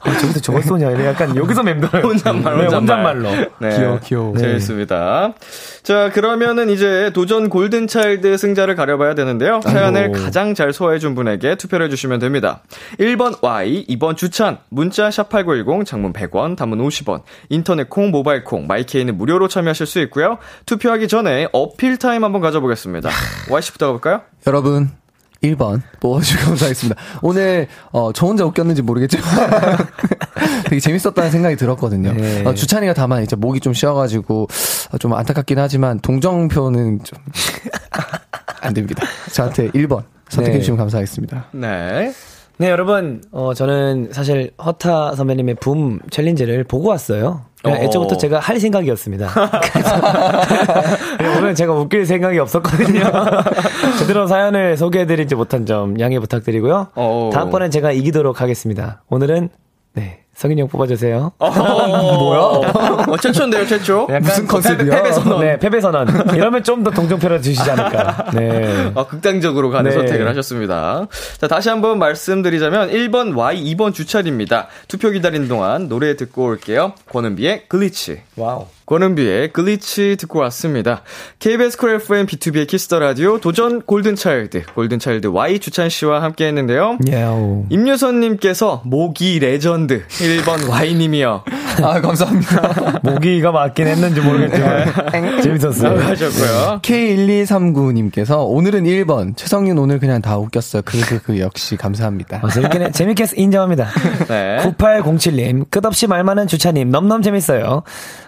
아, 0.01 0.19
저기서 0.19 0.41
저걸 0.41 0.62
쏘냐. 0.62 0.91
이래 0.91 1.07
약간 1.07 1.37
여기서 1.37 1.62
맴돌아요. 1.62 2.03
혼잣말, 2.03 2.57
네, 2.57 2.65
혼잣말. 2.65 3.17
혼잣말로. 3.17 3.51
네. 3.61 3.77
귀여워, 3.77 4.01
귀여워. 4.03 4.37
재밌습니다. 4.39 5.35
자, 5.83 6.11
그러면은 6.11 6.71
이제 6.71 7.11
도전 7.15 7.51
골든차일드 7.51 8.39
승자를 8.39 8.75
가려봐야 8.75 9.15
되는데요. 9.15 9.61
사연을 9.62 10.12
가장 10.12 10.55
잘 10.55 10.73
소화해준 10.73 11.15
분에게 11.15 11.57
투표를 11.57 11.87
해주시면 11.87 12.21
됩니다. 12.21 12.62
1번 12.99 13.43
Y, 13.43 13.85
2번 13.91 14.17
주찬, 14.17 14.59
문자 14.71 15.11
샵8910, 15.11 15.85
장문 15.85 16.15
100원, 16.15 16.57
단문 16.57 16.79
50원, 16.79 17.21
인터넷 17.51 17.91
콩, 17.91 18.11
모바일 18.11 18.45
콩, 18.45 18.67
마이케이는 18.67 19.19
무료로 19.19 19.49
참여하실 19.49 19.87
수 19.87 20.01
있고요. 20.01 20.39
투표하기 20.65 21.09
전에 21.09 21.49
어필 21.53 21.99
타임 21.99 22.25
한번 22.25 22.41
가져보겠습니다. 22.41 23.11
Y씨부터 23.51 23.87
가볼까요? 23.89 24.23
여러분, 24.55 24.88
1번 25.42 25.82
뽑아주시면 25.98 26.44
감사하겠습니다. 26.44 27.00
오늘, 27.22 27.66
어, 27.90 28.12
저 28.12 28.24
혼자 28.26 28.44
웃겼는지 28.44 28.82
모르겠지만, 28.82 29.26
되게 30.70 30.78
재밌었다는 30.78 31.32
생각이 31.32 31.57
들었거든요. 31.57 32.12
네. 32.12 32.44
어, 32.44 32.55
주찬이가 32.55 32.94
다만 32.94 33.24
이제 33.24 33.34
목이 33.34 33.59
좀 33.59 33.72
쉬어가지고, 33.74 34.46
어, 34.92 34.98
좀 34.98 35.12
안타깝긴 35.12 35.59
하지만, 35.59 35.98
동정표는 35.98 37.00
좀, 37.02 37.18
안 38.62 38.72
됩니다. 38.74 39.05
저한테 39.32 39.72
1번 39.72 40.05
선택해 40.28 40.61
주시면 40.61 40.78
감사하겠습니다. 40.78 41.46
네. 41.50 42.12
네, 42.59 42.70
여러분, 42.70 43.24
어, 43.32 43.55
저는 43.55 44.11
사실 44.12 44.52
허타 44.64 45.16
선배님의 45.16 45.57
붐 45.57 45.98
챌린지를 46.11 46.62
보고 46.62 46.90
왔어요. 46.90 47.46
애초부터 47.71 48.17
제가 48.17 48.39
할 48.41 48.59
생각이었습니다. 48.61 49.29
그래서 49.73 49.97
오늘 51.39 51.55
제가 51.55 51.73
웃길 51.75 52.07
생각이 52.07 52.39
없었거든요. 52.39 53.05
제대로 53.99 54.27
사연을 54.27 54.77
소개해드리지 54.77 55.35
못한 55.35 55.67
점 55.67 55.99
양해 56.01 56.19
부탁드리고요. 56.19 56.89
어. 56.95 57.31
다음번엔 57.33 57.71
제가 57.71 57.93
이기도록 57.93 58.41
하겠습니다. 58.41 59.03
오늘은 59.09 59.49
네 59.95 60.24
성윤이 60.35 60.61
형 60.62 60.68
뽑아주세요. 60.68 61.32
뭐야? 61.39 62.41
어, 63.09 63.16
최초인데요, 63.20 63.66
최초? 63.66 64.07
무슨 64.20 64.47
컨셉이야? 64.47 64.97
패배 64.97 65.12
선언. 65.12 65.41
네, 65.41 65.59
패배 65.59 65.80
선언. 65.80 66.09
이러면 66.35 66.62
좀 66.62 66.85
더 66.85 66.91
동정표를 66.91 67.41
주시지 67.41 67.70
않을까. 67.70 68.30
네. 68.35 68.93
아, 68.95 69.07
극단적으로 69.07 69.70
가는 69.70 69.89
네. 69.91 69.97
선택을 69.97 70.28
하셨습니다. 70.28 71.07
자, 71.41 71.49
다시 71.49 71.68
한번 71.70 71.99
말씀드리자면 71.99 72.91
1번 72.91 73.35
Y, 73.37 73.64
2번 73.74 73.95
주찬입니다. 73.95 74.66
투표 74.89 75.11
기다리는 75.11 75.49
동안 75.49 75.89
노래 75.89 76.16
듣고 76.16 76.45
올게요. 76.45 76.93
권은비의 77.11 77.64
글리치. 77.68 78.20
와우. 78.37 78.66
권은비의 78.87 79.53
글리치 79.53 80.16
듣고 80.18 80.41
왔습니다. 80.41 81.03
KBS 81.39 81.78
쿨 81.78 81.95
FM 81.95 82.26
비투비의 82.26 82.66
키스 82.66 82.87
더 82.87 82.99
라디오 82.99 83.39
도전 83.39 83.82
골든차일드, 83.82 84.66
골든차일드 84.74 85.28
Y 85.28 85.59
주찬 85.59 85.89
씨와 85.89 86.22
함께 86.22 86.47
했는데요. 86.47 86.99
야우. 87.11 87.66
임유선 87.70 88.20
님께서 88.20 88.82
모기 88.85 89.39
레전드 89.39 90.07
1번 90.09 90.68
Y님이요. 90.68 91.45
아, 91.82 92.01
감사합니다. 92.01 93.01
모기가 93.03 93.51
맞긴 93.51 93.87
했는지 93.87 94.20
모르겠지만 94.20 95.43
재밌었어요. 95.43 96.01
하셨고요. 96.01 96.80
K1239 96.82 97.93
님께서 97.95 98.45
오늘은 98.45 98.85
1번, 98.85 99.37
최성윤 99.37 99.78
오늘 99.78 99.99
그냥 99.99 100.22
다 100.22 100.39
웃겼어요. 100.39 100.82
그, 100.85 101.01
그, 101.01 101.22
그, 101.22 101.39
역시 101.39 101.76
감사합니다. 101.76 102.41
어, 102.43 102.49
재밌긴 102.49 102.82
해. 102.82 102.91
재밌게 102.93 103.24
인정합니다. 103.37 103.89
네. 104.28 104.59
9807님, 104.78 105.70
끝없이 105.70 106.07
말 106.07 106.22
많은 106.22 106.47
주차님, 106.47 106.91
넘넘 106.91 107.22
재밌어요. 107.22 107.82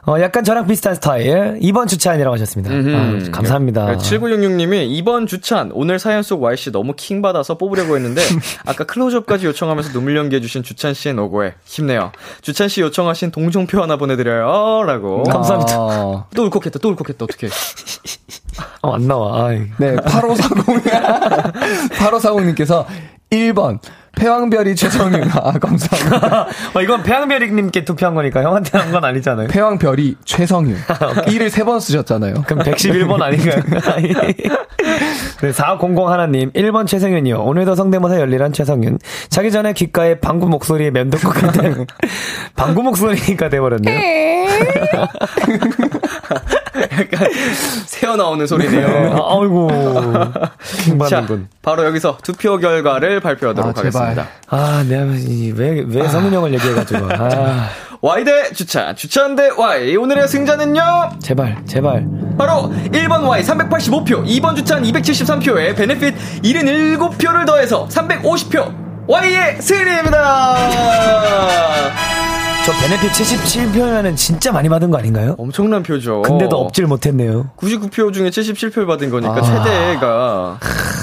어, 0.06 0.20
약간 0.20 0.44
저랑 0.46 0.68
비슷한 0.68 0.94
스타일. 0.94 1.58
2번 1.60 1.88
주차님이라고 1.88 2.32
하셨습니다. 2.34 2.72
아, 2.72 3.30
감사합니다. 3.32 3.96
7966님이 3.96 4.88
2번 5.02 5.26
주찬 5.26 5.72
오늘 5.74 5.98
사연 5.98 6.22
속 6.22 6.40
Y씨 6.40 6.70
너무 6.70 6.92
킹받아서 6.94 7.58
뽑으려고 7.58 7.96
했는데 7.96 8.22
아까 8.64 8.84
클로즈업까지 8.84 9.46
요청하면서 9.46 9.90
눈물 9.90 10.16
연기해주신 10.16 10.62
주찬 10.62 10.94
씨의 10.94 11.16
노고에 11.16 11.54
힘내요. 11.64 12.12
주찬 12.42 12.68
씨 12.68 12.80
요청하신 12.80 13.32
동정표 13.32 13.82
하나 13.82 13.96
보내드려요. 13.96 14.84
라고. 14.84 15.24
감사합니다. 15.24 15.74
아, 15.74 16.26
또 16.36 16.44
울컥했다, 16.44 16.78
또 16.78 16.90
울컥했다, 16.90 17.24
어떡해. 17.24 17.52
어, 18.82 18.94
안 18.94 19.08
나와. 19.08 19.48
아이. 19.48 19.62
네, 19.78 19.96
8540. 19.96 20.84
8540님께서 21.98 22.86
1번, 23.30 23.80
패왕별이 24.16 24.74
최성윤. 24.74 25.30
아, 25.34 25.52
감사합니다. 25.52 26.46
어, 26.74 26.80
이건 26.82 27.02
배양별이님께 27.02 27.84
투표한 27.84 28.14
거니까 28.14 28.42
형한테 28.42 28.76
한 28.78 28.90
건 28.90 29.04
아니잖아요. 29.04 29.48
패왕별이 29.48 30.16
최성윤. 30.24 30.76
1을 30.86 31.50
3번 31.50 31.80
쓰셨잖아요. 31.80 32.44
그럼 32.46 32.64
111번 32.64 33.20
아닌가요? 33.20 33.62
네, 35.42 35.52
4500 35.52 36.08
하나님, 36.08 36.50
1번 36.52 36.86
최성윤이요. 36.86 37.42
오늘도 37.42 37.74
성대모사 37.74 38.18
열리란 38.20 38.52
최성윤. 38.54 38.98
자기 39.28 39.50
전에 39.50 39.74
귓가에 39.74 40.18
방구 40.18 40.48
목소리에 40.48 40.90
것 41.20 41.28
같은 41.30 41.86
방구 42.56 42.82
목소리가 42.82 43.50
돼버렸네요. 43.50 44.46
새어 47.86 48.16
나오는 48.16 48.46
소리네요. 48.46 48.86
아, 48.86 49.38
아이고. 49.40 49.68
자, 49.70 50.48
킹받는군. 50.84 51.48
바로 51.60 51.84
여기서 51.84 52.16
투표 52.22 52.56
결과를 52.58 53.20
발표하도록 53.20 53.70
아, 53.78 53.82
제발. 53.82 54.02
하겠습니다. 54.08 54.28
아, 54.48 54.84
내가 54.88 55.04
이- 55.16 55.52
왜, 55.54 55.84
왜 55.86 56.08
성윤 56.08 56.32
형을 56.32 56.54
얘기해가지고. 56.54 57.08
아, 57.12 57.68
Y 58.06 58.22
대 58.22 58.52
주찬, 58.52 58.94
주찬 58.94 59.34
대 59.34 59.48
Y. 59.48 59.96
오늘의 59.96 60.28
승자는요? 60.28 61.18
제발, 61.20 61.60
제발. 61.66 62.06
바로 62.38 62.72
1번 62.92 63.26
Y 63.26 63.42
385표, 63.42 64.24
2번 64.24 64.54
주찬 64.54 64.84
273표에 64.84 65.74
베네핏 65.74 66.14
77표를 66.42 67.44
더해서 67.44 67.88
350표. 67.88 69.08
Y의 69.08 69.60
승리입니다. 69.60 70.56
저 72.64 72.72
benefit 72.80 73.10
77표면은 73.10 74.16
진짜 74.16 74.52
많이 74.52 74.68
받은 74.68 74.92
거 74.92 74.98
아닌가요? 74.98 75.34
엄청난 75.36 75.82
표죠. 75.82 76.22
근데도 76.22 76.56
엎질 76.56 76.86
못했네요. 76.86 77.50
99표 77.56 78.12
중에 78.12 78.30
77표를 78.30 78.86
받은 78.86 79.10
거니까 79.10 79.34
아. 79.34 79.42
최대가 79.42 80.58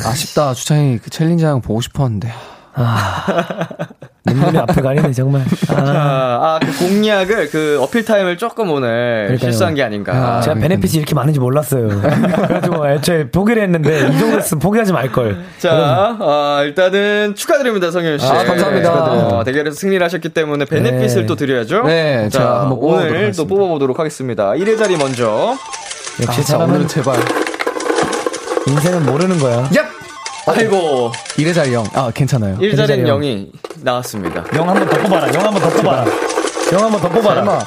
아쉽다. 0.06 0.54
주찬이 0.54 1.00
그 1.00 1.10
challenge랑 1.10 1.60
보고 1.60 1.82
싶었는데. 1.82 2.32
눈물이 4.26 4.58
앞을 4.58 4.82
가리네, 4.82 5.12
정말. 5.12 5.42
아, 5.70 5.74
아, 5.76 6.56
아, 6.56 6.60
그 6.60 6.72
공략을 6.88 7.50
그 7.50 7.78
어필 7.82 8.06
타임을 8.06 8.38
조금 8.38 8.72
오늘 8.72 9.24
그러니까요. 9.26 9.38
실수한 9.52 9.76
게 9.76 9.84
아닌가. 9.84 10.14
아, 10.14 10.42
제가 10.42 10.56
benefit이 10.56 10.94
이렇게 10.94 11.14
많은지 11.14 11.40
몰랐어요. 11.42 11.90
그래가지고 11.90 12.88
애초에 12.90 13.30
포기를 13.30 13.62
했는데 13.64 14.08
이 14.08 14.18
정도였으면 14.20 14.60
포기하지 14.60 14.94
말 14.94 15.12
걸. 15.12 15.44
자, 15.60 16.16
아, 16.20 16.62
일단은 16.64 17.36
축하드립니다, 17.36 17.92
성현 17.92 18.18
씨. 18.18 18.26
아, 18.26 18.46
감사합니다. 18.46 18.94
어, 18.94 19.44
대결에서 19.44 19.76
승리를 19.76 20.04
하셨기 20.06 20.30
때문에 20.30 20.66
베네핏을 20.66 21.22
네. 21.22 21.26
또 21.26 21.36
드려야죠. 21.36 21.84
네, 21.84 22.30
자, 22.30 22.40
제가 22.40 22.62
한번 22.62 22.78
오늘 22.82 23.32
또. 23.36 23.46
뽑아보도록 23.46 24.00
하겠습니다. 24.00 24.52
1회 24.52 24.78
자리 24.80 24.96
먼저. 24.96 25.58
역시 26.22 26.40
아, 26.40 26.44
자, 26.44 26.58
오늘은 26.60 26.88
제발. 26.88 27.18
인생은 28.68 29.06
모르는 29.06 29.38
거야. 29.40 29.64
얍! 29.72 30.03
아이고, 30.46 31.12
1회 31.38 31.54
자리 31.54 31.74
0. 31.74 31.86
아, 31.94 32.12
괜찮아요. 32.12 32.58
1자리는 32.58 33.08
영. 33.08 33.22
0이 33.22 33.50
나왔습니다. 33.82 34.44
영한번 34.54 34.90
더 34.90 34.98
뽑아라. 35.02 35.34
영한번 35.34 35.62
더 35.62 35.70
뽑아라. 35.70 36.06
영한번 36.74 37.02
더 37.02 37.10
뽑아라. 37.10 37.36
설마. 37.36 37.60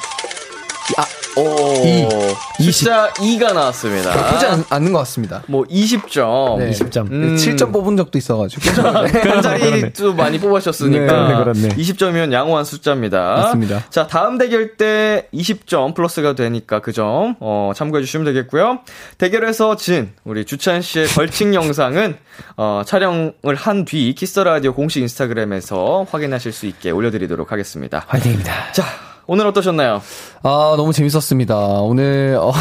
오, 1.37 1.85
이. 1.85 2.73
숫자 2.73 3.11
2가 3.13 3.53
나왔습니다. 3.53 4.15
나쁘지 4.15 4.47
않, 4.47 4.65
않는 4.71 4.93
것 4.93 4.99
같습니다. 5.01 5.43
뭐 5.47 5.65
20점. 5.65 6.59
네. 6.59 6.71
20점. 6.71 7.11
음. 7.11 7.37
7점 7.37 7.73
뽑은 7.73 7.97
적도 7.97 8.17
있어가지고. 8.19 8.83
한 8.83 9.43
자리도 9.43 10.15
많이 10.15 10.41
뽑으셨으니까 10.41 11.05
네, 11.29 11.35
그렇네, 11.35 11.45
그렇네. 11.45 11.69
20점이면 11.77 12.33
양호한 12.33 12.65
숫자입니다. 12.65 13.21
맞습니다. 13.37 13.85
자, 13.91 14.07
다음 14.07 14.39
대결 14.39 14.77
때 14.77 15.29
20점 15.35 15.95
플러스가 15.95 16.35
되니까 16.35 16.81
그 16.81 16.93
점 16.97 17.37
어, 17.41 17.73
참고해 17.77 18.03
주시면 18.03 18.25
되겠고요. 18.25 18.79
대결에서 19.19 19.77
진 19.77 20.13
우리 20.25 20.47
주찬 20.47 20.81
씨의 20.81 21.09
벌칙 21.09 21.53
영상은 21.53 22.17
어, 22.57 22.83
촬영을 22.87 23.35
한 23.55 23.85
뒤 23.85 24.15
키스 24.15 24.41
라디오 24.41 24.73
공식 24.73 25.01
인스타그램에서 25.03 26.07
확인하실 26.11 26.53
수 26.53 26.65
있게 26.67 26.91
올려드리도록 26.91 27.53
하겠습니다. 27.53 28.05
화이팅입니다. 28.09 28.73
자, 28.73 28.85
오늘 29.29 29.47
어떠셨나요? 29.49 30.01
아, 30.43 30.75
너무 30.77 30.93
재밌었습니다. 30.93 31.57
오늘, 31.57 32.39
어, 32.41 32.53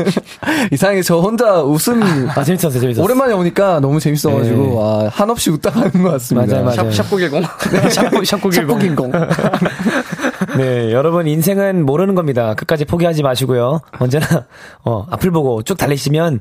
이상하게 0.70 1.02
저 1.02 1.18
혼자 1.18 1.62
웃음, 1.62 2.02
아, 2.28 2.44
재밌었어요, 2.44 2.80
재밌었어요. 2.80 3.02
오랜만에 3.02 3.32
오니까 3.32 3.80
너무 3.80 3.98
재밌어가지고, 4.00 4.84
아, 4.84 5.08
한없이 5.10 5.50
웃다가 5.50 5.80
하는 5.80 6.02
것 6.02 6.10
같습니다. 6.12 6.60
맞아요, 6.60 6.64
맞아요. 6.76 6.90
샵, 6.92 7.04
샵910. 7.10 7.90
샵, 7.90 8.24
샵샵 8.24 8.78
긴공. 8.80 9.12
네, 10.58 10.92
여러분 10.92 11.26
인생은 11.26 11.86
모르는 11.86 12.14
겁니다. 12.14 12.54
끝까지 12.54 12.84
포기하지 12.84 13.22
마시고요. 13.22 13.80
언제나 13.98 14.44
어, 14.84 15.06
앞을 15.10 15.30
보고 15.30 15.62
쭉 15.62 15.76
달리시면 15.78 16.40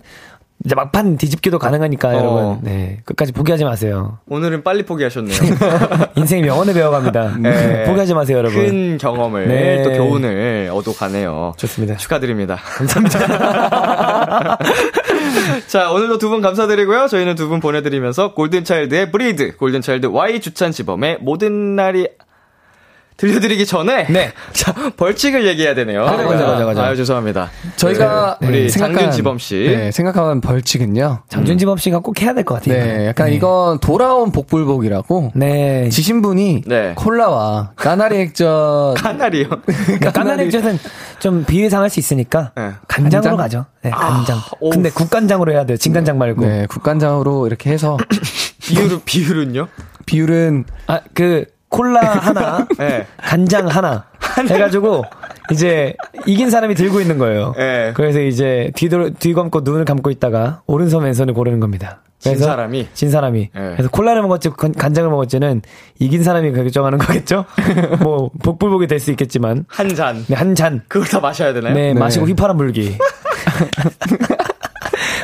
이제 0.66 0.76
막판 0.76 1.18
뒤집기도 1.18 1.60
가능하니까 1.60 2.10
어. 2.10 2.14
여러분. 2.14 2.60
네, 2.62 3.00
끝까지 3.04 3.34
포기하지 3.34 3.66
마세요. 3.66 4.20
오늘은 4.28 4.64
빨리 4.64 4.84
포기하셨네요. 4.84 5.38
인생 6.16 6.42
명언을 6.42 6.74
배워갑니다. 6.74 7.36
네. 7.40 7.84
포기하지 7.86 8.14
마세요, 8.14 8.38
여러분. 8.38 8.66
큰 8.66 8.98
경험을 8.98 9.48
네. 9.50 9.84
또 9.84 9.92
교훈을 9.92 10.70
얻어가네요. 10.74 11.54
좋습니다. 11.58 11.98
축하드립니다. 11.98 12.56
감사합니다. 12.56 14.58
자, 15.68 15.92
오늘도 15.92 16.18
두 16.18 16.30
분 16.30 16.42
감사드리고요. 16.42 17.08
저희는 17.08 17.36
두 17.36 17.50
분 17.50 17.60
보내드리면서 17.60 18.34
골든차일드의 18.34 19.12
브리드, 19.12 19.58
골든차일드 19.58 20.08
Y 20.08 20.40
주찬 20.40 20.72
지범의 20.72 21.18
모든 21.22 21.76
날이 21.76 22.08
들려드리기 23.18 23.66
전에 23.66 24.08
네. 24.10 24.32
자 24.54 24.74
벌칙을 24.98 25.46
얘기해야 25.48 25.76
되네요. 25.76 26.04
맞아, 26.06 26.24
맞아, 26.24 26.46
맞아, 26.48 26.66
맞아. 26.66 26.84
아유 26.86 26.96
죄송합니다. 26.96 27.50
저희가 27.76 28.38
네, 28.42 28.48
우리 28.48 28.68
생각한- 28.70 28.96
장균지범 28.96 29.38
씨. 29.40 29.56
네, 29.56 29.92
생각한 29.92 30.42
벌칙은요. 30.42 31.24
장준지범 31.30 31.78
씨가 31.78 32.00
꼭 32.00 32.22
해야 32.22 32.34
될 32.34 32.44
것 32.44 32.56
같아요. 32.56 32.84
네, 32.84 33.08
약간 33.08 33.32
이건 33.32 33.80
돌아온 33.80 34.32
복불복이라고. 34.32 35.32
네. 35.36 35.90
지신 35.90 36.22
분이 36.22 36.64
네. 36.68 36.94
콜라와 36.96 37.72
까나리 37.76 38.18
액젓 38.20 38.96
하나리요. 39.06 39.48
그러니까 39.66 40.12
까나리 40.12 40.44
액젓은 40.46 40.78
좀 41.20 41.46
비위상할 41.46 41.90
수 41.90 42.00
있으니까 42.00 42.52
네. 42.58 42.72
간장으로 42.88 43.38
간장? 43.38 43.38
가죠. 43.38 43.66
네, 43.84 43.90
간장. 43.92 44.40
오우. 44.60 44.72
근데 44.72 44.90
국간장으로 44.90 45.52
해야 45.52 45.66
돼요. 45.66 45.78
진간장 45.78 46.18
말고. 46.18 46.46
네, 46.46 46.66
국간장으로 46.68 47.48
이렇게 47.48 47.70
해서 47.70 47.98
비율은 48.64 49.02
비율은요? 49.06 49.68
비율은 50.06 50.66
아, 50.88 51.00
그 51.14 51.46
콜라 51.74 52.02
하나, 52.02 52.68
네. 52.78 53.06
간장 53.18 53.68
하나 53.68 54.06
해가지고 54.48 55.04
이제 55.52 55.96
이긴 56.28 56.52
사람이 56.52 56.76
들고 56.76 57.02
있는 57.02 57.18
거예요. 57.18 57.54
네. 57.58 57.92
그래서 57.96 58.22
이제 58.22 58.72
뒤돌 58.76 59.14
뒤감고 59.16 59.62
눈을 59.62 59.84
감고 59.84 60.12
있다가 60.12 60.62
오른손 60.68 61.04
왼손을 61.04 61.34
고르는 61.34 61.60
겁니다. 61.60 62.02
진 62.20 62.38
사람이? 62.38 62.88
진 62.94 63.10
사람이 63.12 63.50
네. 63.54 63.72
그래서 63.74 63.90
콜라를 63.90 64.22
먹었지 64.22 64.50
간- 64.52 64.72
간장을 64.72 65.10
먹었지는 65.10 65.62
이긴 66.00 66.24
사람이 66.24 66.54
결정하는 66.54 66.98
거겠죠. 67.00 67.44
뭐 68.02 68.30
복불복이 68.44 68.88
될 68.88 69.00
수 69.00 69.10
있겠지만 69.12 69.66
한 69.68 69.90
잔. 69.96 70.24
네, 70.28 70.36
한 70.36 70.54
잔. 70.56 70.82
그걸 70.88 71.08
다 71.10 71.20
마셔야 71.20 71.52
되나요? 71.54 71.74
네, 71.74 71.94
네. 71.94 72.00
마시고 72.00 72.26
휘파람 72.28 72.56
불기. 72.58 72.98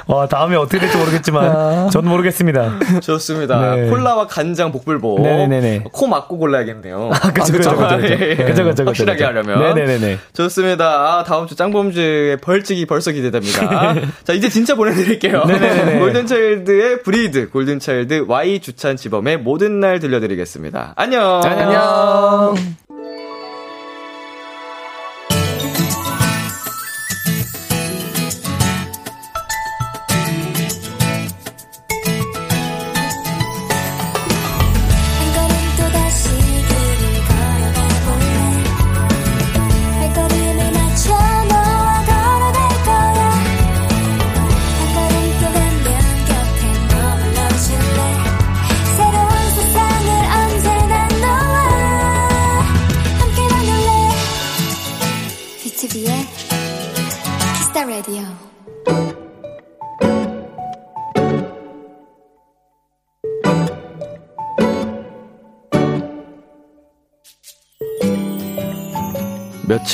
와, 0.09 0.27
다음에 0.27 0.55
어떻게 0.55 0.79
될지 0.79 0.97
모르겠지만, 0.97 1.91
전 1.91 2.05
모르겠습니다. 2.05 2.79
좋습니다. 3.01 3.75
네. 3.75 3.89
콜라와 3.89 4.25
간장 4.25 4.71
복불복. 4.71 5.21
네네네. 5.21 5.83
코 5.91 6.07
막고 6.07 6.39
골라야겠네요. 6.39 7.11
그쵸, 7.33 7.53
그쵸, 7.53 7.75
그쵸, 7.75 7.97
그쵸. 7.97 8.17
그쵸, 8.17 8.45
그쵸, 8.45 8.63
그쵸, 8.65 8.83
확실하게. 8.85 9.23
하려면. 9.23 9.59
네네네네. 9.75 10.17
좋습니다. 10.33 10.85
아, 11.19 11.23
다음 11.23 11.45
주 11.45 11.55
짱범주의 11.55 12.37
벌칙이 12.37 12.87
벌써 12.87 13.11
기대됩니다. 13.11 13.93
자, 14.25 14.33
이제 14.33 14.49
진짜 14.49 14.73
보내드릴게요. 14.73 15.45
네네네. 15.45 15.99
골든차일드의 16.01 17.03
브리드, 17.03 17.51
골든차일드 17.51 18.25
Y 18.27 18.61
주찬 18.61 18.97
지범의 18.97 19.37
모든 19.37 19.79
날 19.79 19.99
들려드리겠습니다. 19.99 20.93
안녕. 20.95 21.41
안녕. 21.43 22.55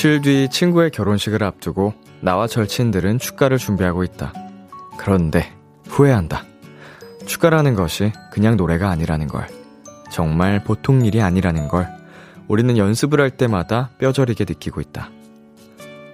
며칠 0.06 0.22
뒤 0.22 0.48
친구의 0.52 0.92
결혼식을 0.92 1.44
앞두고 1.44 1.96
나와 2.22 2.46
절친들은 2.46 3.18
축가를 3.18 3.58
준비하고 3.58 4.04
있다. 4.04 4.34
그런데 4.98 5.52
후회한다. 5.88 6.44
축가라는 7.26 7.74
것이 7.74 8.12
그냥 8.32 8.56
노래가 8.56 8.92
아니라는 8.92 9.28
걸. 9.28 9.48
정말 10.12 10.64
보통 10.64 11.04
일이 11.04 11.24
아니라는 11.24 11.68
걸 11.70 11.88
우리는 12.48 12.78
연습을 12.78 13.20
할 13.20 13.32
때마다 13.32 13.90
뼈저리게 13.98 14.46
느끼고 14.48 14.80
있다. 14.80 15.10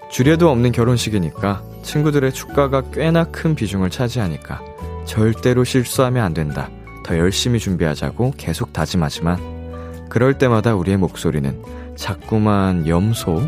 주례도 0.10 0.50
없는 0.50 0.72
결혼식이니까 0.72 1.62
친구들의 1.84 2.32
축가가 2.32 2.92
꽤나 2.94 3.26
큰 3.26 3.56
비중을 3.56 3.90
차지하니까 3.90 4.62
절대로 5.04 5.66
실수하면 5.66 6.24
안 6.24 6.34
된다. 6.34 6.70
더 7.04 7.18
열심히 7.18 7.60
준비하자고 7.60 8.36
계속 8.38 8.72
다짐하지만 8.72 10.08
그럴 10.08 10.38
때마다 10.38 10.76
우리의 10.76 10.96
목소리는 10.96 11.62
자꾸만 11.98 12.88
염소, 12.88 13.42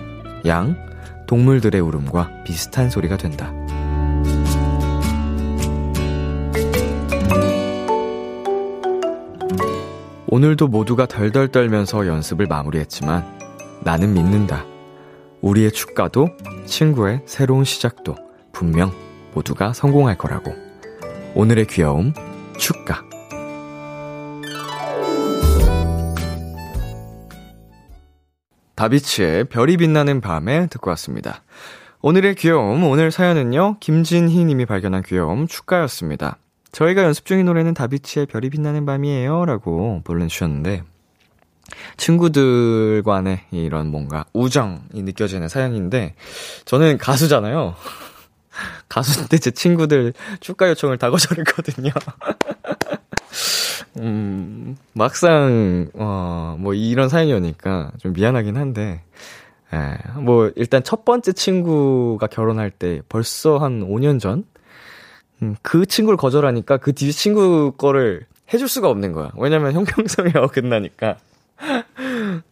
양, 0.46 0.76
동물들의 1.28 1.80
울음과 1.80 2.44
비슷한 2.44 2.89
소리가 2.89 3.18
된다. 3.18 3.52
오늘도 10.28 10.68
모두가 10.68 11.06
덜덜 11.06 11.50
떨면서 11.50 12.08
연습을 12.08 12.48
마무리했지만 12.48 13.24
나는 13.82 14.14
믿는다. 14.14 14.66
우리의 15.41 15.72
축가도 15.72 16.30
친구의 16.66 17.22
새로운 17.26 17.64
시작도 17.64 18.16
분명 18.52 18.91
모두가 19.36 19.74
성공할 19.74 20.18
거라고. 20.18 20.56
오늘의 21.36 21.68
귀여움, 21.68 22.14
축가. 22.58 23.12
다비치의 28.84 29.46
별이 29.46 29.78
빛나는 29.78 30.20
밤에 30.20 30.68
듣고 30.68 30.90
왔습니다. 30.90 31.42
오늘의 32.02 32.36
귀여움, 32.36 32.84
오늘 32.84 33.12
사연은요, 33.12 33.78
김진희 33.80 34.44
님이 34.44 34.66
발견한 34.66 35.04
귀여움 35.04 35.48
축가였습니다. 35.48 36.38
저희가 36.74 37.04
연습 37.04 37.26
중인 37.26 37.46
노래는 37.46 37.76
다비치의 37.76 38.26
별이 38.26 38.50
빛나는 38.50 38.86
밤이에요. 38.86 39.46
라고 39.46 40.02
보내주셨는데, 40.04 40.84
친구들 41.96 43.04
간의 43.04 43.44
이런 43.52 43.88
뭔가 43.88 44.26
우정이 44.34 45.02
느껴지는 45.02 45.48
사연인데, 45.48 46.16
저는 46.66 46.98
가수잖아요. 46.98 47.76
가수인데 48.90 49.38
제 49.38 49.52
친구들 49.52 50.14
축가 50.42 50.68
요청을 50.68 50.98
다 50.98 51.10
거절했거든요. 51.10 51.90
음, 54.00 54.76
막상, 54.94 55.88
어, 55.94 56.56
뭐, 56.60 56.74
이런 56.74 57.10
사연이 57.10 57.34
오니까 57.34 57.91
좀 58.00 58.14
미안하긴 58.14 58.58
한데, 58.58 59.04
예, 59.74 59.98
뭐, 60.20 60.52
일단 60.56 60.84
첫 60.84 61.06
번째 61.06 61.34
친구가 61.34 62.28
결혼할 62.28 62.72
때 62.72 63.02
벌써 63.10 63.58
한 63.58 63.82
5년 63.82 64.20
전? 64.20 64.46
음, 65.41 65.56
그 65.62 65.86
친구를 65.86 66.18
거절하니까 66.18 66.78
그 66.78 66.94
뒤 66.94 67.12
친구 67.12 67.74
거를 67.78 68.26
해줄 68.54 68.68
수가 68.68 68.89
없는 68.89 69.14
거야. 69.14 69.32
왜냐면 69.38 69.74
형평성이 69.74 70.32
어긋나니까. 70.36 71.18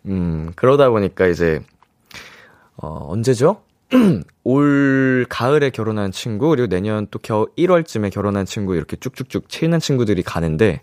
음, 0.06 0.52
그러다 0.56 0.90
보니까 0.90 1.28
이제, 1.28 1.62
어, 2.78 3.08
언제죠? 3.12 3.62
올 4.44 5.26
가을에 5.30 5.70
결혼한 5.70 6.12
친구, 6.12 6.50
그리고 6.50 6.68
내년 6.68 7.08
또 7.12 7.20
겨, 7.20 7.48
1월쯤에 7.58 8.12
결혼한 8.12 8.46
친구, 8.46 8.76
이렇게 8.76 8.96
쭉쭉쭉 8.98 9.50
친한 9.50 9.80
친구들이 9.80 10.24
가는데, 10.24 10.82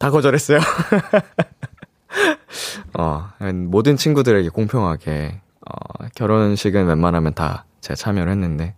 다 0.00 0.10
거절했어요. 0.10 0.58
어, 2.98 3.28
모든 3.54 3.96
친구들에게 3.98 4.48
공평하게, 4.48 5.42
어, 5.60 6.06
결혼식은 6.14 6.86
웬만하면 6.86 7.34
다 7.34 7.66
제가 7.82 7.96
참여를 7.96 8.32
했는데, 8.32 8.74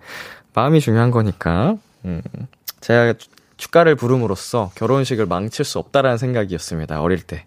마음이 0.53 0.81
중요한 0.81 1.13
거니까, 1.13 1.77
음, 2.05 2.21
제가 2.81 3.13
축- 3.15 3.31
축가를 3.57 3.95
부름으로써 3.95 4.73
결혼식을 4.75 5.27
망칠 5.27 5.65
수 5.65 5.79
없다라는 5.79 6.19
생각이었습니다. 6.19 7.01
어릴 7.01 7.23
때. 7.23 7.47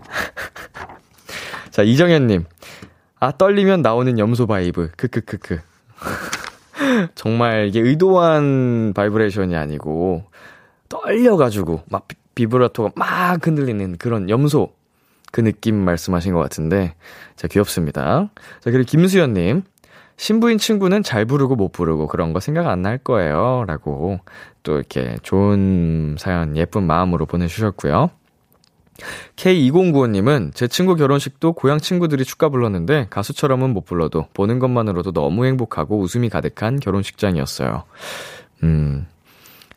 자, 1.70 1.84
이정현님. 1.84 2.44
아, 3.20 3.30
떨리면 3.30 3.82
나오는 3.82 4.18
염소 4.18 4.48
바이브. 4.48 4.90
크크크크. 4.96 5.60
정말 7.14 7.68
이게 7.68 7.78
의도한 7.78 8.94
바이브레이션이 8.96 9.54
아니고, 9.54 10.24
떨려가지고, 10.88 11.84
막 11.88 12.08
비- 12.34 12.46
비브라토가 12.46 12.90
막 12.96 13.46
흔들리는 13.46 13.96
그런 13.98 14.28
염소. 14.30 14.72
그 15.30 15.40
느낌 15.42 15.76
말씀하신 15.76 16.34
것 16.34 16.40
같은데, 16.40 16.94
자, 17.36 17.48
귀엽습니다. 17.48 18.30
자, 18.60 18.70
그리고 18.70 18.84
김수현님. 18.84 19.62
신부인 20.18 20.58
친구는 20.58 21.02
잘 21.02 21.24
부르고 21.24 21.56
못 21.56 21.72
부르고 21.72 22.06
그런 22.06 22.32
거 22.32 22.38
생각 22.38 22.68
안 22.68 22.82
날 22.82 22.98
거예요. 22.98 23.64
라고 23.66 24.20
또 24.62 24.76
이렇게 24.76 25.16
좋은 25.22 26.16
사연 26.18 26.56
예쁜 26.56 26.84
마음으로 26.84 27.24
보내주셨고요. 27.26 28.10
K2095님은 29.36 30.54
제 30.54 30.68
친구 30.68 30.94
결혼식도 30.96 31.54
고향 31.54 31.78
친구들이 31.78 32.24
축가 32.24 32.50
불렀는데 32.50 33.06
가수처럼은 33.10 33.70
못 33.72 33.84
불러도 33.84 34.26
보는 34.34 34.58
것만으로도 34.58 35.12
너무 35.12 35.46
행복하고 35.46 35.98
웃음이 35.98 36.28
가득한 36.28 36.78
결혼식장이었어요. 36.78 37.84
음, 38.64 39.06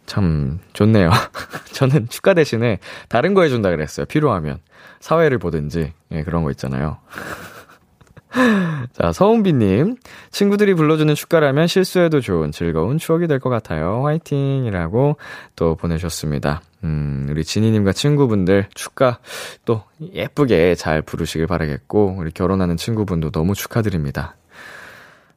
참 0.06 0.60
좋네요. 0.74 1.10
저는 1.74 2.10
축가 2.10 2.34
대신에 2.34 2.80
다른 3.10 3.34
거 3.34 3.44
해준다 3.44 3.70
그랬어요. 3.70 4.06
필요하면. 4.06 4.60
사회를 5.00 5.38
보든지, 5.38 5.94
예, 6.12 6.24
그런 6.24 6.44
거 6.44 6.52
있잖아요. 6.52 6.98
자, 8.94 9.12
서은비님. 9.14 9.96
친구들이 10.32 10.74
불러주는 10.74 11.14
축가라면 11.16 11.68
실수해도 11.68 12.20
좋은 12.22 12.52
즐거운 12.52 12.98
추억이 12.98 13.28
될 13.28 13.40
것 13.40 13.50
같아요. 13.50 14.04
화이팅! 14.06 14.66
이라고 14.66 15.18
또 15.56 15.76
보내셨습니다. 15.76 16.62
음, 16.84 17.28
우리 17.30 17.44
지니님과 17.44 17.94
친구분들 17.94 18.68
축가 18.74 19.20
또 19.66 19.84
예쁘게 20.02 20.76
잘 20.76 21.02
부르시길 21.02 21.48
바라겠고, 21.48 22.16
우리 22.18 22.32
결혼하는 22.32 22.78
친구분도 22.78 23.32
너무 23.32 23.54
축하드립니다. 23.56 24.36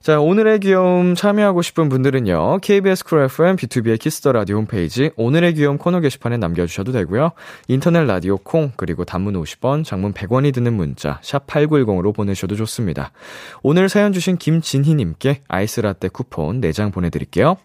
자, 0.01 0.21
오늘의 0.21 0.61
귀여움 0.61 1.17
참여하고 1.17 1.61
싶은 1.61 1.89
분들은요, 1.89 2.61
KBS 2.63 3.05
쿨 3.05 3.25
FM 3.25 3.57
B2B의 3.57 3.99
키스터 3.99 4.31
라디오 4.33 4.57
홈페이지 4.57 5.11
오늘의 5.17 5.55
귀여움 5.55 5.77
코너 5.77 6.01
게시판에 6.01 6.37
남겨 6.37 6.65
주셔도 6.67 6.93
되고요. 6.93 7.33
인터넷 7.67 8.05
라디오 8.05 8.39
콩, 8.39 8.71
그리고 8.77 9.05
단문 9.05 9.35
50원, 9.35 9.85
장문 9.85 10.13
100원이 10.15 10.55
드는 10.55 10.73
문자, 10.73 11.19
샵 11.23 11.47
8910으로 11.49 12.15
보내셔도 12.15 12.55
좋습니다. 12.55 13.11
오늘 13.63 13.89
사연 13.89 14.13
주신 14.13 14.37
김진희 14.39 14.95
님께 14.95 15.43
아이스 15.49 15.81
라떼 15.81 16.09
쿠폰 16.09 16.61
4장 16.61 16.93
보내 16.93 17.11
드릴게요. 17.11 17.57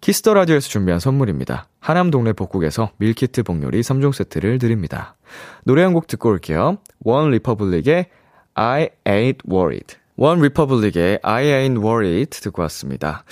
Kiss 0.00 0.19
the 0.19 0.34
Radio에서 0.34 0.68
준비한 0.68 0.98
선물입니다. 0.98 1.68
하남 1.78 2.10
동네 2.10 2.32
복국에서 2.32 2.90
밀키트 2.96 3.44
복요리 3.44 3.80
3종 3.82 4.12
세트를 4.12 4.58
드립니다. 4.58 5.14
노래 5.64 5.84
한 5.84 5.94
곡 5.94 6.08
듣고 6.08 6.28
올게요. 6.28 6.78
OneRepublic의 7.04 8.06
I 8.54 8.88
ain't 9.04 9.38
worried. 9.48 10.01
OneRepublic의 10.22 11.18
I 11.24 11.46
ain't 11.46 11.82
worried 11.82 12.40
듣고 12.42 12.62
왔습니다. 12.62 13.24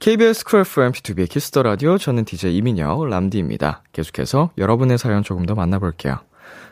KBS 0.00 0.44
쿨 0.44 0.60
FM 0.60 0.92
P2B의 0.92 1.28
키스터 1.28 1.64
라디오 1.64 1.98
저는 1.98 2.24
DJ 2.24 2.56
이민혁 2.58 3.04
람디입니다. 3.04 3.82
계속해서 3.90 4.50
여러분의 4.56 4.96
사연 4.96 5.24
조금 5.24 5.44
더 5.44 5.56
만나볼게요. 5.56 6.20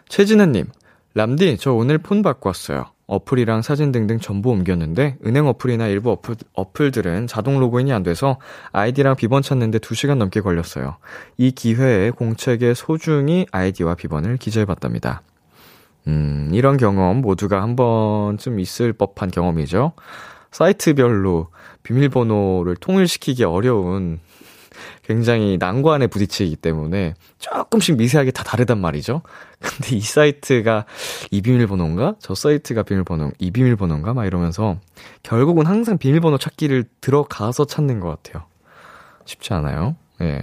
최진은님, 0.09 0.67
람디 1.15 1.57
저 1.59 1.73
오늘 1.73 1.99
폰 1.99 2.23
바꿔 2.23 2.51
왔어요. 2.51 2.85
어플이랑 3.09 3.63
사진 3.63 3.91
등등 3.91 4.21
전부 4.21 4.51
옮겼는데 4.51 5.17
은행 5.27 5.49
어플이나 5.49 5.89
일부 5.89 6.13
어플, 6.13 6.37
어플들은 6.53 7.27
자동 7.27 7.59
로그인이 7.59 7.93
안 7.93 8.05
돼서 8.05 8.39
아이디랑 8.71 9.17
비번 9.17 9.43
찾는데 9.43 9.81
2시간 9.81 10.19
넘게 10.19 10.41
걸렸어요. 10.41 10.99
이 11.37 11.51
기회에 11.51 12.11
공책에 12.11 12.75
소중히 12.75 13.47
아이디와 13.51 13.97
비번을 13.97 14.37
기재해봤답니다. 14.37 15.23
음, 16.07 16.51
이런 16.53 16.77
경험 16.77 17.21
모두가 17.21 17.63
한 17.63 17.77
번쯤 17.77 18.61
있을 18.61 18.93
법한 18.93 19.31
경험이죠. 19.31 19.93
사이트별로 20.51 21.49
비밀번호를 21.83 22.77
통일시키기 22.77 23.45
어려운 23.45 24.21
굉장히 25.03 25.57
난관에 25.59 26.07
부딪히기 26.07 26.57
때문에 26.57 27.15
조금씩 27.39 27.97
미세하게 27.97 28.31
다 28.31 28.43
다르단 28.43 28.81
말이죠. 28.81 29.23
근데 29.61 29.97
이 29.97 30.01
사이트가 30.01 30.85
이 31.31 31.43
비밀번호인가? 31.43 32.17
저 32.19 32.35
사이트가 32.35 32.83
비밀번호, 32.83 33.33
이 33.39 33.51
비밀번호인가? 33.51 34.15
막 34.15 34.27
이러면서 34.27 34.79
결국은 35.23 35.67
항상 35.67 35.99
비밀번호 35.99 36.39
찾기를 36.39 36.85
들어가서 37.01 37.67
찾는 37.67 38.01
것 38.01 38.09
같아요. 38.09 38.45
쉽지 39.25 39.55
않아요. 39.55 39.97
예. 40.21 40.43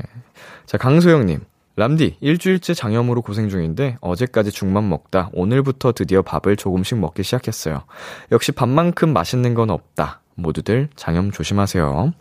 자, 0.65 0.77
강소영님. 0.77 1.41
람디, 1.75 2.17
일주일째 2.19 2.73
장염으로 2.73 3.21
고생 3.21 3.49
중인데 3.49 3.97
어제까지 4.01 4.51
죽만 4.51 4.89
먹다 4.89 5.29
오늘부터 5.33 5.93
드디어 5.93 6.21
밥을 6.21 6.57
조금씩 6.57 6.99
먹기 6.99 7.23
시작했어요. 7.23 7.83
역시 8.31 8.51
밥만큼 8.51 9.13
맛있는 9.13 9.53
건 9.53 9.69
없다. 9.69 10.21
모두들 10.35 10.89
장염 10.95 11.31
조심하세요. 11.31 12.13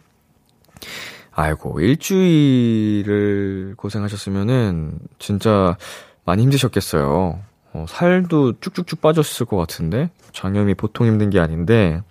아이고, 1.32 1.80
일주일을 1.80 3.74
고생하셨으면은 3.76 4.98
진짜 5.18 5.76
많이 6.24 6.42
힘드셨겠어요. 6.42 7.40
어, 7.72 7.86
살도 7.88 8.61
쭉쭉쭉 8.61 9.01
빠졌을 9.01 9.46
것 9.46 9.57
같은데 9.57 10.11
장염이 10.32 10.74
보통 10.74 11.07
힘든 11.07 11.30
게 11.30 11.38
아닌데 11.38 12.03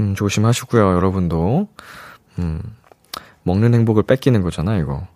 음, 0.00 0.14
조심하시고요, 0.14 0.94
여러분도. 0.94 1.68
음, 2.38 2.62
먹는 3.42 3.74
행복을 3.74 4.04
뺏기는 4.04 4.42
거잖아, 4.42 4.76
이거. 4.76 5.06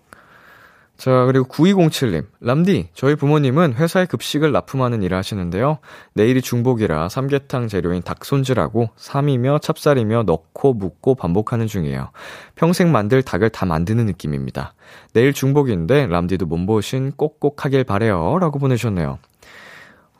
자, 1.02 1.24
그리고 1.24 1.46
9207님. 1.46 2.26
람디, 2.38 2.90
저희 2.94 3.16
부모님은 3.16 3.74
회사에 3.74 4.06
급식을 4.06 4.52
납품하는 4.52 5.02
일을 5.02 5.18
하시는데요. 5.18 5.78
내일이 6.14 6.40
중복이라 6.40 7.08
삼계탕 7.08 7.66
재료인 7.66 8.02
닭 8.02 8.24
손질하고 8.24 8.88
삼이며 8.94 9.58
찹쌀이며 9.58 10.22
넣고 10.22 10.74
묻고 10.74 11.16
반복하는 11.16 11.66
중이에요. 11.66 12.12
평생 12.54 12.92
만들 12.92 13.24
닭을 13.24 13.50
다 13.50 13.66
만드는 13.66 14.06
느낌입니다. 14.06 14.74
내일 15.12 15.32
중복인데 15.32 16.06
람디도 16.06 16.46
몸보신 16.46 17.14
꼭꼭 17.16 17.64
하길 17.64 17.82
바래요. 17.82 18.38
라고 18.38 18.60
보내셨네요. 18.60 19.18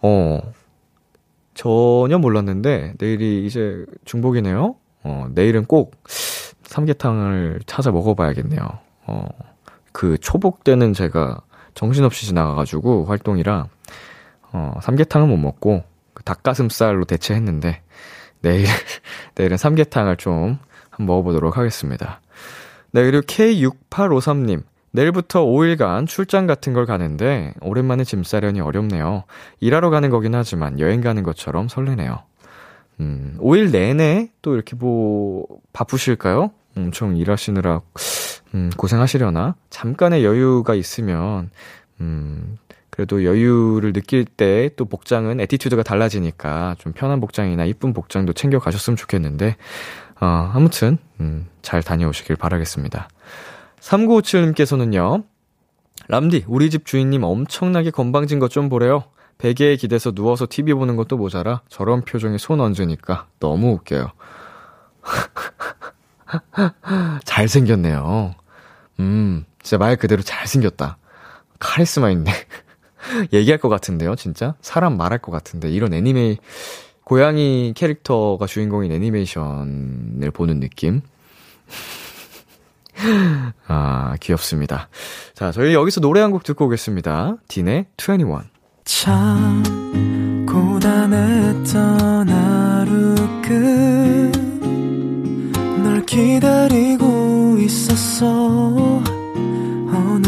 어, 0.00 0.40
전혀 1.54 2.18
몰랐는데 2.18 2.94
내일이 2.98 3.46
이제 3.46 3.86
중복이네요. 4.04 4.74
어, 5.04 5.26
내일은 5.30 5.64
꼭 5.64 5.94
삼계탕을 6.64 7.60
찾아 7.66 7.92
먹어봐야겠네요. 7.92 8.68
어. 9.06 9.51
그 9.92 10.18
초복 10.18 10.64
때는 10.64 10.92
제가 10.92 11.40
정신없이 11.74 12.26
지나가가지고 12.26 13.06
활동이라 13.06 13.66
어, 14.52 14.74
삼계탕은 14.82 15.28
못 15.28 15.36
먹고 15.36 15.82
그 16.14 16.22
닭가슴살로 16.24 17.04
대체했는데 17.04 17.82
내일 18.40 18.66
내일은 19.36 19.56
삼계탕을 19.56 20.16
좀 20.16 20.58
한번 20.90 21.06
먹어보도록 21.06 21.56
하겠습니다. 21.56 22.20
네 22.90 23.04
그리고 23.04 23.22
K6853님 23.22 24.62
내일부터 24.90 25.44
5일간 25.44 26.06
출장 26.06 26.46
같은 26.46 26.74
걸 26.74 26.84
가는데 26.84 27.54
오랜만에 27.62 28.04
짐 28.04 28.22
싸려니 28.22 28.60
어렵네요. 28.60 29.24
일하러 29.60 29.88
가는 29.88 30.10
거긴 30.10 30.34
하지만 30.34 30.78
여행 30.78 31.00
가는 31.00 31.22
것처럼 31.22 31.68
설레네요. 31.68 32.22
음, 33.00 33.36
5일 33.40 33.72
내내 33.72 34.30
또 34.42 34.54
이렇게 34.54 34.76
뭐 34.76 35.46
바쁘실까요? 35.72 36.50
엄청 36.76 37.16
일하시느라 37.16 37.80
음, 38.54 38.70
고생하시려나? 38.76 39.54
잠깐의 39.70 40.24
여유가 40.24 40.74
있으면, 40.74 41.50
음, 42.00 42.58
그래도 42.90 43.24
여유를 43.24 43.92
느낄 43.94 44.24
때 44.26 44.68
또 44.76 44.84
복장은 44.84 45.40
attitude가 45.40 45.82
달라지니까 45.82 46.76
좀 46.78 46.92
편한 46.92 47.20
복장이나 47.20 47.64
이쁜 47.64 47.94
복장도 47.94 48.34
챙겨 48.34 48.58
가셨으면 48.58 48.96
좋겠는데, 48.96 49.56
어, 50.20 50.50
아무튼, 50.54 50.98
음, 51.20 51.48
잘 51.62 51.82
다녀오시길 51.82 52.36
바라겠습니다. 52.36 53.08
3957님께서는요, 53.80 55.24
람디, 56.08 56.44
우리 56.48 56.68
집 56.70 56.84
주인님 56.84 57.22
엄청나게 57.24 57.90
건방진 57.90 58.38
것 58.38 58.48
좀 58.48 58.68
보래요. 58.68 59.04
베개에 59.38 59.76
기대서 59.76 60.12
누워서 60.12 60.46
TV 60.48 60.74
보는 60.74 60.94
것도 60.96 61.16
모자라 61.16 61.62
저런 61.68 62.02
표정에 62.02 62.38
손 62.38 62.60
얹으니까 62.60 63.26
너무 63.40 63.70
웃겨요. 63.72 64.08
잘생겼네요. 67.24 68.34
음, 69.02 69.44
진짜 69.62 69.78
말 69.78 69.96
그대로 69.96 70.22
잘생겼다. 70.22 70.98
카리스마 71.58 72.10
있네. 72.10 72.30
얘기할 73.32 73.58
것 73.58 73.68
같은데요, 73.68 74.14
진짜? 74.16 74.54
사람 74.62 74.96
말할 74.96 75.18
것 75.18 75.32
같은데. 75.32 75.68
이런 75.70 75.92
애니메이, 75.92 76.38
고양이 77.04 77.72
캐릭터가 77.76 78.46
주인공인 78.46 78.92
애니메이션을 78.92 80.30
보는 80.32 80.60
느낌? 80.60 81.02
아, 83.66 84.14
귀엽습니다. 84.20 84.88
자, 85.34 85.50
저희 85.52 85.74
여기서 85.74 86.00
노래 86.00 86.20
한 86.20 86.30
곡 86.30 86.44
듣고 86.44 86.66
오겠습니다. 86.66 87.36
딘의 87.48 87.86
21. 87.98 88.26
참 88.84 89.62
고단했던 90.48 92.28
하루 92.28 93.14
끝 93.42 94.32
널 95.82 96.04
기다리고 96.06 97.56
있었어 97.58 98.91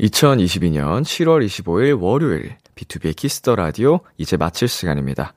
2022년 0.00 1.02
7월 1.02 1.44
25일 1.46 2.00
월요일 2.00 2.56
B2B의 2.74 3.16
키스터 3.16 3.56
라디오 3.56 4.00
이제 4.18 4.36
마칠 4.36 4.68
시간입니다. 4.68 5.32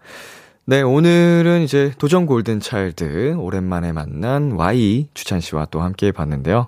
네, 0.66 0.82
오늘은 0.82 1.62
이제 1.64 1.94
도전 1.98 2.26
골든 2.26 2.60
차일드 2.60 3.36
오랜만에 3.38 3.92
만난 3.92 4.52
Y 4.52 5.08
주찬 5.14 5.40
씨와 5.40 5.66
또 5.66 5.82
함께 5.82 6.12
봤는데요. 6.12 6.68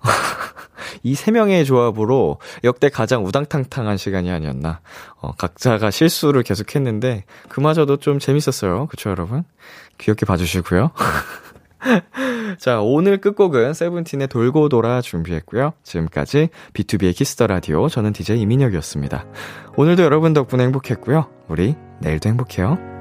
이 1.04 1.14
세 1.14 1.30
명의 1.30 1.64
조합으로 1.64 2.38
역대 2.64 2.88
가장 2.88 3.24
우당탕탕한 3.24 3.96
시간이 3.96 4.30
아니었나. 4.30 4.80
어, 5.20 5.32
각자가 5.32 5.90
실수를 5.90 6.42
계속 6.42 6.74
했는데, 6.76 7.24
그마저도 7.48 7.96
좀 7.96 8.18
재밌었어요. 8.18 8.86
그쵸, 8.86 9.10
여러분? 9.10 9.44
귀엽게 9.98 10.26
봐주시고요. 10.26 10.90
자, 12.58 12.80
오늘 12.80 13.18
끝곡은 13.18 13.74
세븐틴의 13.74 14.28
돌고 14.28 14.68
돌아 14.68 15.00
준비했고요. 15.00 15.72
지금까지 15.82 16.48
B2B의 16.74 17.14
키스터 17.16 17.46
라디오 17.46 17.88
저는 17.88 18.12
DJ 18.12 18.40
이민혁이었습니다. 18.40 19.24
오늘도 19.76 20.02
여러분 20.02 20.32
덕분에 20.32 20.64
행복했고요. 20.64 21.26
우리 21.48 21.74
내일도 22.00 22.28
행복해요. 22.28 22.91